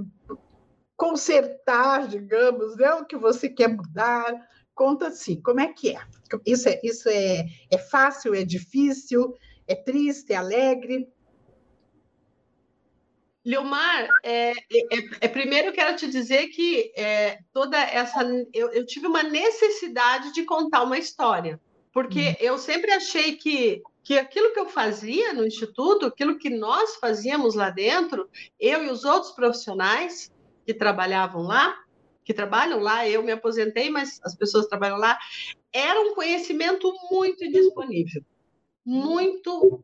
consertar, 0.96 2.08
digamos, 2.08 2.76
né? 2.78 2.94
o 2.96 3.06
que 3.06 3.18
você 3.18 3.50
quer 3.50 3.70
mudar. 3.70 4.34
Conta 4.74 5.08
assim, 5.08 5.40
como 5.42 5.60
é 5.60 5.72
que 5.72 5.96
é? 5.96 6.02
Isso 6.46 6.68
é, 6.68 6.80
isso 6.84 7.10
é, 7.10 7.46
é 7.72 7.78
fácil, 7.78 8.34
é 8.34 8.44
difícil, 8.44 9.36
é 9.68 9.76
triste, 9.76 10.34
é 10.34 10.36
alegre? 10.36 11.08
Leomar, 13.46 14.08
é, 14.24 14.52
é, 14.52 14.56
é, 15.20 15.28
primeiro 15.28 15.74
quero 15.74 15.98
te 15.98 16.10
dizer 16.10 16.48
que 16.48 16.94
é, 16.96 17.40
toda 17.52 17.78
essa. 17.78 18.24
Eu, 18.54 18.72
eu, 18.72 18.86
tive 18.86 19.06
uma 19.06 19.22
necessidade 19.22 20.34
de 20.34 20.44
contar 20.44 20.82
uma 20.84 20.98
história, 20.98 21.60
porque 21.92 22.30
hum. 22.30 22.36
eu 22.40 22.58
sempre 22.58 22.94
achei 22.94 23.36
que, 23.36 23.84
que 24.02 24.18
aquilo 24.18 24.54
que 24.54 24.60
eu 24.62 24.70
fazia 24.70 25.34
no 25.34 25.46
Instituto, 25.46 26.06
aquilo 26.06 26.40
que 26.40 26.50
nós 26.50 26.96
fazíamos 26.96 27.54
lá 27.54 27.70
dentro, 27.70 28.30
eu 28.58 28.86
e 28.86 28.90
os 28.90 29.04
outros 29.04 29.34
profissionais, 29.34 30.32
que 30.66 30.74
trabalhavam 30.74 31.42
lá, 31.42 31.78
que 32.24 32.34
trabalham 32.34 32.80
lá, 32.80 33.08
eu 33.08 33.22
me 33.22 33.32
aposentei, 33.32 33.90
mas 33.90 34.20
as 34.24 34.36
pessoas 34.36 34.68
trabalham 34.68 34.98
lá, 34.98 35.18
era 35.72 36.00
um 36.02 36.14
conhecimento 36.14 36.92
muito 37.12 37.44
indisponível, 37.44 38.24
muito 38.86 39.84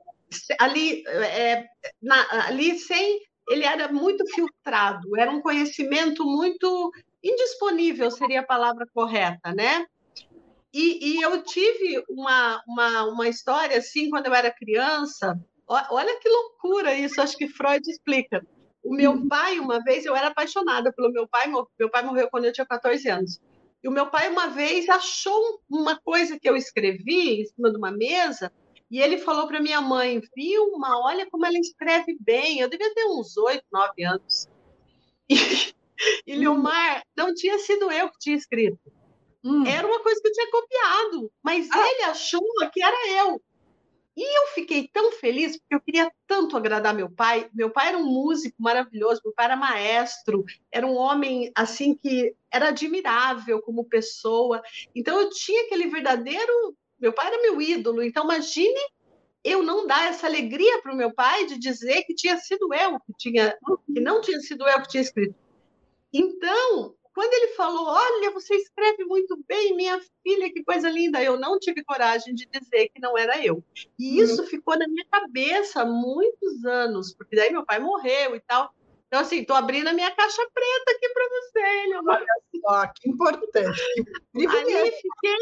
ali, 0.60 1.04
é, 1.08 1.66
na, 2.02 2.48
ali 2.48 2.78
sem, 2.78 3.22
ele 3.50 3.66
era 3.66 3.92
muito 3.92 4.26
filtrado, 4.34 5.18
era 5.18 5.32
um 5.32 5.42
conhecimento 5.42 6.24
muito 6.24 6.92
indisponível, 7.24 8.10
seria 8.12 8.42
a 8.42 8.46
palavra 8.46 8.86
correta, 8.94 9.54
né? 9.54 9.86
E, 10.72 11.16
e 11.16 11.22
eu 11.22 11.44
tive 11.44 12.04
uma, 12.08 12.62
uma, 12.68 13.04
uma 13.06 13.28
história 13.28 13.78
assim, 13.78 14.10
quando 14.10 14.28
eu 14.28 14.34
era 14.34 14.54
criança, 14.54 15.38
olha 15.68 16.20
que 16.20 16.30
loucura 16.30 16.94
isso, 16.94 17.20
acho 17.22 17.36
que 17.36 17.48
Freud 17.48 17.82
explica. 17.90 18.46
O 18.84 18.94
meu 18.94 19.12
uhum. 19.12 19.28
pai, 19.28 19.60
uma 19.60 19.84
vez, 19.84 20.06
eu 20.06 20.16
era 20.16 20.28
apaixonada 20.28 20.92
pelo 20.94 21.12
meu 21.12 21.28
pai, 21.28 21.48
meu 21.48 21.90
pai 21.90 22.04
morreu 22.04 22.30
quando 22.30 22.46
eu 22.46 22.54
tinha 22.54 22.66
14 22.66 23.10
anos. 23.10 23.42
E 23.84 23.88
o 23.88 23.92
meu 23.92 24.08
pai, 24.08 24.30
uma 24.30 24.48
vez, 24.48 24.90
achou 24.90 25.62
uma 25.70 26.00
coisa 26.00 26.40
que 26.40 26.50
eu 26.50 26.56
escrevi 26.56 27.42
em 27.42 27.46
cima 27.46 27.72
de 27.72 27.78
uma 27.78 27.92
mesa, 27.92 28.52
e 28.92 29.00
ele 29.00 29.18
falou 29.20 29.48
para 29.48 29.62
minha 29.62 29.82
mãe: 29.82 30.22
Vilma, 30.36 31.00
olha 31.00 31.30
como 31.30 31.46
ela 31.46 31.58
escreve 31.58 32.18
bem. 32.20 32.60
Eu 32.60 32.70
devia 32.70 32.94
ter 32.94 33.06
uns 33.06 33.38
oito, 33.38 33.64
nove 33.72 34.04
anos. 34.04 34.48
E, 35.30 36.34
e 36.34 36.36
Leomar, 36.36 37.04
não 37.16 37.34
tinha 37.34 37.60
sido 37.60 37.92
eu 37.92 38.10
que 38.10 38.18
tinha 38.20 38.36
escrito. 38.36 38.80
Hum. 39.44 39.66
Era 39.66 39.88
uma 39.88 40.02
coisa 40.02 40.20
que 40.22 40.28
eu 40.28 40.34
tinha 40.34 40.52
copiado, 40.52 41.32
mas 41.44 41.70
ah. 41.72 41.90
ele 41.92 42.04
achou 42.04 42.42
que 42.74 42.84
era 42.84 43.10
eu. 43.20 43.42
E 44.20 44.38
eu 44.38 44.48
fiquei 44.48 44.86
tão 44.86 45.14
feliz 45.14 45.58
porque 45.58 45.76
eu 45.76 45.80
queria 45.80 46.12
tanto 46.28 46.58
agradar 46.58 46.94
meu 46.94 47.10
pai. 47.10 47.50
Meu 47.54 47.70
pai 47.70 47.88
era 47.88 47.98
um 47.98 48.04
músico 48.04 48.62
maravilhoso, 48.62 49.22
meu 49.24 49.34
pai 49.34 49.46
era 49.46 49.56
maestro, 49.56 50.44
era 50.70 50.86
um 50.86 50.94
homem 50.94 51.50
assim 51.56 51.96
que 51.96 52.36
era 52.52 52.68
admirável 52.68 53.62
como 53.62 53.86
pessoa. 53.86 54.62
Então 54.94 55.22
eu 55.22 55.30
tinha 55.30 55.64
aquele 55.64 55.88
verdadeiro, 55.88 56.76
meu 57.00 57.14
pai 57.14 57.28
era 57.28 57.42
meu 57.42 57.62
ídolo. 57.62 58.04
Então 58.04 58.26
imagine 58.26 58.82
eu 59.42 59.64
não 59.64 59.88
dar 59.88 60.10
essa 60.10 60.28
alegria 60.28 60.82
para 60.82 60.94
o 60.94 60.98
meu 60.98 61.14
pai 61.14 61.46
de 61.46 61.58
dizer 61.58 62.04
que 62.04 62.14
tinha 62.14 62.38
sido 62.40 62.74
eu 62.74 63.00
que 63.00 63.14
tinha, 63.18 63.58
que 63.86 64.02
não 64.02 64.20
tinha 64.20 64.42
sido 64.42 64.68
eu 64.68 64.82
que 64.82 64.90
tinha 64.90 65.02
escrito. 65.02 65.36
Então 66.12 66.94
quando 67.14 67.34
ele 67.34 67.54
falou, 67.54 67.88
olha, 67.88 68.32
você 68.32 68.56
escreve 68.56 69.04
muito 69.06 69.38
bem, 69.48 69.76
minha 69.76 70.00
filha, 70.24 70.52
que 70.52 70.64
coisa 70.64 70.90
linda, 70.90 71.22
eu 71.22 71.40
não 71.40 71.60
tive 71.60 71.84
coragem 71.84 72.34
de 72.34 72.46
dizer 72.46 72.90
que 72.90 73.02
não 73.02 73.18
era 73.18 73.44
eu. 73.44 73.64
E 73.98 74.20
uhum. 74.20 74.24
isso 74.24 74.44
ficou 74.46 74.78
na 74.78 74.88
minha 74.88 75.06
cabeça 75.12 75.82
há 75.82 75.86
muitos 75.86 76.64
anos, 76.66 77.14
porque 77.14 77.36
daí 77.36 77.52
meu 77.52 77.66
pai 77.66 77.80
morreu 77.80 78.36
e 78.36 78.40
tal. 78.42 78.74
Então, 79.08 79.22
assim, 79.22 79.40
estou 79.40 79.56
abrindo 79.56 79.88
a 79.88 79.94
minha 79.94 80.12
caixa 80.12 80.48
preta 80.54 80.92
aqui 80.92 81.10
para 81.10 81.30
você, 81.30 81.60
Olha 82.08 82.26
só, 82.62 82.94
que 82.96 83.10
importante. 83.10 83.82
Ali 84.36 84.92
fiquei. 84.92 85.38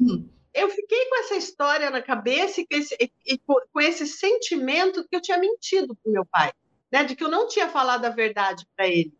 Hum. 0.00 0.28
Eu 0.52 0.68
fiquei 0.68 1.06
com 1.06 1.16
essa 1.20 1.36
história 1.36 1.90
na 1.90 2.02
cabeça 2.02 2.60
e 2.60 2.66
com 2.66 2.76
esse, 2.76 2.96
e 3.26 3.38
com 3.38 3.80
esse 3.80 4.06
sentimento 4.06 5.06
que 5.08 5.16
eu 5.16 5.22
tinha 5.22 5.38
mentido 5.38 5.96
para 5.96 6.12
meu 6.12 6.24
pai, 6.24 6.52
né? 6.92 7.02
De 7.04 7.16
que 7.16 7.24
eu 7.24 7.28
não 7.28 7.48
tinha 7.48 7.68
falado 7.68 8.04
a 8.04 8.10
verdade 8.10 8.66
para 8.76 8.86
ele. 8.88 9.12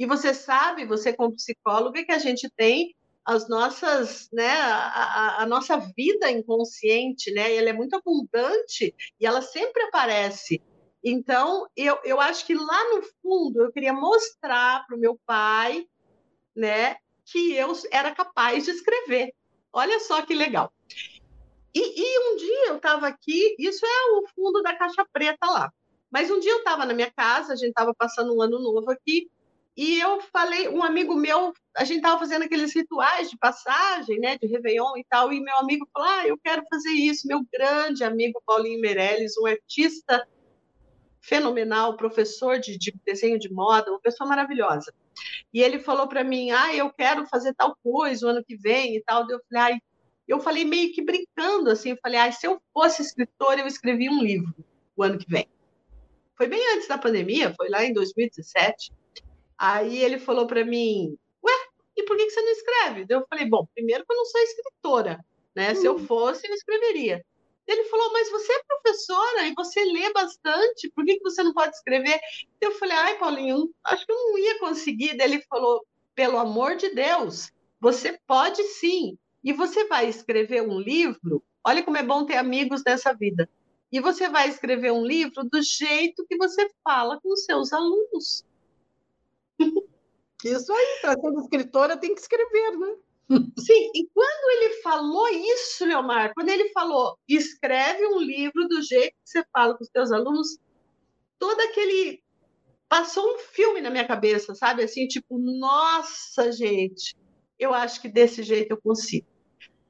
E 0.00 0.06
você 0.06 0.32
sabe, 0.32 0.86
você 0.86 1.12
como 1.12 1.34
psicóloga, 1.34 2.02
que 2.02 2.10
a 2.10 2.18
gente 2.18 2.48
tem 2.56 2.96
as 3.22 3.50
nossas, 3.50 4.30
né, 4.32 4.50
a, 4.50 5.42
a, 5.42 5.46
nossa 5.46 5.76
vida 5.94 6.30
inconsciente, 6.30 7.30
né, 7.34 7.54
ela 7.54 7.68
é 7.68 7.72
muito 7.74 7.94
abundante 7.94 8.94
e 9.20 9.26
ela 9.26 9.42
sempre 9.42 9.82
aparece. 9.82 10.62
Então, 11.04 11.68
eu, 11.76 11.98
eu 12.02 12.18
acho 12.18 12.46
que 12.46 12.54
lá 12.54 12.94
no 12.94 13.02
fundo 13.20 13.62
eu 13.62 13.70
queria 13.70 13.92
mostrar 13.92 14.86
para 14.86 14.96
o 14.96 14.98
meu 14.98 15.20
pai, 15.26 15.86
né, 16.56 16.96
que 17.26 17.52
eu 17.52 17.70
era 17.90 18.10
capaz 18.14 18.64
de 18.64 18.70
escrever. 18.70 19.34
Olha 19.70 20.00
só 20.00 20.22
que 20.22 20.32
legal. 20.32 20.72
E, 21.74 21.78
e 21.78 22.32
um 22.32 22.36
dia 22.36 22.68
eu 22.68 22.76
estava 22.76 23.06
aqui, 23.06 23.54
isso 23.58 23.84
é 23.84 24.12
o 24.14 24.26
fundo 24.34 24.62
da 24.62 24.74
caixa 24.74 25.06
preta 25.12 25.46
lá. 25.46 25.70
Mas 26.10 26.30
um 26.30 26.40
dia 26.40 26.52
eu 26.52 26.60
estava 26.60 26.86
na 26.86 26.94
minha 26.94 27.10
casa, 27.10 27.52
a 27.52 27.56
gente 27.56 27.68
estava 27.68 27.94
passando 27.94 28.34
um 28.34 28.40
ano 28.40 28.58
novo 28.58 28.90
aqui, 28.90 29.30
e 29.82 29.98
eu 29.98 30.20
falei, 30.20 30.68
um 30.68 30.82
amigo 30.82 31.14
meu, 31.14 31.54
a 31.74 31.84
gente 31.84 32.00
estava 32.00 32.18
fazendo 32.18 32.42
aqueles 32.42 32.74
rituais 32.74 33.30
de 33.30 33.38
passagem, 33.38 34.20
né, 34.20 34.36
de 34.36 34.46
Réveillon 34.46 34.94
e 34.98 35.04
tal, 35.08 35.32
e 35.32 35.40
meu 35.40 35.56
amigo 35.56 35.88
falou: 35.90 36.06
Ah, 36.06 36.26
eu 36.26 36.36
quero 36.36 36.62
fazer 36.70 36.90
isso. 36.90 37.26
Meu 37.26 37.40
grande 37.50 38.04
amigo 38.04 38.42
Paulinho 38.44 38.78
Meirelles, 38.78 39.38
um 39.38 39.46
artista 39.46 40.28
fenomenal, 41.18 41.96
professor 41.96 42.58
de, 42.58 42.76
de 42.76 42.92
desenho 43.06 43.38
de 43.38 43.50
moda, 43.50 43.90
uma 43.90 43.98
pessoa 43.98 44.28
maravilhosa. 44.28 44.92
E 45.50 45.62
ele 45.62 45.78
falou 45.78 46.06
para 46.06 46.22
mim: 46.22 46.50
Ah, 46.50 46.74
eu 46.76 46.92
quero 46.92 47.26
fazer 47.26 47.54
tal 47.54 47.74
coisa 47.82 48.26
o 48.26 48.28
ano 48.28 48.44
que 48.44 48.58
vem 48.58 48.96
e 48.96 49.02
tal. 49.02 49.22
Eu 49.30 49.40
falei: 49.48 49.72
Ai, 49.72 49.80
eu 50.28 50.40
falei 50.40 50.66
meio 50.66 50.92
que 50.92 51.02
brincando 51.02 51.70
assim, 51.70 51.92
eu 51.92 51.98
falei: 52.02 52.18
Ah, 52.18 52.30
se 52.30 52.46
eu 52.46 52.60
fosse 52.70 53.00
escritor, 53.00 53.58
eu 53.58 53.66
escrevi 53.66 54.10
um 54.10 54.22
livro 54.22 54.54
o 54.94 55.02
ano 55.02 55.16
que 55.16 55.26
vem. 55.26 55.48
Foi 56.36 56.46
bem 56.46 56.60
antes 56.74 56.86
da 56.86 56.98
pandemia, 56.98 57.54
foi 57.54 57.70
lá 57.70 57.82
em 57.82 57.94
2017. 57.94 58.99
Aí 59.60 60.02
ele 60.02 60.18
falou 60.18 60.46
para 60.46 60.64
mim, 60.64 61.14
ué, 61.44 61.52
e 61.94 62.02
por 62.04 62.16
que 62.16 62.30
você 62.30 62.40
não 62.40 62.52
escreve? 62.52 63.04
Eu 63.10 63.26
falei, 63.28 63.44
bom, 63.44 63.66
primeiro 63.74 64.06
que 64.06 64.12
eu 64.12 64.16
não 64.16 64.24
sou 64.24 64.40
escritora, 64.40 65.22
né? 65.54 65.72
Hum. 65.72 65.74
Se 65.74 65.86
eu 65.86 65.96
hum. 65.96 66.06
fosse, 66.06 66.48
eu 66.48 66.54
escreveria. 66.54 67.22
Ele 67.66 67.84
falou, 67.84 68.10
mas 68.10 68.30
você 68.30 68.50
é 68.54 68.62
professora 68.66 69.46
e 69.46 69.54
você 69.54 69.84
lê 69.84 70.10
bastante, 70.14 70.90
por 70.96 71.04
que 71.04 71.20
você 71.22 71.42
não 71.42 71.52
pode 71.52 71.76
escrever? 71.76 72.18
Eu 72.58 72.72
falei, 72.72 72.96
ai, 72.96 73.18
Paulinho, 73.18 73.70
acho 73.84 74.06
que 74.06 74.10
eu 74.10 74.16
não 74.16 74.38
ia 74.38 74.58
conseguir. 74.58 75.14
Daí 75.18 75.30
ele 75.30 75.42
falou, 75.42 75.86
pelo 76.14 76.38
amor 76.38 76.76
de 76.76 76.88
Deus, 76.94 77.52
você 77.78 78.18
pode 78.26 78.62
sim. 78.64 79.18
E 79.44 79.52
você 79.52 79.86
vai 79.86 80.08
escrever 80.08 80.62
um 80.62 80.80
livro, 80.80 81.44
olha 81.62 81.82
como 81.82 81.98
é 81.98 82.02
bom 82.02 82.24
ter 82.24 82.38
amigos 82.38 82.82
nessa 82.84 83.12
vida. 83.12 83.46
E 83.92 84.00
você 84.00 84.26
vai 84.30 84.48
escrever 84.48 84.90
um 84.90 85.04
livro 85.04 85.44
do 85.44 85.60
jeito 85.62 86.24
que 86.26 86.36
você 86.38 86.66
fala 86.82 87.20
com 87.20 87.30
os 87.30 87.44
seus 87.44 87.74
alunos. 87.74 88.44
Isso 90.44 90.72
aí, 90.72 90.98
para 91.02 91.20
ser 91.20 91.34
escritora 91.40 91.96
tem 91.96 92.14
que 92.14 92.20
escrever, 92.20 92.78
né? 92.78 92.96
Sim, 93.58 93.90
e 93.94 94.08
quando 94.12 94.50
ele 94.56 94.82
falou 94.82 95.28
isso, 95.28 95.84
Leomar, 95.84 96.32
quando 96.34 96.48
ele 96.48 96.70
falou 96.70 97.16
escreve 97.28 98.04
um 98.06 98.18
livro 98.18 98.66
do 98.66 98.82
jeito 98.82 99.12
que 99.12 99.30
você 99.30 99.44
fala 99.52 99.76
com 99.76 99.84
os 99.84 99.90
seus 99.90 100.10
alunos, 100.10 100.58
todo 101.38 101.60
aquele 101.60 102.20
passou 102.88 103.24
um 103.34 103.38
filme 103.38 103.80
na 103.80 103.88
minha 103.88 104.06
cabeça, 104.06 104.52
sabe? 104.56 104.82
Assim, 104.82 105.06
tipo, 105.06 105.38
nossa, 105.38 106.50
gente, 106.50 107.16
eu 107.56 107.72
acho 107.72 108.02
que 108.02 108.08
desse 108.08 108.42
jeito 108.42 108.72
eu 108.72 108.80
consigo. 108.80 109.26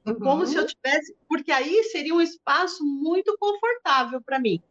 Uhum. 0.05 0.19
Como 0.19 0.45
se 0.45 0.55
eu 0.55 0.67
tivesse, 0.67 1.15
porque 1.27 1.51
aí 1.51 1.83
seria 1.85 2.13
um 2.13 2.21
espaço 2.21 2.83
muito 2.83 3.35
confortável 3.39 4.21
para 4.21 4.39
mim. 4.39 4.61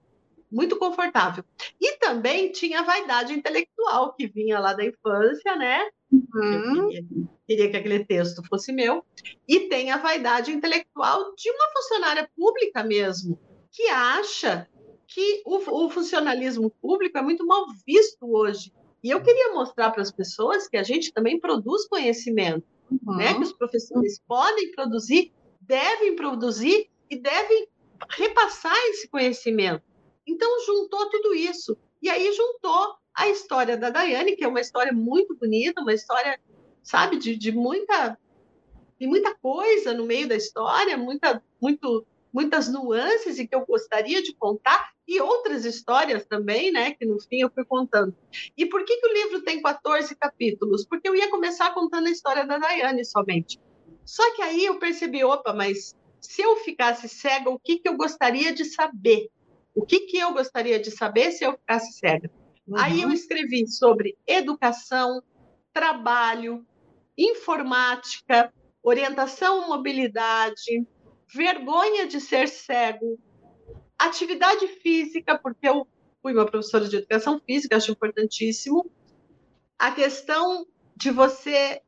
Muito 0.51 0.77
confortável. 0.77 1.45
E 1.81 1.97
também 1.99 2.51
tinha 2.51 2.81
a 2.81 2.85
vaidade 2.85 3.33
intelectual 3.33 4.13
que 4.15 4.27
vinha 4.27 4.59
lá 4.59 4.73
da 4.73 4.85
infância, 4.85 5.57
né? 5.57 5.89
Uhum. 6.13 6.89
Queria, 6.89 7.05
queria 7.47 7.71
que 7.71 7.77
aquele 7.77 8.05
texto 8.05 8.43
fosse 8.49 8.73
meu. 8.73 9.05
E 9.47 9.61
tem 9.69 9.91
a 9.91 9.99
vaidade 9.99 10.51
intelectual 10.51 11.35
de 11.37 11.51
uma 11.51 11.71
funcionária 11.73 12.29
pública 12.37 12.83
mesmo, 12.83 13.39
que 13.71 13.89
acha 13.89 14.69
que 15.07 15.43
o, 15.45 15.85
o 15.85 15.91
funcionalismo 15.91 16.71
público 16.83 17.19
é 17.19 17.23
muito 17.23 17.47
mal 17.47 17.67
visto 17.87 18.19
hoje. 18.23 18.73
E 19.03 19.11
eu 19.11 19.23
queria 19.23 19.53
mostrar 19.53 19.91
para 19.91 20.03
as 20.03 20.13
pessoas 20.13 20.69
que 20.69 20.77
a 20.77 20.83
gente 20.83 21.13
também 21.13 21.39
produz 21.41 21.87
conhecimento, 21.87 22.65
uhum. 22.91 23.17
né? 23.17 23.35
Que 23.35 23.43
os 23.43 23.53
professores 23.53 24.21
podem 24.27 24.73
produzir, 24.73 25.33
devem 25.61 26.15
produzir 26.15 26.89
e 27.09 27.17
devem 27.17 27.69
repassar 28.11 28.77
esse 28.89 29.09
conhecimento. 29.09 29.83
Então 30.31 30.65
juntou 30.65 31.11
tudo 31.11 31.35
isso 31.35 31.77
e 32.01 32.09
aí 32.09 32.33
juntou 32.33 32.95
a 33.13 33.29
história 33.29 33.77
da 33.77 33.91
Daiane, 33.91 34.37
que 34.37 34.45
é 34.45 34.49
uma 34.49 34.61
história 34.61 34.93
muito 34.93 35.35
bonita, 35.35 35.81
uma 35.81 35.93
história, 35.93 36.39
sabe, 36.83 37.19
de, 37.19 37.37
de 37.37 37.51
muita 37.51 38.17
de 38.99 39.07
muita 39.07 39.35
coisa 39.35 39.95
no 39.95 40.05
meio 40.05 40.29
da 40.29 40.37
história, 40.37 40.97
muita 40.97 41.43
muito 41.61 42.07
muitas 42.33 42.69
nuances 42.69 43.41
e 43.41 43.47
que 43.49 43.55
eu 43.55 43.67
gostaria 43.67 44.23
de 44.23 44.33
contar, 44.35 44.93
e 45.07 45.21
outras 45.21 45.65
histórias 45.65 46.25
também, 46.25 46.71
né, 46.71 46.93
que 46.93 47.05
no 47.05 47.21
fim 47.21 47.41
eu 47.41 47.51
fui 47.51 47.65
contando. 47.65 48.15
E 48.57 48.67
por 48.67 48.85
que, 48.85 48.99
que 48.99 49.07
o 49.09 49.13
livro 49.13 49.43
tem 49.43 49.61
14 49.61 50.15
capítulos? 50.15 50.87
Porque 50.87 51.09
eu 51.09 51.17
ia 51.17 51.29
começar 51.29 51.75
contando 51.75 52.07
a 52.07 52.11
história 52.11 52.47
da 52.47 52.57
Daiane 52.57 53.05
somente. 53.05 53.59
Só 54.05 54.23
que 54.37 54.43
aí 54.43 54.65
eu 54.65 54.79
percebi, 54.79 55.25
opa, 55.25 55.53
mas 55.53 55.97
se 56.21 56.43
eu 56.43 56.55
ficasse 56.59 57.09
cega, 57.09 57.51
o 57.51 57.59
que, 57.59 57.81
que 57.81 57.89
eu 57.89 57.97
gostaria 57.97 58.55
de 58.55 58.65
saber? 58.65 59.29
O 59.75 59.85
que, 59.85 60.01
que 60.01 60.19
eu 60.19 60.33
gostaria 60.33 60.81
de 60.81 60.91
saber 60.91 61.33
se 61.33 61.45
eu 61.45 61.53
ficasse 61.53 61.99
cega? 61.99 62.31
Uhum. 62.67 62.77
Aí 62.79 63.03
eu 63.03 63.11
escrevi 63.11 63.67
sobre 63.67 64.17
educação, 64.27 65.23
trabalho, 65.73 66.67
informática, 67.17 68.53
orientação 68.83 69.69
mobilidade, 69.69 70.87
vergonha 71.33 72.07
de 72.07 72.21
ser 72.21 72.49
cego, 72.49 73.19
atividade 73.99 74.67
física, 74.67 75.39
porque 75.39 75.69
eu 75.69 75.87
fui 76.23 76.33
uma 76.33 76.47
professora 76.47 76.89
de 76.89 76.97
educação 76.97 77.41
física, 77.47 77.77
acho 77.77 77.93
importantíssimo. 77.93 78.91
A 79.79 79.93
questão 79.93 80.67
de 80.97 81.11
você 81.11 81.51
estar 81.51 81.83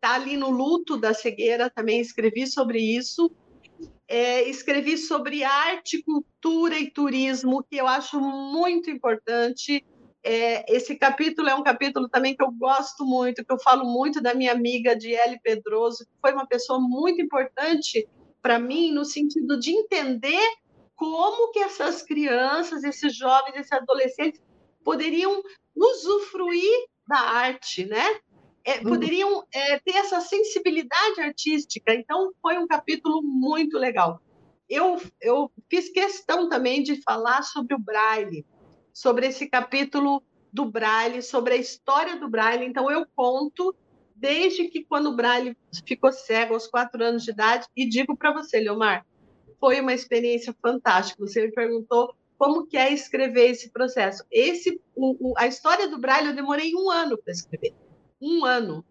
tá 0.00 0.14
ali 0.14 0.36
no 0.36 0.50
luto 0.50 0.96
da 0.96 1.14
cegueira, 1.14 1.70
também 1.70 2.00
escrevi 2.00 2.46
sobre 2.46 2.80
isso. 2.80 3.30
É, 4.12 4.42
escrevi 4.48 4.98
sobre 4.98 5.44
arte, 5.44 6.02
cultura 6.02 6.76
e 6.76 6.90
turismo, 6.90 7.62
que 7.62 7.76
eu 7.76 7.86
acho 7.86 8.20
muito 8.20 8.90
importante. 8.90 9.84
É, 10.20 10.64
esse 10.74 10.96
capítulo 10.96 11.48
é 11.48 11.54
um 11.54 11.62
capítulo 11.62 12.08
também 12.08 12.34
que 12.34 12.42
eu 12.42 12.50
gosto 12.50 13.04
muito, 13.04 13.44
que 13.44 13.52
eu 13.52 13.60
falo 13.60 13.84
muito 13.84 14.20
da 14.20 14.34
minha 14.34 14.50
amiga 14.50 14.96
Diele 14.96 15.38
Pedroso, 15.40 16.04
que 16.04 16.20
foi 16.20 16.32
uma 16.32 16.44
pessoa 16.44 16.80
muito 16.80 17.22
importante 17.22 18.08
para 18.42 18.58
mim 18.58 18.90
no 18.90 19.04
sentido 19.04 19.60
de 19.60 19.70
entender 19.70 20.44
como 20.96 21.52
que 21.52 21.60
essas 21.60 22.02
crianças, 22.02 22.82
esses 22.82 23.14
jovens, 23.14 23.54
esses 23.54 23.70
adolescentes 23.70 24.42
poderiam 24.82 25.40
usufruir 25.72 26.88
da 27.06 27.20
arte, 27.20 27.86
né? 27.86 28.18
É, 28.64 28.78
uhum. 28.78 28.84
poderiam 28.84 29.44
é, 29.52 29.78
ter 29.78 29.96
essa 29.96 30.20
sensibilidade 30.20 31.20
artística. 31.20 31.94
Então, 31.94 32.32
foi 32.42 32.58
um 32.58 32.66
capítulo 32.66 33.22
muito 33.22 33.78
legal. 33.78 34.20
Eu, 34.68 35.00
eu 35.20 35.50
fiz 35.68 35.88
questão 35.88 36.48
também 36.48 36.82
de 36.82 37.02
falar 37.02 37.42
sobre 37.42 37.74
o 37.74 37.78
Braille, 37.78 38.46
sobre 38.92 39.26
esse 39.26 39.48
capítulo 39.48 40.22
do 40.52 40.66
Braille, 40.66 41.22
sobre 41.22 41.54
a 41.54 41.56
história 41.56 42.16
do 42.16 42.28
Braille. 42.28 42.66
Então, 42.66 42.90
eu 42.90 43.06
conto 43.16 43.74
desde 44.14 44.68
que 44.68 44.84
quando 44.84 45.06
o 45.08 45.16
Braille 45.16 45.56
ficou 45.86 46.12
cego 46.12 46.54
aos 46.54 46.66
quatro 46.66 47.02
anos 47.02 47.24
de 47.24 47.30
idade, 47.30 47.66
e 47.74 47.88
digo 47.88 48.14
para 48.16 48.32
você, 48.32 48.60
Leomar, 48.60 49.06
foi 49.58 49.80
uma 49.80 49.94
experiência 49.94 50.54
fantástica. 50.60 51.26
Você 51.26 51.46
me 51.46 51.52
perguntou 51.52 52.14
como 52.36 52.66
que 52.66 52.76
é 52.76 52.92
escrever 52.92 53.50
esse 53.50 53.70
processo. 53.70 54.24
Esse, 54.30 54.80
o, 54.94 55.30
o, 55.30 55.34
a 55.36 55.46
história 55.46 55.88
do 55.88 55.98
Braille 55.98 56.28
eu 56.28 56.34
demorei 56.34 56.74
um 56.74 56.90
ano 56.90 57.18
para 57.18 57.32
escrever, 57.32 57.74
um 58.20 58.44
ano. 58.44 58.84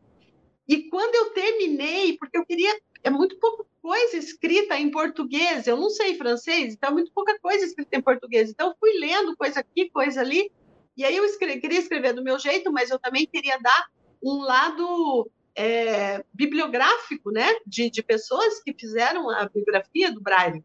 E 0.68 0.90
quando 0.90 1.16
eu 1.16 1.32
terminei, 1.32 2.18
porque 2.18 2.38
eu 2.38 2.46
queria, 2.46 2.80
é 3.04 3.10
muito 3.10 3.38
pouca 3.40 3.66
coisa 3.82 4.18
escrita 4.18 4.78
em 4.78 4.92
português, 4.92 5.66
eu 5.66 5.78
não 5.78 5.90
sei 5.90 6.16
francês, 6.16 6.74
então 6.74 6.90
é 6.90 6.94
muito 6.94 7.12
pouca 7.12 7.40
coisa 7.40 7.66
escrita 7.66 7.98
em 7.98 8.02
português. 8.02 8.50
Então 8.50 8.70
eu 8.70 8.76
fui 8.80 8.92
lendo 9.00 9.36
coisa 9.36 9.62
aqui, 9.62 9.90
coisa 9.90 10.22
ali, 10.22 10.52
e 10.96 11.06
aí 11.06 11.16
eu 11.16 11.26
queria 11.38 11.80
escrever 11.80 12.14
do 12.14 12.24
meu 12.24 12.38
jeito, 12.38 12.72
mas 12.72 12.90
eu 12.90 13.00
também 13.00 13.26
queria 13.26 13.58
dar 13.60 13.88
um 14.24 14.42
lado 14.42 15.32
é, 15.56 16.24
bibliográfico, 16.34 17.32
né, 17.32 17.48
de, 17.66 17.90
de 17.90 18.04
pessoas 18.04 18.62
que 18.62 18.74
fizeram 18.74 19.30
a 19.30 19.48
biografia 19.48 20.12
do 20.12 20.22
Braille. 20.22 20.64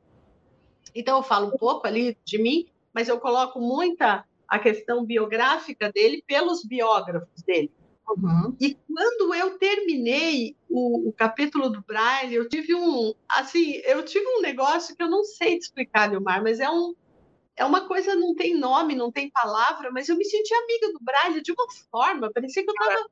Então, 0.95 1.17
eu 1.19 1.23
falo 1.23 1.49
um 1.49 1.59
pouco 1.59 1.87
ali 1.87 2.17
de 2.25 2.41
mim, 2.41 2.67
mas 2.93 3.09
eu 3.09 3.19
coloco 3.19 3.61
muita 3.61 4.25
a 4.47 4.59
questão 4.59 5.05
biográfica 5.05 5.91
dele 5.91 6.23
pelos 6.27 6.65
biógrafos 6.65 7.43
dele. 7.43 7.73
Uhum. 8.09 8.57
E 8.61 8.74
quando 8.74 9.34
eu 9.34 9.59
terminei 9.59 10.57
o, 10.68 11.09
o, 11.09 11.12
capítulo 11.12 11.70
do 11.70 11.82
Braille, 11.82 12.34
eu 12.34 12.48
tive 12.48 12.74
um, 12.74 13.14
assim, 13.28 13.80
eu 13.84 14.05
tive 14.05 14.26
um 14.26 14.42
negócio 14.42 14.94
que 14.94 15.02
eu 15.02 15.11
não 15.11 15.24
sei 15.24 15.59
te 15.59 15.62
explicar, 15.62 16.11
Leomar, 16.11 16.42
mas 16.42 16.61
é 16.61 16.68
um, 16.68 16.94
é 17.57 17.64
uma 17.64 17.88
coisa, 17.88 18.14
não 18.14 18.34
tem 18.34 18.57
nome, 18.57 18.94
não 18.94 19.11
tem 19.11 19.30
palavra, 19.30 19.90
mas 19.90 20.09
eu 20.09 20.16
me 20.16 20.24
senti 20.24 20.52
amiga 20.55 20.92
do 20.92 21.00
Braille 21.00 21.42
de 21.42 21.52
uma 21.52 21.66
forma, 21.90 22.30
parecia 22.32 22.62
que 22.62 22.70
eu 22.70 22.74
estava 22.74 23.09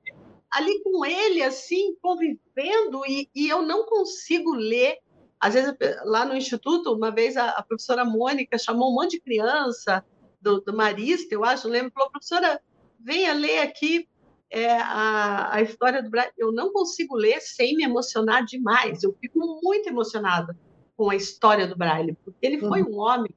ali 0.51 0.83
com 0.83 1.05
ele, 1.05 1.43
assim, 1.43 1.97
convivendo, 2.01 3.07
e, 3.07 3.29
e 3.35 3.49
eu 3.49 3.63
não 3.63 3.87
consigo 3.87 4.53
ler. 4.55 4.99
Às 5.41 5.55
vezes, 5.55 5.75
lá 6.05 6.25
no 6.25 6.37
Instituto, 6.37 6.93
uma 6.93 7.11
vez 7.11 7.37
a, 7.37 7.51
a 7.51 7.63
professora 7.63 8.05
Mônica 8.05 8.59
chamou 8.59 8.91
um 8.91 8.95
monte 8.95 9.13
de 9.13 9.21
criança 9.21 10.05
do, 10.41 10.61
do 10.61 10.77
Marista, 10.77 11.35
eu 11.35 11.45
acho, 11.45 11.69
lembro, 11.69 11.93
falou, 11.93 12.11
professora, 12.11 12.61
venha 13.01 13.33
ler 13.33 13.61
aqui 13.61 14.07
é, 14.53 14.77
a, 14.77 15.55
a 15.55 15.63
história 15.63 16.03
do 16.03 16.11
Brasil. 16.11 16.33
Eu 16.37 16.53
não 16.53 16.73
consigo 16.73 17.17
ler 17.17 17.41
sem 17.41 17.75
me 17.75 17.85
emocionar 17.85 18.45
demais. 18.45 19.03
Eu 19.03 19.17
fico 19.19 19.61
muito 19.63 19.89
emocionada 19.89 20.55
com 20.95 21.09
a 21.09 21.17
história 21.17 21.67
do 21.67 21.75
Braille, 21.75 22.17
porque 22.23 22.47
ele 22.47 22.61
foi 22.61 22.83
uhum. 22.83 22.93
um 22.93 22.99
homem, 22.99 23.35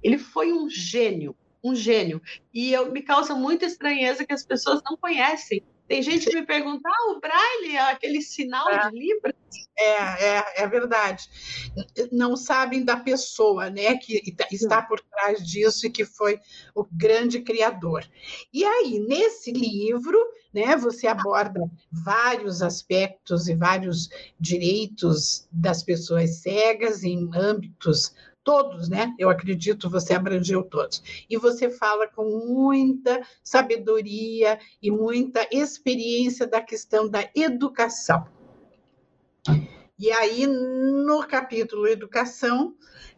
ele 0.00 0.18
foi 0.18 0.52
um 0.52 0.70
gênio, 0.70 1.36
um 1.62 1.74
gênio. 1.74 2.22
E 2.54 2.72
eu, 2.72 2.92
me 2.92 3.02
causa 3.02 3.34
muita 3.34 3.66
estranheza 3.66 4.24
que 4.24 4.32
as 4.32 4.46
pessoas 4.46 4.80
não 4.84 4.96
conhecem 4.96 5.64
tem 5.92 6.02
gente 6.02 6.30
que 6.30 6.34
me 6.34 6.46
pergunta, 6.46 6.88
ah, 6.88 7.12
o 7.12 7.20
braille 7.20 7.76
é 7.76 7.90
aquele 7.90 8.22
sinal 8.22 8.66
é. 8.70 8.88
de 8.88 8.98
Libras? 8.98 9.34
É, 9.78 10.38
é, 10.38 10.44
é 10.62 10.66
verdade. 10.66 11.28
Não 12.10 12.34
sabem 12.34 12.82
da 12.82 12.96
pessoa, 12.96 13.68
né, 13.68 13.98
que 13.98 14.34
está 14.50 14.80
por 14.80 15.00
trás 15.00 15.46
disso 15.46 15.86
e 15.86 15.90
que 15.90 16.06
foi 16.06 16.40
o 16.74 16.86
grande 16.90 17.40
criador. 17.40 18.08
E 18.50 18.64
aí, 18.64 19.00
nesse 19.06 19.52
livro, 19.52 20.18
né, 20.50 20.76
você 20.76 21.06
aborda 21.06 21.60
vários 21.90 22.62
aspectos 22.62 23.46
e 23.46 23.54
vários 23.54 24.08
direitos 24.40 25.46
das 25.52 25.82
pessoas 25.82 26.36
cegas 26.36 27.04
em 27.04 27.28
âmbitos 27.34 28.14
todos, 28.44 28.88
né? 28.88 29.14
Eu 29.18 29.30
acredito 29.30 29.90
você 29.90 30.14
abrangeu 30.14 30.62
todos. 30.62 31.02
E 31.28 31.36
você 31.36 31.70
fala 31.70 32.06
com 32.06 32.24
muita 32.24 33.22
sabedoria 33.42 34.58
e 34.82 34.90
muita 34.90 35.46
experiência 35.50 36.46
da 36.46 36.60
questão 36.60 37.08
da 37.08 37.28
educação. 37.34 38.26
E 39.98 40.10
aí, 40.10 40.46
no 40.46 41.24
capítulo 41.28 41.86
Educação, 41.86 42.74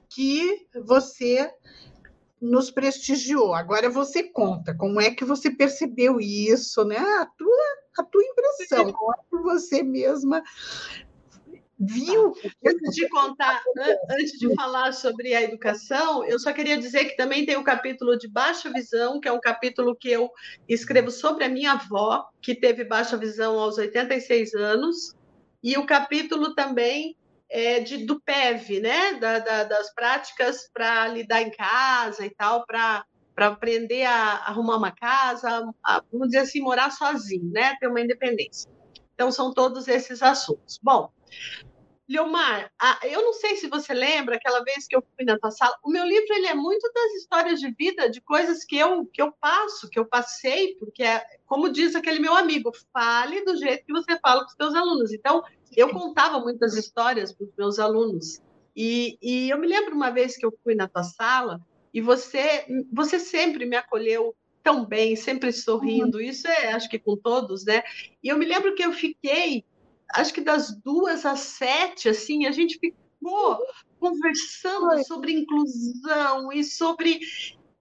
que 0.09 0.67
você 0.85 1.51
nos 2.41 2.71
prestigiou. 2.71 3.55
Agora 3.55 3.89
você 3.89 4.23
conta 4.23 4.75
como 4.75 5.01
é 5.01 5.11
que 5.11 5.25
você 5.25 5.51
percebeu 5.51 6.21
isso, 6.21 6.85
né? 6.85 6.99
A 6.99 7.27
tua, 7.27 7.65
a 7.99 8.03
tua 8.03 8.23
impressão, 8.23 8.93
como 8.93 9.13
é 9.13 9.17
que 9.31 9.43
você 9.43 9.83
mesma 9.83 10.43
Viu? 11.87 12.35
Antes 12.67 12.95
de 12.95 13.09
contar, 13.09 13.63
antes 14.11 14.39
de 14.39 14.55
falar 14.55 14.93
sobre 14.93 15.35
a 15.35 15.43
educação, 15.43 16.25
eu 16.25 16.39
só 16.39 16.53
queria 16.53 16.79
dizer 16.79 17.05
que 17.07 17.17
também 17.17 17.45
tem 17.45 17.57
o 17.57 17.65
capítulo 17.65 18.17
de 18.17 18.29
baixa 18.29 18.71
visão, 18.71 19.21
que 19.21 19.29
é 19.29 19.33
um 19.33 19.41
capítulo 19.41 19.95
que 19.95 20.11
eu 20.11 20.31
escrevo 20.69 21.11
sobre 21.11 21.45
a 21.45 21.49
minha 21.49 21.73
avó, 21.73 22.29
que 22.41 22.55
teve 22.55 22.85
baixa 22.85 23.17
visão 23.17 23.59
aos 23.59 23.79
86 23.79 24.55
anos, 24.55 25.15
e 25.63 25.77
o 25.77 25.87
capítulo 25.87 26.55
também 26.55 27.17
é 27.49 27.81
de, 27.81 28.05
do 28.05 28.21
PEV, 28.21 28.81
né? 28.81 29.15
Da, 29.15 29.39
da, 29.39 29.65
das 29.65 29.95
práticas 29.95 30.69
para 30.73 31.09
lidar 31.09 31.43
em 31.43 31.51
casa 31.51 32.25
e 32.25 32.31
tal, 32.31 32.67
para 32.67 33.05
para 33.35 33.49
aprender 33.49 34.05
a 34.05 34.47
arrumar 34.47 34.77
uma 34.77 34.93
casa, 34.93 35.69
a, 35.83 36.03
vamos 36.13 36.29
dizer 36.29 36.43
assim, 36.43 36.61
morar 36.61 36.91
sozinho, 36.91 37.51
né? 37.51 37.75
Ter 37.81 37.89
uma 37.89 38.01
independência. 38.01 38.71
Então, 39.15 39.31
são 39.31 39.53
todos 39.53 39.89
esses 39.89 40.23
assuntos. 40.23 40.79
Bom, 40.83 41.11
Leomar, 42.07 42.71
eu 43.05 43.23
não 43.23 43.33
sei 43.33 43.57
se 43.57 43.67
você 43.67 43.95
lembra 43.95 44.37
aquela 44.37 44.63
vez 44.63 44.87
que 44.87 44.95
eu 44.95 45.03
fui 45.17 45.25
na 45.25 45.39
tua 45.39 45.51
sala. 45.51 45.75
O 45.83 45.91
meu 45.91 46.05
livro 46.05 46.35
ele 46.35 46.47
é 46.47 46.55
muito 46.55 46.91
das 46.93 47.15
histórias 47.15 47.61
de 47.61 47.71
vida, 47.71 48.11
de 48.11 48.21
coisas 48.21 48.63
que 48.63 48.77
eu 48.77 49.07
que 49.07 49.23
eu 49.23 49.33
passo, 49.33 49.89
que 49.89 49.99
eu 49.99 50.05
passei, 50.05 50.75
porque 50.77 51.03
é, 51.03 51.25
como 51.47 51.71
diz 51.71 51.95
aquele 51.95 52.19
meu 52.19 52.37
amigo, 52.37 52.73
fale 52.93 53.43
do 53.45 53.57
jeito 53.57 53.87
que 53.87 53.93
você 53.93 54.19
fala 54.19 54.43
com 54.43 54.49
os 54.49 54.55
seus 54.55 54.75
alunos. 54.75 55.13
Então, 55.15 55.43
eu 55.75 55.89
contava 55.91 56.39
muitas 56.41 56.77
histórias 56.77 57.33
para 57.33 57.47
os 57.47 57.53
meus 57.57 57.79
alunos. 57.79 58.41
E, 58.77 59.17
e 59.23 59.49
eu 59.49 59.59
me 59.59 59.67
lembro 59.67 59.95
uma 59.95 60.11
vez 60.11 60.37
que 60.37 60.45
eu 60.45 60.53
fui 60.63 60.75
na 60.75 60.87
tua 60.87 61.05
sala 61.05 61.61
e 61.93 62.01
você 62.01 62.67
você 62.93 63.19
sempre 63.19 63.65
me 63.65 63.77
acolheu 63.77 64.35
tão 64.63 64.85
bem, 64.85 65.15
sempre 65.15 65.53
sorrindo. 65.53 66.19
Uhum. 66.19 66.25
Isso 66.25 66.49
é, 66.49 66.73
acho 66.73 66.89
que 66.89 66.99
com 66.99 67.17
todos, 67.17 67.65
né? 67.65 67.83
E 68.23 68.29
eu 68.29 68.39
me 68.39 68.47
lembro 68.47 68.75
que 68.75 68.83
eu 68.83 68.93
fiquei 68.93 69.65
acho 70.15 70.33
que 70.33 70.41
das 70.41 70.75
duas 70.81 71.27
às 71.27 71.41
sete, 71.41 72.09
assim, 72.09 72.47
a 72.47 72.51
gente 72.51 72.79
ficou 72.79 73.59
conversando 73.99 74.91
Foi. 74.91 75.05
sobre 75.05 75.33
inclusão 75.33 76.53
e 76.53 76.63
sobre. 76.63 77.21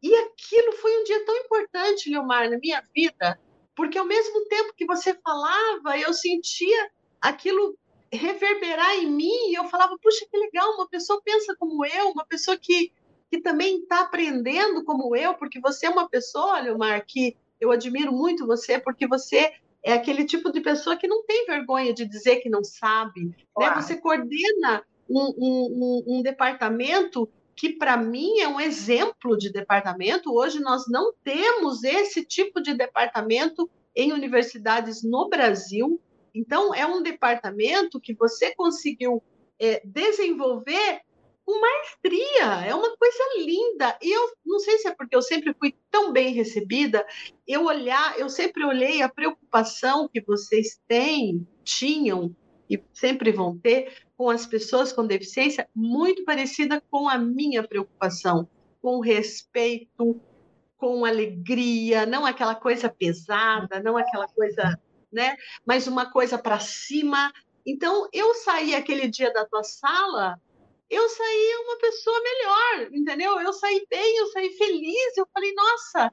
E 0.01 0.15
aquilo 0.15 0.73
foi 0.73 0.99
um 0.99 1.03
dia 1.03 1.25
tão 1.25 1.35
importante, 1.37 2.09
Leomar, 2.09 2.49
na 2.49 2.57
minha 2.57 2.83
vida, 2.93 3.39
porque 3.75 3.97
ao 3.97 4.05
mesmo 4.05 4.45
tempo 4.45 4.73
que 4.75 4.85
você 4.85 5.13
falava, 5.13 5.97
eu 5.97 6.13
sentia 6.13 6.91
aquilo 7.21 7.77
reverberar 8.11 8.95
em 8.95 9.09
mim 9.09 9.49
e 9.49 9.55
eu 9.55 9.65
falava, 9.65 9.97
puxa, 9.97 10.25
que 10.29 10.37
legal, 10.37 10.73
uma 10.73 10.87
pessoa 10.87 11.21
pensa 11.23 11.55
como 11.57 11.85
eu, 11.85 12.09
uma 12.09 12.25
pessoa 12.25 12.57
que, 12.57 12.91
que 13.31 13.41
também 13.41 13.79
está 13.79 14.01
aprendendo 14.01 14.83
como 14.83 15.15
eu, 15.15 15.33
porque 15.33 15.59
você 15.59 15.87
é 15.87 15.89
uma 15.89 16.07
pessoa, 16.07 16.59
Leomar, 16.59 17.05
que 17.07 17.35
eu 17.59 17.71
admiro 17.71 18.11
muito 18.11 18.45
você, 18.45 18.77
porque 18.77 19.07
você 19.07 19.53
é 19.83 19.93
aquele 19.93 20.25
tipo 20.25 20.51
de 20.51 20.61
pessoa 20.61 20.95
que 20.95 21.07
não 21.07 21.25
tem 21.25 21.45
vergonha 21.45 21.93
de 21.93 22.05
dizer 22.05 22.37
que 22.37 22.49
não 22.49 22.63
sabe. 22.63 23.25
Né? 23.57 23.73
Você 23.75 23.97
coordena 23.97 24.83
um, 25.09 25.33
um, 25.37 26.03
um, 26.07 26.21
departamento 26.21 27.29
que, 27.55 27.73
para 27.73 27.97
mim, 27.97 28.39
é 28.39 28.47
um 28.47 28.61
exemplo 28.61 29.37
de 29.37 29.51
departamento. 29.51 30.33
Hoje, 30.33 30.59
nós 30.59 30.85
não 30.87 31.13
temos 31.23 31.83
esse 31.83 32.23
tipo 32.23 32.61
de 32.61 32.73
departamento 32.73 33.69
em 33.93 34.13
universidades 34.13 35.03
no 35.03 35.27
Brasil. 35.27 35.99
Então, 36.33 36.73
é 36.73 36.85
um 36.85 37.03
departamento 37.03 37.99
que 37.99 38.13
você 38.13 38.55
conseguiu 38.55 39.21
é, 39.59 39.81
desenvolver 39.83 41.01
com 41.45 41.59
maestria. 41.59 42.65
É 42.67 42.73
uma 42.73 42.95
coisa 42.95 43.23
linda. 43.37 43.97
E 44.01 44.11
eu 44.11 44.33
não 44.45 44.59
sei 44.59 44.77
se 44.77 44.87
é 44.87 44.95
porque 44.95 45.15
eu 45.15 45.21
sempre 45.21 45.53
fui 45.53 45.75
tão 45.91 46.11
bem 46.11 46.33
recebida, 46.33 47.05
eu 47.47 47.65
olhar, 47.65 48.17
eu 48.17 48.29
sempre 48.29 48.65
olhei 48.65 49.01
a 49.01 49.09
preocupação 49.09 50.07
que 50.07 50.21
vocês 50.21 50.79
têm, 50.87 51.47
tinham 51.63 52.35
e 52.69 52.81
sempre 52.93 53.31
vão 53.31 53.57
ter 53.57 53.93
com 54.17 54.29
as 54.29 54.45
pessoas 54.45 54.91
com 54.91 55.05
deficiência, 55.05 55.67
muito 55.75 56.23
parecida 56.23 56.81
com 56.89 57.09
a 57.09 57.17
minha 57.17 57.61
preocupação, 57.67 58.47
com 58.81 58.99
respeito, 58.99 60.19
com 60.77 61.05
alegria, 61.05 62.05
não 62.05 62.25
aquela 62.25 62.55
coisa 62.55 62.89
pesada, 62.89 63.81
não 63.81 63.97
aquela 63.97 64.27
coisa, 64.27 64.79
né, 65.11 65.35
mas 65.65 65.87
uma 65.87 66.11
coisa 66.11 66.37
para 66.37 66.59
cima. 66.59 67.31
Então, 67.65 68.07
eu 68.11 68.33
saí 68.35 68.75
aquele 68.75 69.07
dia 69.07 69.31
da 69.31 69.45
tua 69.45 69.63
sala 69.63 70.39
eu 70.93 71.09
saí 71.09 71.55
uma 71.65 71.77
pessoa 71.77 72.21
melhor, 72.21 72.89
entendeu? 72.93 73.39
Eu 73.39 73.53
saí 73.53 73.85
bem, 73.89 74.17
eu 74.17 74.27
saí 74.27 74.49
feliz. 74.51 75.17
Eu 75.17 75.27
falei, 75.33 75.53
nossa, 75.53 76.11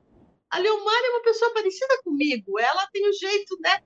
a 0.51 0.59
Leomar 0.59 1.05
é 1.05 1.11
uma 1.11 1.23
pessoa 1.23 1.53
parecida 1.55 2.01
comigo, 2.03 2.59
ela 2.59 2.87
tem 2.93 3.07
o 3.07 3.11
um 3.11 3.13
jeito, 3.13 3.57
né? 3.61 3.83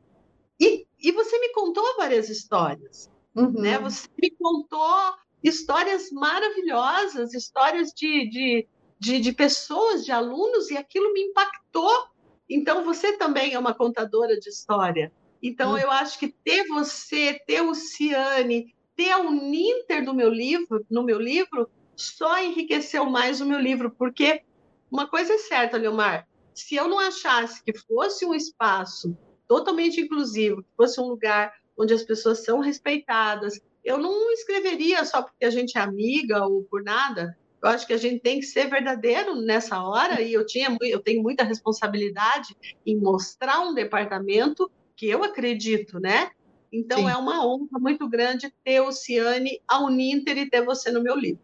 E, 0.59 0.86
e 0.99 1.12
você 1.12 1.38
me 1.38 1.51
contou 1.51 1.84
várias 1.97 2.30
histórias, 2.30 3.11
uhum. 3.34 3.53
né? 3.53 3.78
Você 3.78 4.09
me 4.20 4.30
contou 4.30 5.14
histórias 5.42 6.11
maravilhosas, 6.11 7.34
histórias 7.34 7.92
de, 7.92 8.30
de, 8.30 8.68
de, 8.99 9.20
de 9.20 9.32
pessoas, 9.32 10.05
de 10.05 10.12
alunos, 10.12 10.70
e 10.70 10.76
aquilo 10.76 11.12
me 11.12 11.20
impactou. 11.22 12.09
Então, 12.49 12.82
você 12.84 13.16
também 13.16 13.53
é 13.53 13.59
uma 13.59 13.74
contadora 13.74 14.38
de 14.38 14.49
história. 14.49 15.12
Então, 15.42 15.72
uhum. 15.72 15.78
eu 15.78 15.90
acho 15.90 16.18
que 16.18 16.28
ter 16.28 16.66
você, 16.68 17.38
ter 17.47 17.61
o 17.61 17.74
Ciane, 17.74 18.74
ter 18.97 19.14
o 19.16 19.30
Ninter 19.30 20.05
do 20.05 20.14
meu 20.14 20.28
livro, 20.28 20.84
no 20.90 21.03
meu 21.03 21.18
livro, 21.18 21.68
só 21.97 22.42
enriqueceu 22.42 23.07
mais 23.07 23.40
o 23.40 23.47
meu 23.47 23.59
livro, 23.59 23.90
porque 23.90 24.42
uma 24.90 25.09
coisa 25.09 25.34
é 25.34 25.38
certa, 25.38 25.76
Leomar, 25.76 26.26
se 26.55 26.76
eu 26.76 26.88
não 26.88 26.99
achasse 26.99 27.62
que 27.64 27.76
fosse 27.76 28.24
um 28.24 28.34
espaço 28.34 29.16
totalmente 29.49 30.01
inclusivo, 30.01 30.62
que 30.62 30.68
fosse 30.76 31.01
um 31.01 31.09
lugar 31.09 31.53
onde 31.76 31.92
as 31.92 32.03
pessoas 32.03 32.45
são 32.45 32.61
respeitadas, 32.61 33.61
eu 33.84 33.99
não 33.99 34.30
escreveria 34.32 35.05
só 35.05 35.22
porque 35.22 35.45
a 35.45 35.51
gente 35.51 35.76
é 35.76 35.80
amiga 35.80 36.47
ou 36.47 36.62
por 36.64 36.82
nada. 36.82 37.36
Eu 37.62 37.68
acho 37.68 37.86
que 37.86 37.92
a 37.92 37.99
gente 37.99 38.20
tem 38.20 38.40
que 38.40 38.47
ser 38.47 38.68
verdadeiro 38.68 39.34
nessa 39.36 39.82
hora 39.82 40.20
e 40.22 40.32
eu 40.32 40.47
tinha 40.47 40.76
eu 40.82 41.01
tenho 41.01 41.22
muita 41.22 41.45
responsabilidade 41.45 42.57
em 42.86 42.97
mostrar 42.97 43.61
um 43.61 43.74
departamento 43.74 44.70
que 44.97 45.09
eu 45.09 45.24
acredito, 45.24 45.99
né? 45.99 46.30
Então 46.75 46.99
Sim. 46.99 47.09
é 47.09 47.16
uma 47.16 47.47
honra 47.47 47.79
muito 47.79 48.09
grande 48.09 48.53
ter 48.64 48.81
o 48.81 48.91
Ciane, 48.91 49.61
a 49.68 49.85
Uninter 49.85 50.37
e 50.37 50.51
ter 50.51 50.64
você 50.64 50.91
no 50.91 51.01
meu 51.01 51.14
livro. 51.16 51.41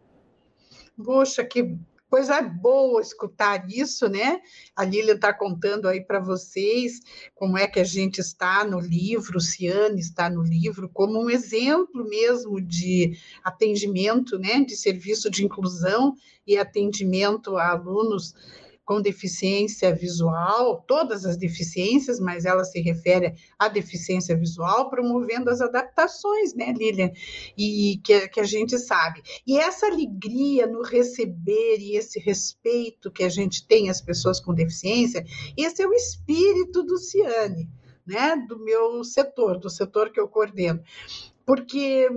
Poxa, 1.01 1.41
que 1.45 1.77
coisa 2.09 2.41
boa 2.41 3.01
escutar 3.01 3.65
isso, 3.69 4.09
né? 4.09 4.41
A 4.75 4.83
Lília 4.83 5.13
está 5.13 5.33
contando 5.33 5.87
aí 5.87 6.01
para 6.03 6.19
vocês 6.19 6.99
como 7.33 7.57
é 7.57 7.65
que 7.65 7.79
a 7.79 7.83
gente 7.85 8.19
está 8.19 8.65
no 8.65 8.77
livro, 8.77 9.37
o 9.37 9.41
Ciane 9.41 10.01
está 10.01 10.29
no 10.29 10.43
livro, 10.43 10.89
como 10.89 11.23
um 11.23 11.29
exemplo 11.29 12.03
mesmo 12.03 12.59
de 12.59 13.17
atendimento, 13.41 14.37
né? 14.37 14.59
De 14.65 14.75
serviço 14.75 15.31
de 15.31 15.45
inclusão 15.45 16.13
e 16.45 16.57
atendimento 16.57 17.55
a 17.55 17.69
alunos 17.69 18.35
com 18.85 19.01
deficiência 19.01 19.93
visual, 19.93 20.83
todas 20.87 21.25
as 21.25 21.37
deficiências, 21.37 22.19
mas 22.19 22.45
ela 22.45 22.63
se 22.63 22.81
refere 22.81 23.35
à 23.57 23.67
deficiência 23.67 24.35
visual, 24.35 24.89
promovendo 24.89 25.49
as 25.49 25.61
adaptações, 25.61 26.53
né, 26.53 26.73
Lilian? 26.77 27.11
E 27.57 28.01
que, 28.03 28.27
que 28.27 28.39
a 28.39 28.43
gente 28.43 28.77
sabe. 28.77 29.21
E 29.45 29.57
essa 29.57 29.85
alegria 29.85 30.67
no 30.67 30.81
receber 30.81 31.77
e 31.79 31.95
esse 31.95 32.19
respeito 32.19 33.11
que 33.11 33.23
a 33.23 33.29
gente 33.29 33.67
tem 33.67 33.89
às 33.89 34.01
pessoas 34.01 34.39
com 34.39 34.53
deficiência, 34.53 35.23
esse 35.57 35.81
é 35.81 35.87
o 35.87 35.93
espírito 35.93 36.83
do 36.83 36.97
Ciane, 36.97 37.69
né, 38.05 38.35
do 38.47 38.59
meu 38.59 39.03
setor, 39.03 39.57
do 39.59 39.69
setor 39.69 40.11
que 40.11 40.19
eu 40.19 40.27
coordeno. 40.27 40.81
Porque 41.45 42.07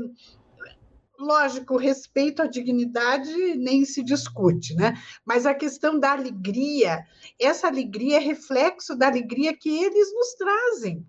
lógico, 1.24 1.76
respeito 1.76 2.42
à 2.42 2.46
dignidade 2.46 3.32
nem 3.56 3.84
se 3.84 4.02
discute, 4.02 4.74
né? 4.74 4.94
Mas 5.24 5.46
a 5.46 5.54
questão 5.54 5.98
da 5.98 6.12
alegria, 6.12 7.04
essa 7.40 7.66
alegria 7.66 8.18
é 8.18 8.20
reflexo 8.20 8.94
da 8.96 9.06
alegria 9.06 9.56
que 9.56 9.82
eles 9.82 10.12
nos 10.12 10.34
trazem. 10.34 11.04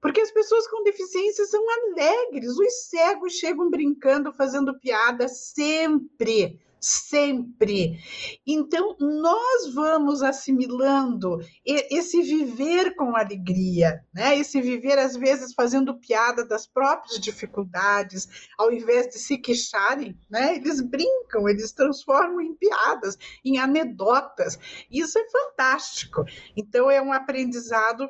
Porque 0.00 0.20
as 0.20 0.30
pessoas 0.30 0.66
com 0.68 0.82
deficiência 0.82 1.46
são 1.46 1.64
alegres, 1.70 2.58
os 2.58 2.88
cegos 2.88 3.34
chegam 3.34 3.70
brincando, 3.70 4.32
fazendo 4.32 4.78
piada 4.78 5.28
sempre 5.28 6.58
sempre. 6.84 7.98
Então, 8.46 8.94
nós 9.00 9.72
vamos 9.72 10.22
assimilando 10.22 11.38
esse 11.64 12.22
viver 12.22 12.94
com 12.94 13.16
alegria, 13.16 14.04
né? 14.12 14.36
esse 14.36 14.60
viver, 14.60 14.98
às 14.98 15.16
vezes, 15.16 15.54
fazendo 15.54 15.98
piada 15.98 16.44
das 16.44 16.66
próprias 16.66 17.18
dificuldades, 17.18 18.28
ao 18.58 18.70
invés 18.70 19.08
de 19.08 19.18
se 19.18 19.38
queixarem, 19.38 20.18
né? 20.28 20.56
eles 20.56 20.80
brincam, 20.80 21.48
eles 21.48 21.72
transformam 21.72 22.40
em 22.40 22.54
piadas, 22.54 23.16
em 23.44 23.58
anedotas. 23.58 24.58
Isso 24.90 25.18
é 25.18 25.24
fantástico. 25.30 26.24
Então, 26.56 26.90
é 26.90 27.00
um 27.00 27.12
aprendizado 27.12 28.08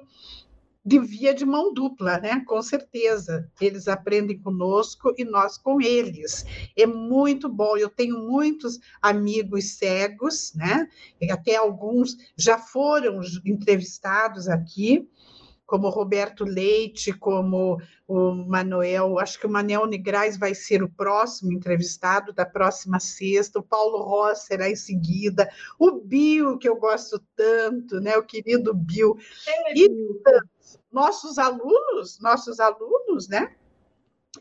de 0.84 0.98
via 0.98 1.32
de 1.32 1.46
mão 1.46 1.72
dupla, 1.72 2.18
né? 2.18 2.44
Com 2.46 2.60
certeza. 2.60 3.50
Eles 3.60 3.88
aprendem 3.88 4.38
conosco 4.38 5.14
e 5.16 5.24
nós 5.24 5.56
com 5.56 5.80
eles. 5.80 6.44
É 6.76 6.86
muito 6.86 7.48
bom. 7.48 7.76
Eu 7.76 7.88
tenho 7.88 8.18
muitos 8.18 8.78
amigos 9.00 9.78
cegos, 9.78 10.52
né? 10.54 10.86
E 11.20 11.30
até 11.30 11.56
alguns 11.56 12.16
já 12.36 12.58
foram 12.58 13.20
entrevistados 13.44 14.48
aqui 14.48 15.08
como 15.66 15.88
Roberto 15.88 16.44
Leite, 16.44 17.12
como 17.12 17.80
o 18.06 18.34
Manuel, 18.34 19.18
acho 19.18 19.40
que 19.40 19.46
o 19.46 19.50
Manuel 19.50 19.86
Negrais 19.86 20.36
vai 20.36 20.54
ser 20.54 20.82
o 20.82 20.90
próximo 20.90 21.52
entrevistado 21.52 22.34
da 22.34 22.44
próxima 22.44 23.00
sexta, 23.00 23.58
o 23.58 23.62
Paulo 23.62 24.02
Ross 24.02 24.40
será 24.40 24.68
em 24.68 24.76
seguida, 24.76 25.48
o 25.78 25.92
Bill, 25.92 26.58
que 26.58 26.68
eu 26.68 26.76
gosto 26.76 27.18
tanto, 27.34 27.98
né? 28.00 28.16
O 28.16 28.22
querido 28.22 28.74
Bill. 28.74 29.16
É, 29.46 29.78
e 29.78 29.88
nossos 30.94 31.36
alunos, 31.38 32.20
nossos 32.20 32.60
alunos, 32.60 33.28
né? 33.28 33.54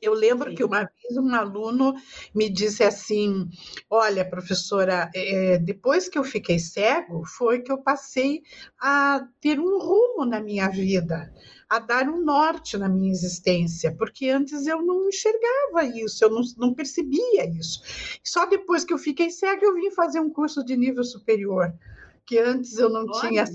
Eu 0.02 0.14
lembro 0.14 0.50
Sim. 0.50 0.56
que 0.56 0.64
uma 0.64 0.80
vez 0.80 1.18
um 1.18 1.34
aluno 1.36 1.94
me 2.34 2.50
disse 2.50 2.84
assim: 2.84 3.48
Olha, 3.90 4.28
professora, 4.28 5.10
é, 5.14 5.58
depois 5.58 6.08
que 6.08 6.18
eu 6.18 6.24
fiquei 6.24 6.58
cego, 6.58 7.24
foi 7.26 7.62
que 7.62 7.72
eu 7.72 7.78
passei 7.78 8.42
a 8.80 9.22
ter 9.40 9.60
um 9.60 9.80
rumo 9.80 10.26
na 10.26 10.40
minha 10.40 10.68
vida, 10.68 11.32
a 11.70 11.80
dar 11.80 12.08
um 12.08 12.24
norte 12.24 12.78
na 12.78 12.90
minha 12.90 13.12
existência, 13.12 13.96
porque 13.96 14.30
antes 14.30 14.66
eu 14.66 14.82
não 14.82 15.08
enxergava 15.10 15.84
isso, 15.86 16.24
eu 16.24 16.30
não, 16.30 16.42
não 16.58 16.74
percebia 16.74 17.46
isso. 17.50 17.82
Só 18.24 18.46
depois 18.46 18.84
que 18.84 18.94
eu 18.94 18.98
fiquei 18.98 19.30
cego, 19.30 19.64
eu 19.64 19.76
vim 19.76 19.92
fazer 19.92 20.20
um 20.20 20.30
curso 20.30 20.64
de 20.64 20.76
nível 20.76 21.04
superior, 21.04 21.74
que 22.26 22.40
antes 22.40 22.78
eu 22.78 22.90
não 22.90 23.06
Olha. 23.08 23.22
tinha. 23.22 23.46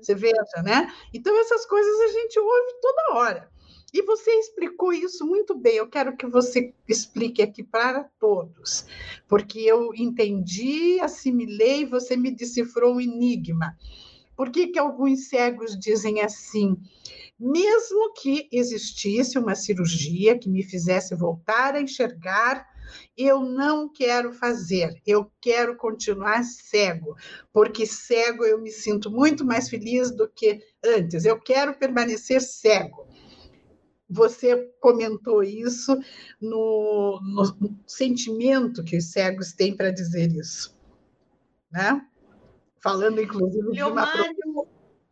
Você 0.00 0.14
veja, 0.14 0.62
né? 0.64 0.92
Então, 1.12 1.38
essas 1.40 1.64
coisas 1.66 2.00
a 2.00 2.08
gente 2.08 2.38
ouve 2.38 2.80
toda 2.80 3.18
hora. 3.18 3.50
E 3.92 4.02
você 4.02 4.30
explicou 4.32 4.92
isso 4.92 5.26
muito 5.26 5.56
bem. 5.56 5.76
Eu 5.76 5.88
quero 5.88 6.16
que 6.16 6.26
você 6.26 6.74
explique 6.86 7.40
aqui 7.40 7.62
para 7.62 8.04
todos, 8.20 8.84
porque 9.26 9.60
eu 9.60 9.94
entendi, 9.94 11.00
assimilei, 11.00 11.86
você 11.86 12.16
me 12.16 12.30
decifrou 12.30 12.96
um 12.96 13.00
enigma. 13.00 13.74
Por 14.36 14.50
que, 14.50 14.68
que 14.68 14.78
alguns 14.78 15.28
cegos 15.28 15.76
dizem 15.76 16.20
assim? 16.20 16.76
Mesmo 17.40 18.12
que 18.12 18.48
existisse 18.52 19.38
uma 19.38 19.54
cirurgia 19.54 20.38
que 20.38 20.50
me 20.50 20.62
fizesse 20.62 21.14
voltar 21.14 21.74
a 21.74 21.80
enxergar, 21.80 22.66
eu 23.16 23.40
não 23.40 23.88
quero 23.88 24.32
fazer, 24.32 25.00
eu 25.06 25.30
quero 25.40 25.76
continuar 25.76 26.42
cego, 26.44 27.16
porque 27.52 27.86
cego 27.86 28.44
eu 28.44 28.60
me 28.60 28.70
sinto 28.70 29.10
muito 29.10 29.44
mais 29.44 29.68
feliz 29.68 30.10
do 30.10 30.28
que 30.28 30.60
antes, 30.84 31.24
eu 31.24 31.40
quero 31.40 31.78
permanecer 31.78 32.40
cego. 32.40 33.06
Você 34.10 34.72
comentou 34.80 35.42
isso 35.42 35.94
no, 36.40 37.20
no 37.22 37.78
sentimento 37.86 38.82
que 38.82 38.96
os 38.96 39.12
cegos 39.12 39.52
têm 39.52 39.76
para 39.76 39.90
dizer 39.90 40.32
isso, 40.32 40.74
né? 41.70 42.06
Falando, 42.82 43.20
inclusive, 43.20 43.72
de 43.72 43.82
uma... 43.82 44.10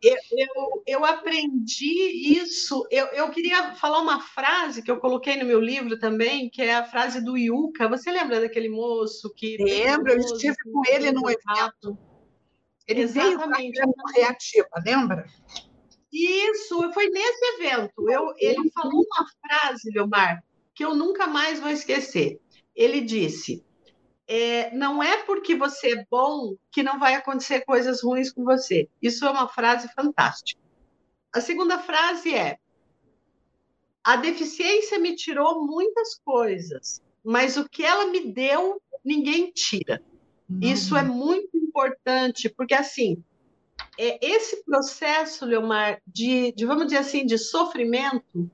Eu, 0.01 0.15
eu, 0.31 0.83
eu, 0.85 1.05
aprendi 1.05 2.37
isso. 2.39 2.87
Eu, 2.91 3.07
eu 3.07 3.31
queria 3.31 3.73
falar 3.73 3.99
uma 3.99 4.21
frase 4.21 4.83
que 4.83 4.91
eu 4.91 4.99
coloquei 4.99 5.35
no 5.37 5.45
meu 5.45 5.59
livro 5.59 5.97
também, 5.97 6.49
que 6.49 6.61
é 6.61 6.75
a 6.75 6.85
frase 6.85 7.19
do 7.19 7.35
Yuka. 7.35 7.89
Você 7.89 8.11
lembra 8.11 8.39
daquele 8.39 8.69
moço 8.69 9.33
que. 9.33 9.57
Lembro, 9.59 10.11
eu 10.11 10.19
estive 10.19 10.55
com 10.71 10.83
ele 10.87 11.11
no 11.11 11.27
evento. 11.27 11.97
Ele 12.87 13.01
Exatamente. 13.01 13.79
veio 13.79 13.93
para 13.93 14.13
reativa, 14.15 14.69
lembra? 14.85 15.25
Isso, 16.13 16.93
foi 16.93 17.09
nesse 17.09 17.45
evento. 17.55 18.09
Eu, 18.09 18.33
ele 18.37 18.69
falou 18.71 19.03
uma 19.03 19.27
frase, 19.41 19.91
Leomar, 19.91 20.43
que 20.73 20.85
eu 20.85 20.95
nunca 20.95 21.27
mais 21.27 21.59
vou 21.59 21.69
esquecer. 21.69 22.39
Ele 22.75 23.01
disse: 23.01 23.65
é, 24.27 24.75
não 24.75 25.01
é 25.01 25.23
porque 25.23 25.55
você 25.55 25.93
é 25.93 26.05
bom 26.09 26.55
que 26.71 26.83
não 26.83 26.99
vai 26.99 27.15
acontecer 27.15 27.61
coisas 27.61 28.03
ruins 28.03 28.31
com 28.31 28.43
você. 28.43 28.89
Isso 29.01 29.25
é 29.25 29.31
uma 29.31 29.47
frase 29.47 29.87
fantástica. 29.93 30.59
A 31.33 31.39
segunda 31.39 31.79
frase 31.79 32.33
é: 32.33 32.57
a 34.03 34.17
deficiência 34.17 34.99
me 34.99 35.15
tirou 35.15 35.65
muitas 35.65 36.15
coisas, 36.15 37.01
mas 37.23 37.55
o 37.55 37.67
que 37.69 37.85
ela 37.85 38.07
me 38.07 38.31
deu, 38.31 38.81
ninguém 39.03 39.51
tira. 39.51 40.01
Uhum. 40.49 40.59
Isso 40.61 40.95
é 40.95 41.03
muito 41.03 41.55
importante, 41.57 42.49
porque 42.49 42.73
assim, 42.73 43.23
é, 43.97 44.19
esse 44.25 44.63
processo, 44.63 45.45
Leomar, 45.45 46.01
de, 46.05 46.51
de, 46.51 46.65
vamos 46.65 46.85
dizer 46.85 46.97
assim, 46.97 47.25
de 47.25 47.37
sofrimento, 47.37 48.49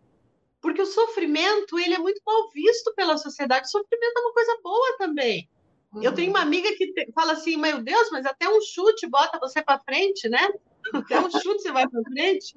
porque 0.61 0.82
o 0.82 0.86
sofrimento 0.86 1.78
ele 1.80 1.95
é 1.95 1.99
muito 1.99 2.21
mal 2.26 2.49
visto 2.51 2.93
pela 2.95 3.17
sociedade. 3.17 3.67
O 3.67 3.71
sofrimento 3.71 4.17
é 4.17 4.21
uma 4.21 4.34
coisa 4.34 4.59
boa 4.63 4.97
também. 4.97 5.49
Uhum. 5.94 6.04
Eu 6.04 6.14
tenho 6.14 6.32
uma 6.32 6.41
amiga 6.41 6.70
que 6.76 6.91
te, 6.91 7.12
fala 7.14 7.34
assim, 7.34 7.56
meu 7.58 7.82
Deus, 7.82 8.10
mas 8.12 8.26
até 8.26 8.50
um 8.50 8.62
chute 8.62 9.08
bota 9.08 9.39
você 9.39 9.62
para 9.62 9.80
frente, 9.80 10.28
né? 10.28 10.50
Até 10.94 11.20
um 11.20 11.30
chute 11.30 11.62
você 11.62 11.72
vai 11.72 11.88
para 11.88 12.02
frente. 12.04 12.54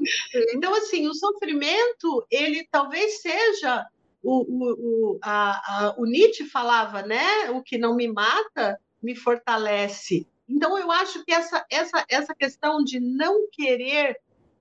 Então, 0.54 0.74
assim, 0.74 1.06
o 1.06 1.14
sofrimento, 1.14 2.26
ele 2.30 2.66
talvez 2.70 3.20
seja 3.20 3.86
o, 4.22 4.42
o, 4.42 4.72
o, 4.72 5.18
a, 5.22 5.86
a, 5.86 5.94
o 5.98 6.04
Nietzsche 6.04 6.44
falava, 6.44 7.02
né? 7.02 7.50
O 7.50 7.62
que 7.62 7.78
não 7.78 7.94
me 7.94 8.08
mata 8.08 8.80
me 9.02 9.14
fortalece. 9.14 10.26
Então, 10.48 10.78
eu 10.78 10.90
acho 10.90 11.24
que 11.24 11.32
essa, 11.32 11.64
essa, 11.70 12.04
essa 12.08 12.34
questão 12.34 12.82
de 12.82 12.98
não 12.98 13.48
querer 13.50 14.18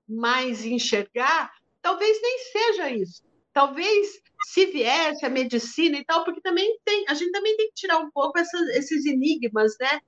mais 0.08 0.64
enxergar, 0.64 1.52
talvez 1.82 2.20
nem 2.22 2.38
seja 2.38 2.90
isso. 2.90 3.25
Talvez 3.56 4.20
se 4.52 4.66
viesse 4.66 5.24
a 5.24 5.30
medicina 5.30 5.96
e 5.96 6.04
tal, 6.04 6.24
porque 6.24 6.42
também 6.42 6.78
tem, 6.84 7.06
a 7.08 7.14
gente 7.14 7.32
também 7.32 7.56
tem 7.56 7.68
que 7.68 7.74
tirar 7.74 7.96
um 7.96 8.10
pouco 8.10 8.38
essas, 8.38 8.68
esses 8.76 9.06
enigmas, 9.06 9.72
né? 9.80 9.98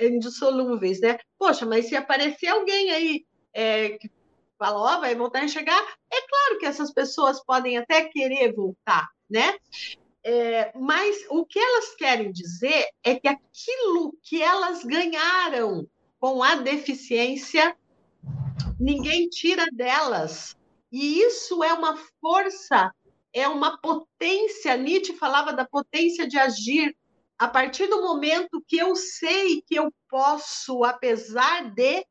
Indissolúveis, 0.00 1.02
né? 1.02 1.18
Poxa, 1.38 1.66
mas 1.66 1.84
se 1.84 1.94
aparecer 1.94 2.46
alguém 2.46 2.92
aí 2.92 3.26
é, 3.52 3.90
que 3.98 4.10
fala, 4.58 4.80
ó, 4.80 4.96
oh, 4.96 5.00
vai 5.02 5.14
voltar 5.14 5.40
a 5.40 5.44
enxergar, 5.44 5.78
é 6.10 6.16
claro 6.26 6.58
que 6.58 6.64
essas 6.64 6.94
pessoas 6.94 7.44
podem 7.44 7.76
até 7.76 8.04
querer 8.04 8.54
voltar, 8.54 9.06
né? 9.28 9.54
É, 10.24 10.72
mas 10.74 11.26
o 11.28 11.44
que 11.44 11.58
elas 11.58 11.94
querem 11.96 12.32
dizer 12.32 12.88
é 13.04 13.16
que 13.16 13.28
aquilo 13.28 14.16
que 14.22 14.40
elas 14.40 14.82
ganharam 14.82 15.86
com 16.18 16.42
a 16.42 16.54
deficiência, 16.54 17.76
ninguém 18.80 19.28
tira 19.28 19.66
delas. 19.70 20.56
E 20.94 21.22
isso 21.22 21.64
é 21.64 21.72
uma 21.72 21.96
força, 22.20 22.94
é 23.32 23.48
uma 23.48 23.76
potência. 23.80 24.76
Nietzsche 24.76 25.12
falava 25.12 25.52
da 25.52 25.66
potência 25.66 26.24
de 26.24 26.38
agir. 26.38 26.96
A 27.36 27.48
partir 27.48 27.88
do 27.88 28.00
momento 28.00 28.62
que 28.64 28.76
eu 28.76 28.94
sei 28.94 29.60
que 29.62 29.74
eu 29.74 29.92
posso, 30.08 30.84
apesar 30.84 31.68
de, 31.74 32.06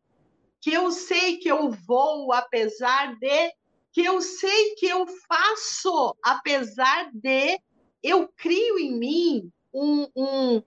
que 0.60 0.74
eu 0.74 0.92
sei 0.92 1.38
que 1.38 1.48
eu 1.48 1.72
vou, 1.88 2.34
apesar 2.34 3.18
de, 3.18 3.54
que 3.94 4.04
eu 4.04 4.20
sei 4.20 4.76
que 4.76 4.86
eu 4.86 5.06
faço, 5.30 6.14
apesar 6.22 7.10
de, 7.14 7.58
eu 8.04 8.28
crio 8.36 8.78
em 8.78 9.00
mim 9.00 9.52
um, 9.74 10.10
um, 10.14 10.64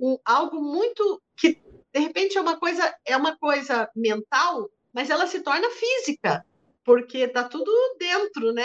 um, 0.00 0.18
algo 0.24 0.62
muito 0.62 1.20
que 1.36 1.60
de 1.92 2.00
repente 2.00 2.38
é 2.38 2.40
uma 2.40 2.58
coisa 2.58 2.96
é 3.04 3.14
uma 3.18 3.36
coisa 3.36 3.90
mental, 3.94 4.70
mas 4.94 5.10
ela 5.10 5.26
se 5.26 5.42
torna 5.42 5.68
física 5.68 6.42
porque 6.84 7.28
tá 7.28 7.44
tudo 7.44 7.70
dentro, 7.98 8.52
né? 8.52 8.64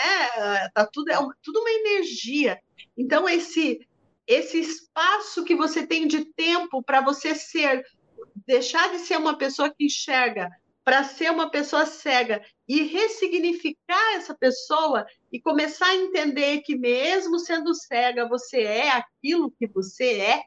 Tá 0.74 0.88
tudo 0.90 1.10
é 1.10 1.16
tudo 1.42 1.60
uma 1.60 1.70
energia. 1.70 2.58
Então 2.96 3.28
esse 3.28 3.86
esse 4.26 4.58
espaço 4.58 5.44
que 5.44 5.54
você 5.54 5.86
tem 5.86 6.06
de 6.06 6.24
tempo 6.24 6.82
para 6.82 7.00
você 7.00 7.34
ser 7.34 7.84
deixar 8.46 8.90
de 8.90 8.98
ser 8.98 9.16
uma 9.16 9.38
pessoa 9.38 9.72
que 9.72 9.86
enxerga 9.86 10.50
para 10.86 11.02
ser 11.02 11.32
uma 11.32 11.50
pessoa 11.50 11.84
cega 11.84 12.40
e 12.68 12.82
ressignificar 12.84 14.14
essa 14.14 14.32
pessoa 14.32 15.04
e 15.32 15.40
começar 15.40 15.86
a 15.86 15.96
entender 15.96 16.60
que 16.60 16.76
mesmo 16.76 17.40
sendo 17.40 17.74
cega, 17.74 18.28
você 18.28 18.62
é 18.62 18.90
aquilo 18.90 19.50
que 19.50 19.66
você 19.66 20.20
é, 20.20 20.42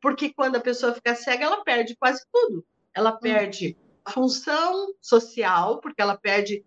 porque 0.00 0.34
quando 0.34 0.56
a 0.56 0.60
pessoa 0.60 0.92
fica 0.92 1.14
cega, 1.14 1.44
ela 1.44 1.62
perde 1.62 1.94
quase 1.94 2.20
tudo. 2.32 2.66
Ela 2.92 3.14
hum. 3.14 3.18
perde 3.22 3.76
a 4.04 4.10
função 4.10 4.92
social, 5.00 5.80
porque 5.80 6.02
ela 6.02 6.16
perde 6.16 6.64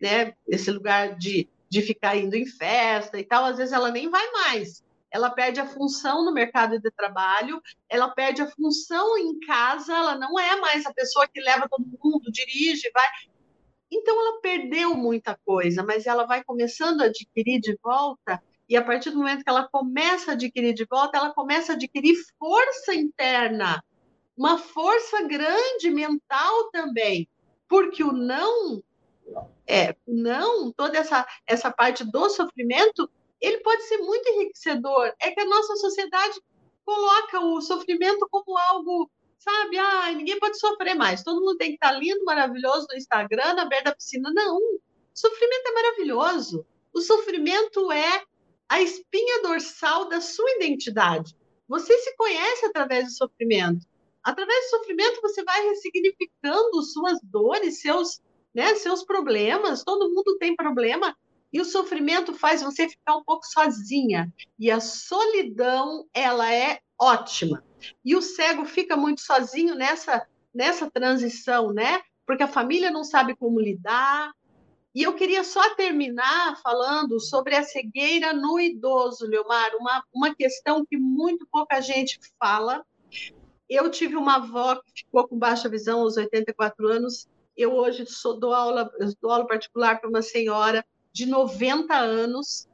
né, 0.00 0.34
esse 0.48 0.70
lugar 0.70 1.16
de, 1.16 1.48
de 1.68 1.82
ficar 1.82 2.16
indo 2.16 2.34
em 2.34 2.46
festa 2.46 3.18
e 3.18 3.24
tal, 3.24 3.44
às 3.44 3.56
vezes 3.56 3.72
ela 3.72 3.90
nem 3.90 4.08
vai 4.08 4.30
mais 4.32 4.82
ela 5.10 5.30
perde 5.30 5.60
a 5.60 5.66
função 5.66 6.24
no 6.24 6.32
mercado 6.32 6.78
de 6.78 6.90
trabalho, 6.90 7.60
ela 7.88 8.08
perde 8.10 8.42
a 8.42 8.50
função 8.50 9.18
em 9.18 9.40
casa, 9.40 9.92
ela 9.92 10.16
não 10.16 10.38
é 10.38 10.56
mais 10.60 10.86
a 10.86 10.94
pessoa 10.94 11.26
que 11.26 11.40
leva 11.40 11.68
todo 11.68 11.84
mundo, 12.02 12.30
dirige, 12.30 12.90
vai. 12.94 13.06
Então 13.90 14.18
ela 14.20 14.40
perdeu 14.40 14.94
muita 14.94 15.36
coisa, 15.44 15.82
mas 15.82 16.06
ela 16.06 16.24
vai 16.24 16.44
começando 16.44 17.02
a 17.02 17.06
adquirir 17.06 17.60
de 17.60 17.76
volta, 17.82 18.40
e 18.68 18.76
a 18.76 18.84
partir 18.84 19.10
do 19.10 19.18
momento 19.18 19.42
que 19.42 19.50
ela 19.50 19.68
começa 19.68 20.30
a 20.30 20.34
adquirir 20.34 20.72
de 20.72 20.84
volta, 20.84 21.18
ela 21.18 21.34
começa 21.34 21.72
a 21.72 21.74
adquirir 21.74 22.14
força 22.38 22.94
interna, 22.94 23.82
uma 24.36 24.58
força 24.58 25.22
grande 25.22 25.90
mental 25.90 26.70
também, 26.70 27.28
porque 27.68 28.04
o 28.04 28.12
não 28.12 28.80
é, 29.66 29.96
não, 30.06 30.72
toda 30.72 30.98
essa 30.98 31.26
essa 31.46 31.70
parte 31.70 32.04
do 32.04 32.28
sofrimento 32.28 33.10
ele 33.40 33.58
pode 33.58 33.82
ser 33.84 33.98
muito 33.98 34.28
enriquecedor. 34.28 35.12
É 35.20 35.30
que 35.30 35.40
a 35.40 35.46
nossa 35.46 35.76
sociedade 35.76 36.40
coloca 36.84 37.40
o 37.40 37.60
sofrimento 37.60 38.28
como 38.30 38.58
algo, 38.58 39.10
sabe? 39.38 39.78
Ah, 39.78 40.12
ninguém 40.12 40.38
pode 40.38 40.58
sofrer 40.58 40.94
mais. 40.94 41.22
Todo 41.22 41.40
mundo 41.40 41.56
tem 41.56 41.70
que 41.70 41.74
estar 41.74 41.92
lindo, 41.92 42.24
maravilhoso 42.24 42.86
no 42.90 42.96
Instagram, 42.96 43.54
na 43.54 43.64
beira 43.64 43.84
da 43.84 43.94
piscina. 43.94 44.30
Não. 44.34 44.58
Sofrimento 45.14 45.66
é 45.66 45.72
maravilhoso. 45.72 46.66
O 46.92 47.00
sofrimento 47.00 47.90
é 47.92 48.24
a 48.68 48.80
espinha 48.80 49.42
dorsal 49.42 50.08
da 50.08 50.20
sua 50.20 50.50
identidade. 50.52 51.34
Você 51.68 51.96
se 51.98 52.16
conhece 52.16 52.66
através 52.66 53.06
do 53.06 53.12
sofrimento. 53.12 53.86
Através 54.22 54.64
do 54.66 54.78
sofrimento, 54.78 55.20
você 55.22 55.42
vai 55.44 55.62
ressignificando 55.68 56.82
suas 56.82 57.18
dores, 57.22 57.80
seus, 57.80 58.20
né, 58.54 58.74
seus 58.74 59.04
problemas. 59.04 59.84
Todo 59.84 60.10
mundo 60.10 60.36
tem 60.38 60.54
problema. 60.54 61.16
E 61.52 61.60
o 61.60 61.64
sofrimento 61.64 62.32
faz 62.32 62.62
você 62.62 62.88
ficar 62.88 63.16
um 63.16 63.24
pouco 63.24 63.44
sozinha. 63.44 64.32
E 64.58 64.70
a 64.70 64.80
solidão, 64.80 66.06
ela 66.14 66.52
é 66.52 66.80
ótima. 66.98 67.64
E 68.04 68.14
o 68.14 68.22
cego 68.22 68.64
fica 68.64 68.96
muito 68.96 69.20
sozinho 69.20 69.74
nessa, 69.74 70.26
nessa 70.54 70.90
transição, 70.90 71.72
né? 71.72 72.00
Porque 72.26 72.42
a 72.42 72.48
família 72.48 72.90
não 72.90 73.02
sabe 73.02 73.34
como 73.34 73.60
lidar. 73.60 74.32
E 74.94 75.02
eu 75.02 75.14
queria 75.14 75.44
só 75.44 75.74
terminar 75.74 76.60
falando 76.62 77.20
sobre 77.20 77.54
a 77.54 77.62
cegueira 77.62 78.32
no 78.32 78.58
idoso, 78.58 79.26
Leomar, 79.26 79.70
uma, 79.76 80.04
uma 80.12 80.34
questão 80.34 80.84
que 80.84 80.96
muito 80.96 81.46
pouca 81.50 81.80
gente 81.80 82.18
fala, 82.38 82.84
eu 83.70 83.88
tive 83.88 84.16
uma 84.16 84.36
avó 84.36 84.74
que 84.74 85.04
ficou 85.04 85.28
com 85.28 85.38
baixa 85.38 85.68
visão 85.68 86.00
aos 86.00 86.16
84 86.16 86.88
anos. 86.88 87.28
Eu 87.56 87.74
hoje 87.74 88.06
sou, 88.06 88.38
dou, 88.38 88.54
aula, 88.54 88.90
dou 89.20 89.30
aula 89.30 89.46
particular 89.46 90.00
para 90.00 90.08
uma 90.08 90.22
senhora 90.22 90.84
de 91.12 91.26
90 91.26 91.94
anos. 91.94 92.68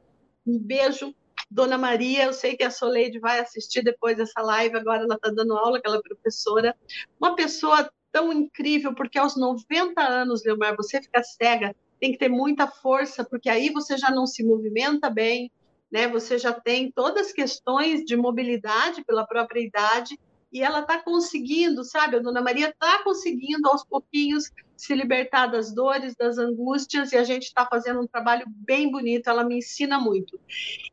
Um 0.45 0.57
beijo, 0.57 1.13
Dona 1.49 1.77
Maria. 1.77 2.25
Eu 2.25 2.33
sei 2.33 2.55
que 2.55 2.63
a 2.63 2.71
Soleide 2.71 3.19
vai 3.19 3.39
assistir 3.39 3.83
depois 3.83 4.17
dessa 4.17 4.41
live. 4.41 4.77
Agora 4.77 5.03
ela 5.03 5.15
está 5.15 5.29
dando 5.29 5.57
aula, 5.57 5.77
aquela 5.77 6.01
professora. 6.01 6.75
Uma 7.19 7.35
pessoa 7.35 7.89
tão 8.11 8.31
incrível, 8.31 8.95
porque 8.95 9.19
aos 9.19 9.35
90 9.35 10.01
anos, 10.01 10.43
Leomar, 10.43 10.75
você 10.75 11.01
fica 11.01 11.21
cega, 11.23 11.75
tem 11.99 12.11
que 12.11 12.17
ter 12.17 12.29
muita 12.29 12.67
força, 12.67 13.25
porque 13.25 13.49
aí 13.49 13.69
você 13.69 13.97
já 13.97 14.09
não 14.09 14.25
se 14.25 14.43
movimenta 14.43 15.09
bem, 15.09 15.51
né? 15.91 16.07
Você 16.07 16.37
já 16.37 16.53
tem 16.53 16.91
todas 16.91 17.27
as 17.27 17.33
questões 17.33 18.03
de 18.05 18.15
mobilidade 18.15 19.03
pela 19.03 19.25
própria 19.25 19.61
idade 19.61 20.19
e 20.51 20.61
ela 20.61 20.79
está 20.79 21.01
conseguindo, 21.01 21.83
sabe? 21.83 22.15
A 22.15 22.19
Dona 22.19 22.41
Maria 22.41 22.69
está 22.69 23.03
conseguindo 23.03 23.67
aos 23.67 23.83
pouquinhos 23.85 24.51
se 24.75 24.93
libertar 24.93 25.47
das 25.47 25.73
dores, 25.73 26.15
das 26.15 26.37
angústias, 26.37 27.11
e 27.11 27.17
a 27.17 27.23
gente 27.23 27.43
está 27.43 27.65
fazendo 27.65 28.01
um 28.01 28.07
trabalho 28.07 28.45
bem 28.47 28.91
bonito, 28.91 29.29
ela 29.29 29.43
me 29.43 29.57
ensina 29.57 29.99
muito. 29.99 30.39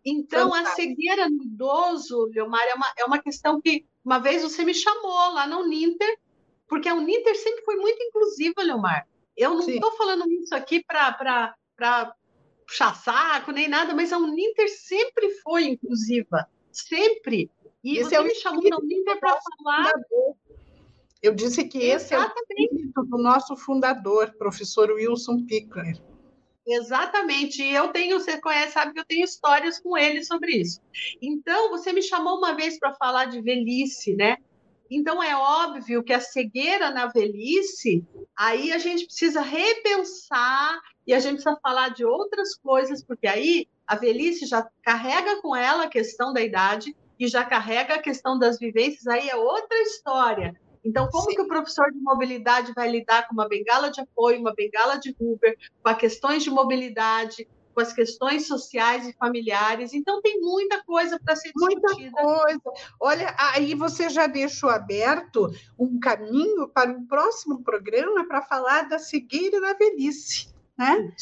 Então, 0.05 0.51
Fantástico. 0.51 0.73
a 0.73 0.75
cegueira 0.75 1.29
no 1.29 1.43
idoso, 1.43 2.31
Leomar, 2.35 2.63
é 2.67 2.75
uma, 2.75 2.93
é 2.99 3.05
uma 3.05 3.19
questão 3.19 3.61
que 3.61 3.87
uma 4.05 4.19
vez 4.19 4.43
você 4.43 4.65
me 4.65 4.75
chamou 4.75 5.33
lá 5.35 5.47
no 5.47 5.67
Ninter, 5.67 6.19
porque 6.67 6.89
a 6.89 6.95
Uninter 6.95 7.37
sempre 7.37 7.63
foi 7.65 7.77
muito 7.77 8.03
inclusiva, 8.03 8.63
Leomar. 8.63 9.07
Eu 9.37 9.55
não 9.55 9.69
estou 9.69 9.93
falando 9.93 10.31
isso 10.31 10.55
aqui 10.55 10.83
para 10.83 11.55
puxar 12.67 12.95
saco 12.95 13.53
nem 13.53 13.69
nada, 13.69 13.95
mas 13.95 14.13
a 14.13 14.19
Uninter 14.19 14.69
sempre 14.69 15.31
foi 15.43 15.65
inclusiva, 15.65 16.49
sempre. 16.73 17.51
E 17.85 17.99
esse 17.99 18.11
você 18.11 18.17
é 18.17 18.23
me 18.23 18.35
chamou 18.37 18.63
na 18.69 18.79
Uninter 18.79 19.21
para 19.21 19.39
falar. 19.39 19.93
Fundador. 19.93 20.37
Eu 21.23 21.35
disse 21.35 21.65
que 21.65 21.79
esse 21.79 22.15
Exatamente. 22.15 22.37
é 22.51 22.63
o 22.63 22.65
espírito 22.65 23.03
do 23.05 23.19
nosso 23.19 23.57
fundador, 23.57 24.35
professor 24.37 24.91
Wilson 24.91 25.45
Pickler. 25.47 26.01
Exatamente, 26.67 27.63
e 27.63 27.75
eu 27.75 27.89
tenho, 27.89 28.19
você 28.19 28.41
conhece, 28.41 28.73
sabe 28.73 28.95
que 28.95 29.01
eu 29.01 29.05
tenho 29.05 29.25
histórias 29.25 29.79
com 29.79 29.99
ele 29.99 30.25
sobre 30.25 30.53
isso. 30.53 30.81
Então, 31.21 31.71
você 31.71 31.93
me 31.93 32.03
chamou 32.03 32.39
uma 32.39 32.55
vez 32.55 32.79
para 32.79 32.95
falar 32.95 33.27
de 33.27 33.41
velhice, 33.43 34.15
né? 34.15 34.39
Então, 34.91 35.23
é 35.23 35.37
óbvio 35.37 36.03
que 36.03 36.13
a 36.13 36.21
cegueira 36.21 36.91
na 36.91 37.07
velhice, 37.07 38.03
aí 38.35 38.73
a 38.73 38.79
gente 38.79 39.05
precisa 39.05 39.43
repensar 39.43 40.81
e 41.07 41.13
a 41.13 41.19
gente 41.19 41.43
precisa 41.43 41.59
falar 41.63 41.91
de 41.91 42.05
outras 42.05 42.55
coisas, 42.55 43.05
porque 43.05 43.27
aí 43.27 43.69
a 43.87 43.97
velhice 43.97 44.47
já 44.47 44.67
carrega 44.83 45.43
com 45.43 45.55
ela 45.55 45.85
a 45.85 45.89
questão 45.89 46.33
da 46.33 46.41
idade, 46.41 46.97
e 47.19 47.29
já 47.29 47.45
carrega 47.45 47.95
a 47.95 48.03
questão 48.03 48.39
das 48.39 48.59
vivências, 48.59 49.07
aí 49.07 49.29
é 49.29 49.37
outra 49.37 49.77
história. 49.83 50.55
Então, 50.85 51.09
como 51.09 51.31
Sim. 51.31 51.37
que 51.37 51.41
o 51.41 51.49
professor 51.49 51.91
de 51.91 51.99
mobilidade 51.99 52.73
vai 52.75 52.91
lidar 52.91 53.27
com 53.27 53.33
uma 53.33 53.49
bengala 53.49 53.91
de 53.91 54.01
apoio, 54.03 54.41
uma 54.41 54.55
bengala 54.55 54.97
de 54.99 55.17
Uber, 55.19 55.57
com 55.83 55.89
as 55.89 55.97
questões 55.97 56.43
de 56.43 56.51
mobilidade, 56.51 57.49
com 57.73 57.81
as 57.81 57.93
questões 57.93 58.47
sociais 58.47 59.09
e 59.09 59.15
familiares? 59.15 59.95
Então, 59.95 60.21
tem 60.21 60.39
muita 60.41 60.85
coisa 60.85 61.19
para 61.19 61.35
ser 61.37 61.53
discutida. 61.53 61.89
Muita 61.95 62.23
coisa. 62.23 62.61
Olha, 63.01 63.35
aí 63.39 63.75
você 63.75 64.11
já 64.11 64.27
deixou 64.27 64.69
aberto 64.69 65.51
um 65.79 65.99
caminho 65.99 66.69
para 66.69 66.91
um 66.91 67.07
próximo 67.07 67.63
programa 67.63 68.27
para 68.29 68.43
falar 68.43 68.83
da 68.83 68.99
cegueira 68.99 69.59
na 69.61 69.73
velhice, 69.73 70.49
né? 70.77 71.15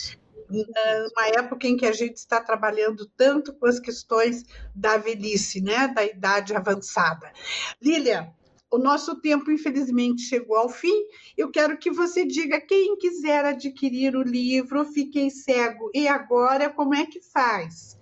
Isso 0.52 1.12
uma 1.16 1.28
época 1.28 1.66
em 1.66 1.76
que 1.76 1.86
a 1.86 1.92
gente 1.92 2.16
está 2.16 2.40
trabalhando 2.40 3.06
tanto 3.16 3.52
com 3.54 3.66
as 3.66 3.80
questões 3.80 4.44
da 4.74 4.96
velhice, 4.96 5.60
né, 5.60 5.88
da 5.88 6.04
idade 6.04 6.54
avançada. 6.54 7.32
Lília, 7.80 8.32
o 8.70 8.78
nosso 8.78 9.20
tempo, 9.20 9.50
infelizmente, 9.50 10.22
chegou 10.22 10.56
ao 10.56 10.68
fim. 10.68 11.04
Eu 11.36 11.50
quero 11.50 11.76
que 11.76 11.90
você 11.90 12.24
diga 12.24 12.60
quem 12.60 12.96
quiser 12.96 13.44
adquirir 13.44 14.16
o 14.16 14.22
livro 14.22 14.84
Fiquei 14.86 15.30
Cego 15.30 15.90
e 15.94 16.08
Agora, 16.08 16.70
como 16.70 16.94
é 16.94 17.04
que 17.04 17.20
faz? 17.20 17.98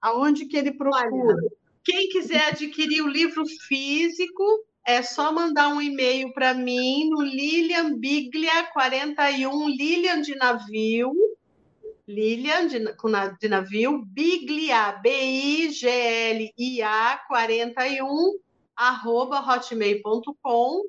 Aonde 0.00 0.46
que 0.46 0.56
ele 0.56 0.72
procura? 0.72 1.36
Quem 1.82 2.08
quiser 2.08 2.48
adquirir 2.48 3.02
o 3.02 3.08
livro 3.08 3.44
físico, 3.66 4.42
é 4.86 5.02
só 5.02 5.32
mandar 5.32 5.68
um 5.68 5.82
e-mail 5.82 6.32
para 6.32 6.54
mim 6.54 7.10
no 7.10 7.20
Lilian 7.22 7.98
Biglia 7.98 8.64
41 8.72 9.68
Lilian 9.68 10.20
de 10.20 10.36
navio 10.36 11.12
Lilian, 12.06 12.68
de, 12.68 12.78
de 13.40 13.48
navio, 13.48 14.04
Biglia, 14.04 14.92
B-I-G-L-I-A 15.02 15.90
41, 17.26 18.38
arroba 18.76 19.40
hotmail.com, 19.40 20.82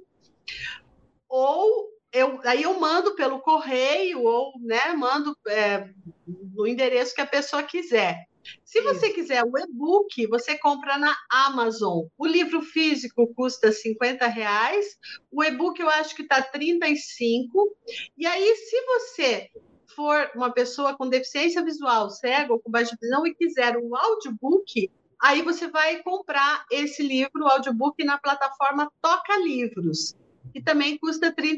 ou 1.27 1.89
eu, 2.11 2.39
aí 2.43 2.63
eu 2.63 2.79
mando 2.79 3.15
pelo 3.15 3.39
correio, 3.39 4.23
ou 4.23 4.53
né, 4.61 4.93
mando 4.93 5.35
é, 5.47 5.89
no 6.25 6.67
endereço 6.67 7.15
que 7.15 7.21
a 7.21 7.27
pessoa 7.27 7.63
quiser. 7.63 8.27
Se 8.63 8.79
você 8.81 9.09
quiser 9.09 9.43
o 9.43 9.57
e-book, 9.57 10.25
você 10.27 10.57
compra 10.57 10.97
na 10.97 11.13
Amazon. 11.29 12.05
O 12.17 12.25
livro 12.25 12.61
físico 12.61 13.27
custa 13.33 13.71
50 13.71 14.25
reais, 14.27 14.97
o 15.31 15.43
e-book 15.43 15.79
eu 15.79 15.89
acho 15.89 16.15
que 16.15 16.21
está 16.21 16.41
35. 16.41 17.75
E 18.17 18.25
aí, 18.25 18.55
se 18.55 18.81
você 18.85 19.49
for 19.95 20.29
uma 20.35 20.51
pessoa 20.51 20.95
com 20.95 21.09
deficiência 21.09 21.63
visual, 21.63 22.09
cego 22.09 22.53
ou 22.53 22.59
com 22.59 22.71
baixa 22.71 22.97
visão 23.01 23.25
e 23.25 23.33
quiser 23.33 23.77
um 23.77 23.95
audiobook, 23.95 24.91
aí 25.21 25.41
você 25.41 25.67
vai 25.67 26.01
comprar 26.03 26.65
esse 26.71 27.01
livro, 27.01 27.43
o 27.43 27.47
audiobook, 27.47 28.03
na 28.03 28.17
plataforma 28.17 28.91
Toca 29.01 29.37
Livros, 29.37 30.15
que 30.53 30.61
também 30.61 30.97
custa 30.97 31.33
R$ 31.35 31.57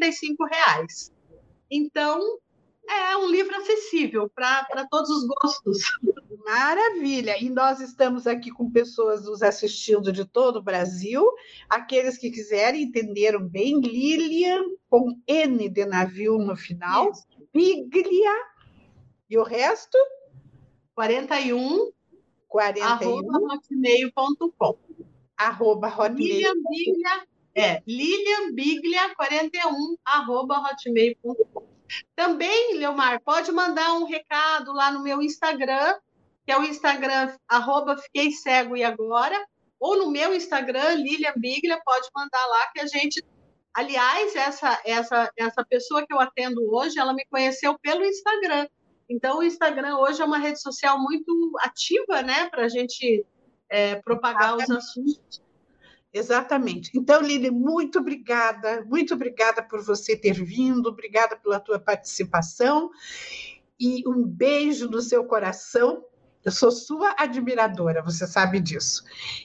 reais. 0.51 1.11
Então, 1.69 2.39
é 2.89 3.15
um 3.17 3.29
livro 3.29 3.55
acessível 3.55 4.29
para 4.29 4.87
todos 4.89 5.09
os 5.09 5.27
gostos. 5.27 5.77
Maravilha! 6.43 7.37
E 7.39 7.47
nós 7.49 7.79
estamos 7.79 8.25
aqui 8.25 8.49
com 8.49 8.71
pessoas 8.71 9.25
nos 9.25 9.43
assistindo 9.43 10.11
de 10.11 10.25
todo 10.25 10.57
o 10.57 10.63
Brasil. 10.63 11.23
Aqueles 11.69 12.17
que 12.17 12.31
quiserem 12.31 12.83
entenderam 12.83 13.47
bem, 13.47 13.79
Lilian, 13.79 14.63
com 14.89 15.15
N 15.27 15.69
de 15.69 15.85
navio 15.85 16.39
no 16.39 16.55
final. 16.55 17.11
Isso. 17.11 17.28
Biglia. 17.53 18.31
E 19.29 19.37
o 19.37 19.43
resto? 19.43 19.97
41. 20.95 21.91
41. 22.47 22.85
Arroba 22.85 23.53
hotmail.com. 23.53 24.77
Arroba 25.37 25.87
hotmail. 25.87 26.17
Lilian 26.17 26.53
Biglia. 26.69 27.27
É, 27.55 27.81
Lilian 27.85 28.53
Biglia 28.53 29.13
41, 29.15 29.97
arroba 30.05 30.59
hotmail.com. 30.59 31.67
Também, 32.15 32.77
Leomar, 32.77 33.21
pode 33.21 33.51
mandar 33.51 33.93
um 33.93 34.05
recado 34.05 34.71
lá 34.71 34.91
no 34.91 35.01
meu 35.01 35.21
Instagram, 35.21 35.95
que 36.45 36.51
é 36.51 36.59
o 36.59 36.63
Instagram, 36.63 37.35
arroba 37.47 37.97
Fiquei 37.97 38.31
Cego 38.31 38.77
e 38.77 38.83
Agora, 38.83 39.35
ou 39.79 39.97
no 39.97 40.11
meu 40.11 40.33
Instagram, 40.33 40.95
Lilian 40.95 41.33
Biglia, 41.35 41.81
pode 41.83 42.07
mandar 42.15 42.45
lá 42.45 42.67
que 42.71 42.81
a 42.81 42.87
gente 42.87 43.23
Aliás, 43.73 44.35
essa, 44.35 44.81
essa, 44.85 45.31
essa 45.37 45.65
pessoa 45.65 46.05
que 46.05 46.13
eu 46.13 46.19
atendo 46.19 46.61
hoje, 46.73 46.99
ela 46.99 47.13
me 47.13 47.25
conheceu 47.29 47.77
pelo 47.79 48.03
Instagram. 48.03 48.67
Então, 49.09 49.39
o 49.39 49.43
Instagram 49.43 49.97
hoje 49.97 50.21
é 50.21 50.25
uma 50.25 50.37
rede 50.37 50.61
social 50.61 50.99
muito 50.99 51.51
ativa, 51.61 52.21
né, 52.21 52.49
para 52.49 52.65
a 52.65 52.69
gente 52.69 53.25
é, 53.69 53.95
propagar 53.95 54.55
Exatamente. 54.55 54.71
os 54.71 54.77
assuntos. 54.77 55.41
Exatamente. 56.11 56.91
Então, 56.95 57.21
Lili, 57.21 57.51
muito 57.51 57.99
obrigada, 57.99 58.83
muito 58.85 59.13
obrigada 59.13 59.61
por 59.61 59.83
você 59.83 60.15
ter 60.15 60.33
vindo, 60.33 60.87
obrigada 60.87 61.37
pela 61.37 61.59
tua 61.59 61.79
participação 61.79 62.89
e 63.79 64.03
um 64.07 64.23
beijo 64.23 64.89
no 64.89 65.01
seu 65.01 65.23
coração 65.23 66.03
Eu 66.43 66.53
sou 66.53 66.71
sua 66.71 67.13
admiradora, 67.17 68.01
você 68.01 68.25
sabe 68.25 68.61
disso. 68.61 69.03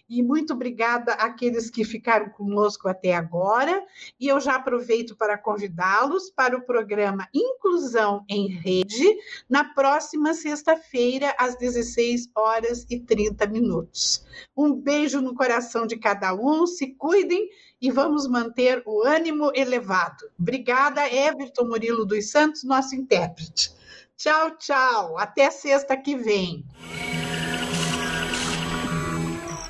E 0.09 0.23
muito 0.23 0.53
obrigada 0.53 1.13
àqueles 1.15 1.69
que 1.69 1.85
ficaram 1.85 2.29
conosco 2.31 2.89
até 2.89 3.15
agora. 3.15 3.85
E 4.19 4.29
eu 4.29 4.39
já 4.39 4.55
aproveito 4.55 5.17
para 5.17 5.37
convidá-los 5.37 6.31
para 6.31 6.57
o 6.57 6.63
programa 6.63 7.29
Inclusão 7.35 8.25
em 8.29 8.49
Rede, 8.49 9.05
na 9.51 9.65
próxima 9.65 10.35
sexta-feira, 10.35 11.35
às 11.37 11.57
16 11.57 12.31
horas 12.33 12.87
e 12.89 13.01
30 13.01 13.45
minutos. 13.49 14.25
Um 14.57 14.73
beijo 14.73 15.21
no 15.21 15.35
coração 15.35 15.89
de 15.89 15.97
cada 15.97 16.33
um, 16.33 16.65
se 16.65 16.95
cuidem 16.95 17.49
e 17.81 17.91
vamos 17.91 18.29
manter 18.29 18.83
o 18.87 19.03
ânimo 19.05 19.51
elevado. 19.53 20.31
Obrigada, 20.39 21.13
Everton 21.13 21.65
Murilo 21.65 22.07
dos 22.07 22.31
Santos, 22.31 22.63
nosso 22.63 22.95
intérprete. 22.95 23.74
Tchau, 24.17 24.57
tchau. 24.57 25.19
Até 25.19 25.51
sexta 25.51 25.97
que 25.97 26.17
vem. 26.17 26.65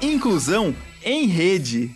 Inclusão 0.01 0.75
em 1.03 1.27
rede. 1.27 1.95